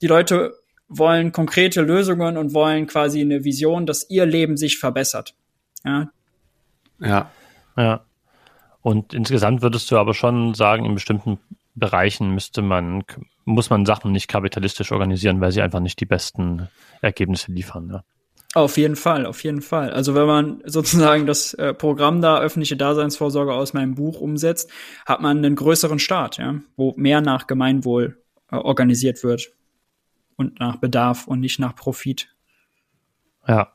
[0.00, 0.54] Die Leute
[0.88, 5.34] wollen konkrete Lösungen und wollen quasi eine Vision, dass ihr Leben sich verbessert.
[5.84, 6.10] Ja.
[7.00, 7.30] Ja.
[7.76, 8.04] Ja.
[8.80, 11.38] Und insgesamt würdest du aber schon sagen, in bestimmten
[11.74, 13.02] Bereichen müsste man,
[13.44, 16.68] muss man Sachen nicht kapitalistisch organisieren, weil sie einfach nicht die besten
[17.00, 17.90] Ergebnisse liefern.
[17.90, 18.04] Ja.
[18.54, 19.90] Auf jeden Fall, auf jeden Fall.
[19.90, 24.70] Also wenn man sozusagen das äh, Programm da öffentliche Daseinsvorsorge aus meinem Buch umsetzt,
[25.04, 28.22] hat man einen größeren Staat, ja, wo mehr nach Gemeinwohl
[28.52, 29.50] äh, organisiert wird
[30.36, 32.28] und nach Bedarf und nicht nach Profit.
[33.46, 33.72] Ja.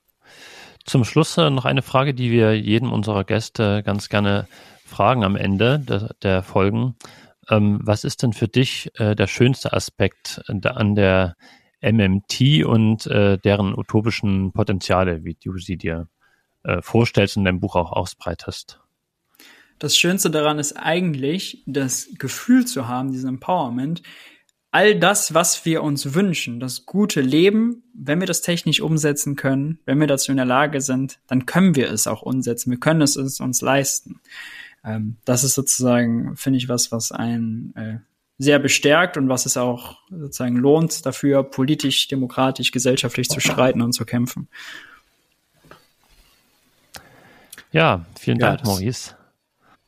[0.86, 4.48] Zum Schluss äh, noch eine Frage, die wir jedem unserer Gäste ganz gerne
[4.86, 6.96] fragen am Ende der, der Folgen.
[7.50, 11.36] Ähm, was ist denn für dich äh, der schönste Aspekt an der
[11.82, 16.08] MMT und äh, deren utopischen Potenziale, wie du sie dir
[16.64, 18.80] äh, vorstellst und in deinem Buch auch ausbreitest.
[19.80, 24.02] Das Schönste daran ist eigentlich, das Gefühl zu haben, diesen Empowerment,
[24.72, 29.80] all das, was wir uns wünschen, das gute Leben, wenn wir das technisch umsetzen können,
[29.86, 32.72] wenn wir dazu in der Lage sind, dann können wir es auch umsetzen.
[32.72, 34.20] Wir können es uns leisten.
[34.84, 38.00] Ähm, das ist sozusagen, finde ich, was, was einen äh,
[38.40, 43.92] sehr bestärkt und was es auch sozusagen lohnt, dafür politisch, demokratisch, gesellschaftlich zu streiten und
[43.92, 44.48] zu kämpfen.
[47.72, 49.16] Ja, vielen Dank, Maurice.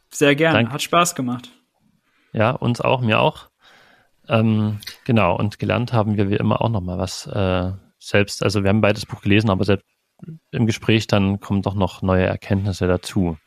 [0.09, 0.71] Sehr gerne, Dank.
[0.71, 1.49] hat Spaß gemacht.
[2.33, 3.49] Ja, uns auch, mir auch.
[4.27, 8.43] Ähm, genau, und gelernt haben wir wie immer auch nochmal was äh, selbst.
[8.43, 9.85] Also wir haben beides Buch gelesen, aber selbst
[10.51, 13.37] im Gespräch dann kommen doch noch neue Erkenntnisse dazu.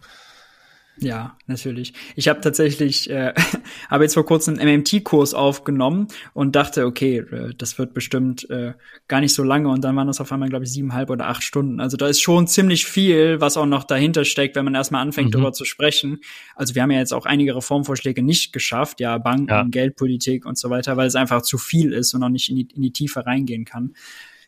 [0.98, 1.92] Ja, natürlich.
[2.14, 3.34] Ich habe tatsächlich, äh,
[3.90, 8.74] habe jetzt vor kurzem einen MMT-Kurs aufgenommen und dachte, okay, äh, das wird bestimmt äh,
[9.08, 11.42] gar nicht so lange und dann waren das auf einmal, glaube ich, siebeneinhalb oder acht
[11.42, 11.80] Stunden.
[11.80, 15.28] Also da ist schon ziemlich viel, was auch noch dahinter steckt, wenn man erstmal anfängt,
[15.28, 15.32] mhm.
[15.32, 16.20] darüber zu sprechen.
[16.54, 19.64] Also wir haben ja jetzt auch einige Reformvorschläge nicht geschafft, ja, Banken, ja.
[19.64, 22.68] Geldpolitik und so weiter, weil es einfach zu viel ist und auch nicht in die,
[22.74, 23.94] in die Tiefe reingehen kann.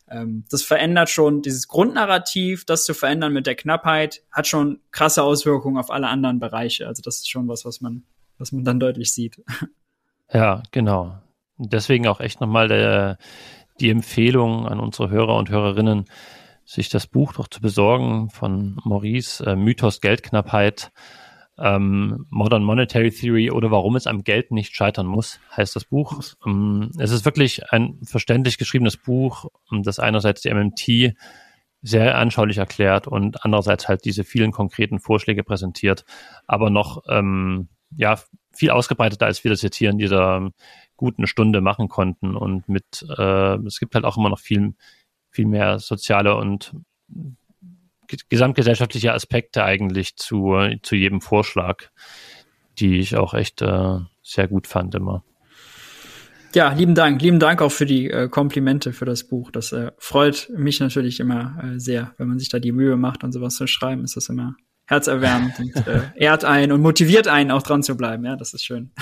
[0.09, 5.23] Ähm, das verändert schon dieses Grundnarrativ, das zu verändern mit der Knappheit, hat schon krasse
[5.23, 6.87] Auswirkungen auf alle anderen Bereiche.
[6.87, 8.05] Also das ist schon was, was man,
[8.39, 9.43] was man dann deutlich sieht.
[10.33, 11.17] Ja, genau.
[11.57, 13.17] Deswegen auch echt nochmal der,
[13.79, 16.07] die Empfehlung an unsere Hörer und Hörerinnen,
[16.65, 20.91] sich das Buch doch zu besorgen von Maurice, äh, Mythos Geldknappheit
[21.59, 26.21] ähm, Modern Monetary Theory oder warum es am Geld nicht scheitern muss, heißt das Buch.
[26.47, 31.17] Ähm, es ist wirklich ein verständlich geschriebenes Buch, das einerseits die MMT
[31.83, 36.05] sehr anschaulich erklärt und andererseits halt diese vielen konkreten Vorschläge präsentiert,
[36.47, 38.19] aber noch ähm, ja
[38.53, 40.51] viel ausgebreiteter, als wir das jetzt hier in dieser
[40.97, 44.75] guten Stunde machen konnten und mit äh, es gibt halt auch immer noch viel
[45.31, 46.73] viel mehr soziale und
[48.29, 51.85] gesamtgesellschaftliche Aspekte eigentlich zu, zu jedem Vorschlag,
[52.79, 55.25] die ich auch echt äh, sehr gut fand immer.
[56.55, 57.21] Ja, lieben Dank.
[57.21, 59.51] Lieben Dank auch für die äh, Komplimente für das Buch.
[59.51, 63.25] Das äh, freut mich natürlich immer äh, sehr, wenn man sich da die Mühe macht
[63.25, 64.57] und sowas zu schreiben, ist das immer
[64.87, 68.25] herzerwärmend und äh, ehrt einen und motiviert einen auch dran zu bleiben.
[68.25, 68.93] Ja, das ist schön.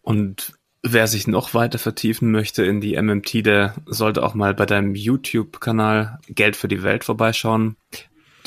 [0.00, 0.54] Und
[0.84, 4.96] Wer sich noch weiter vertiefen möchte in die MMT, der sollte auch mal bei deinem
[4.96, 7.76] YouTube-Kanal Geld für die Welt vorbeischauen.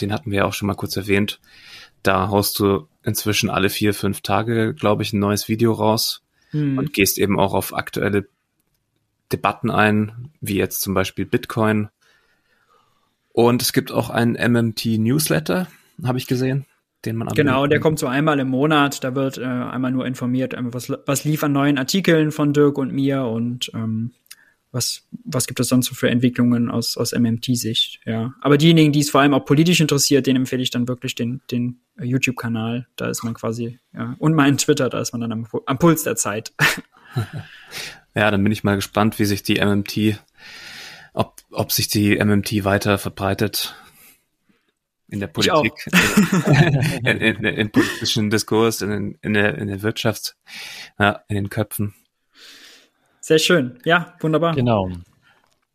[0.02, 1.40] Den hatten wir ja auch schon mal kurz erwähnt.
[2.04, 6.78] Da haust du inzwischen alle vier, fünf Tage, glaube ich, ein neues Video raus hm.
[6.78, 8.28] und gehst eben auch auf aktuelle
[9.32, 11.88] Debatten ein, wie jetzt zum Beispiel Bitcoin.
[13.32, 15.68] Und es gibt auch einen MMT-Newsletter,
[16.04, 16.66] habe ich gesehen
[17.06, 19.04] den man Genau, der kommt so einmal im Monat.
[19.04, 22.78] Da wird äh, einmal nur informiert, äh, was, was lief an neuen Artikeln von Dirk
[22.78, 24.12] und mir und ähm,
[24.76, 28.34] was, was gibt es sonst so für Entwicklungen aus, aus MMT-Sicht, ja.
[28.42, 31.42] Aber diejenigen, die es vor allem auch politisch interessiert, denen empfehle ich dann wirklich den,
[31.50, 32.86] den YouTube-Kanal.
[32.98, 34.16] Da ist man quasi, ja.
[34.20, 36.54] Und meinen Twitter, da ist man dann am, am Puls der Zeit.
[38.16, 40.20] ja, dann bin ich mal gespannt, wie sich die MMT,
[41.14, 43.76] ob, ob sich die MMT weiter verbreitet
[45.16, 45.74] in der Politik,
[47.04, 50.36] in, in, in, in, politischen Diskurs, in, in, der, in der Wirtschaft,
[51.00, 51.96] ja, in den Köpfen.
[53.22, 53.80] Sehr schön.
[53.86, 54.54] Ja, wunderbar.
[54.54, 54.92] Genau.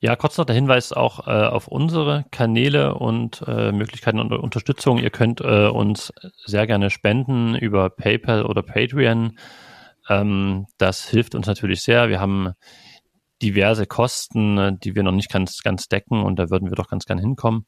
[0.03, 4.99] Ja, kurz noch der Hinweis auch äh, auf unsere Kanäle und äh, Möglichkeiten und Unterstützung.
[4.99, 6.13] Ihr könnt äh, uns
[6.47, 9.39] sehr gerne spenden über PayPal oder Patreon.
[10.09, 12.09] Ähm, das hilft uns natürlich sehr.
[12.09, 12.53] Wir haben
[13.43, 16.89] diverse Kosten, äh, die wir noch nicht ganz, ganz decken und da würden wir doch
[16.89, 17.67] ganz gerne hinkommen.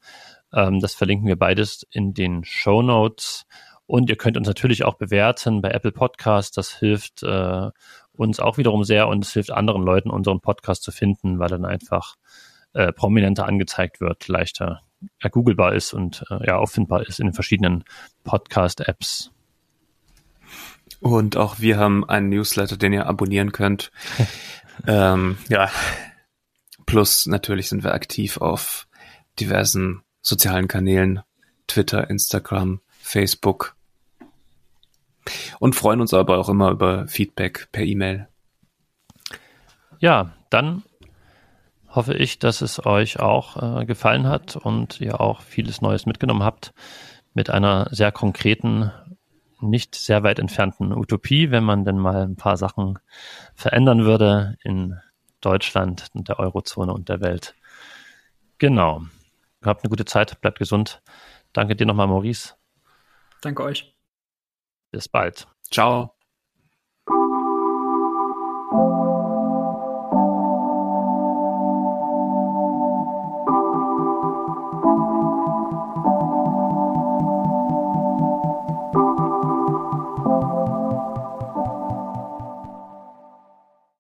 [0.53, 3.47] Ähm, das verlinken wir beides in den Show Notes.
[3.87, 6.57] Und ihr könnt uns natürlich auch bewerten bei Apple Podcast.
[6.57, 7.71] Das hilft äh,
[8.13, 11.65] uns auch wiederum sehr und es hilft anderen Leuten, unseren Podcast zu finden, weil dann
[11.65, 12.17] einfach
[12.73, 14.83] äh, prominenter angezeigt wird, leichter
[15.19, 17.85] ergooglebar ist und äh, ja auffindbar ist in den verschiedenen
[18.25, 19.31] Podcast-Apps.
[21.01, 23.91] Und auch wir haben einen Newsletter, den ihr abonnieren könnt.
[24.87, 25.69] ähm, ja,
[26.87, 28.87] plus natürlich sind wir aktiv auf
[29.41, 31.21] diversen sozialen Kanälen,
[31.67, 33.77] Twitter, Instagram, Facebook.
[35.59, 38.29] Und freuen uns aber auch immer über Feedback per E-Mail.
[39.99, 40.83] Ja, dann
[41.89, 46.43] hoffe ich, dass es euch auch äh, gefallen hat und ihr auch vieles Neues mitgenommen
[46.43, 46.73] habt
[47.35, 48.91] mit einer sehr konkreten,
[49.61, 52.99] nicht sehr weit entfernten Utopie, wenn man denn mal ein paar Sachen
[53.55, 54.99] verändern würde in
[55.41, 57.55] Deutschland und der Eurozone und der Welt.
[58.59, 59.03] Genau.
[59.65, 61.03] Habt eine gute Zeit, bleibt gesund.
[61.53, 62.55] Danke dir nochmal, Maurice.
[63.41, 63.97] Danke euch.
[64.91, 65.47] Bis bald.
[65.71, 66.12] Ciao.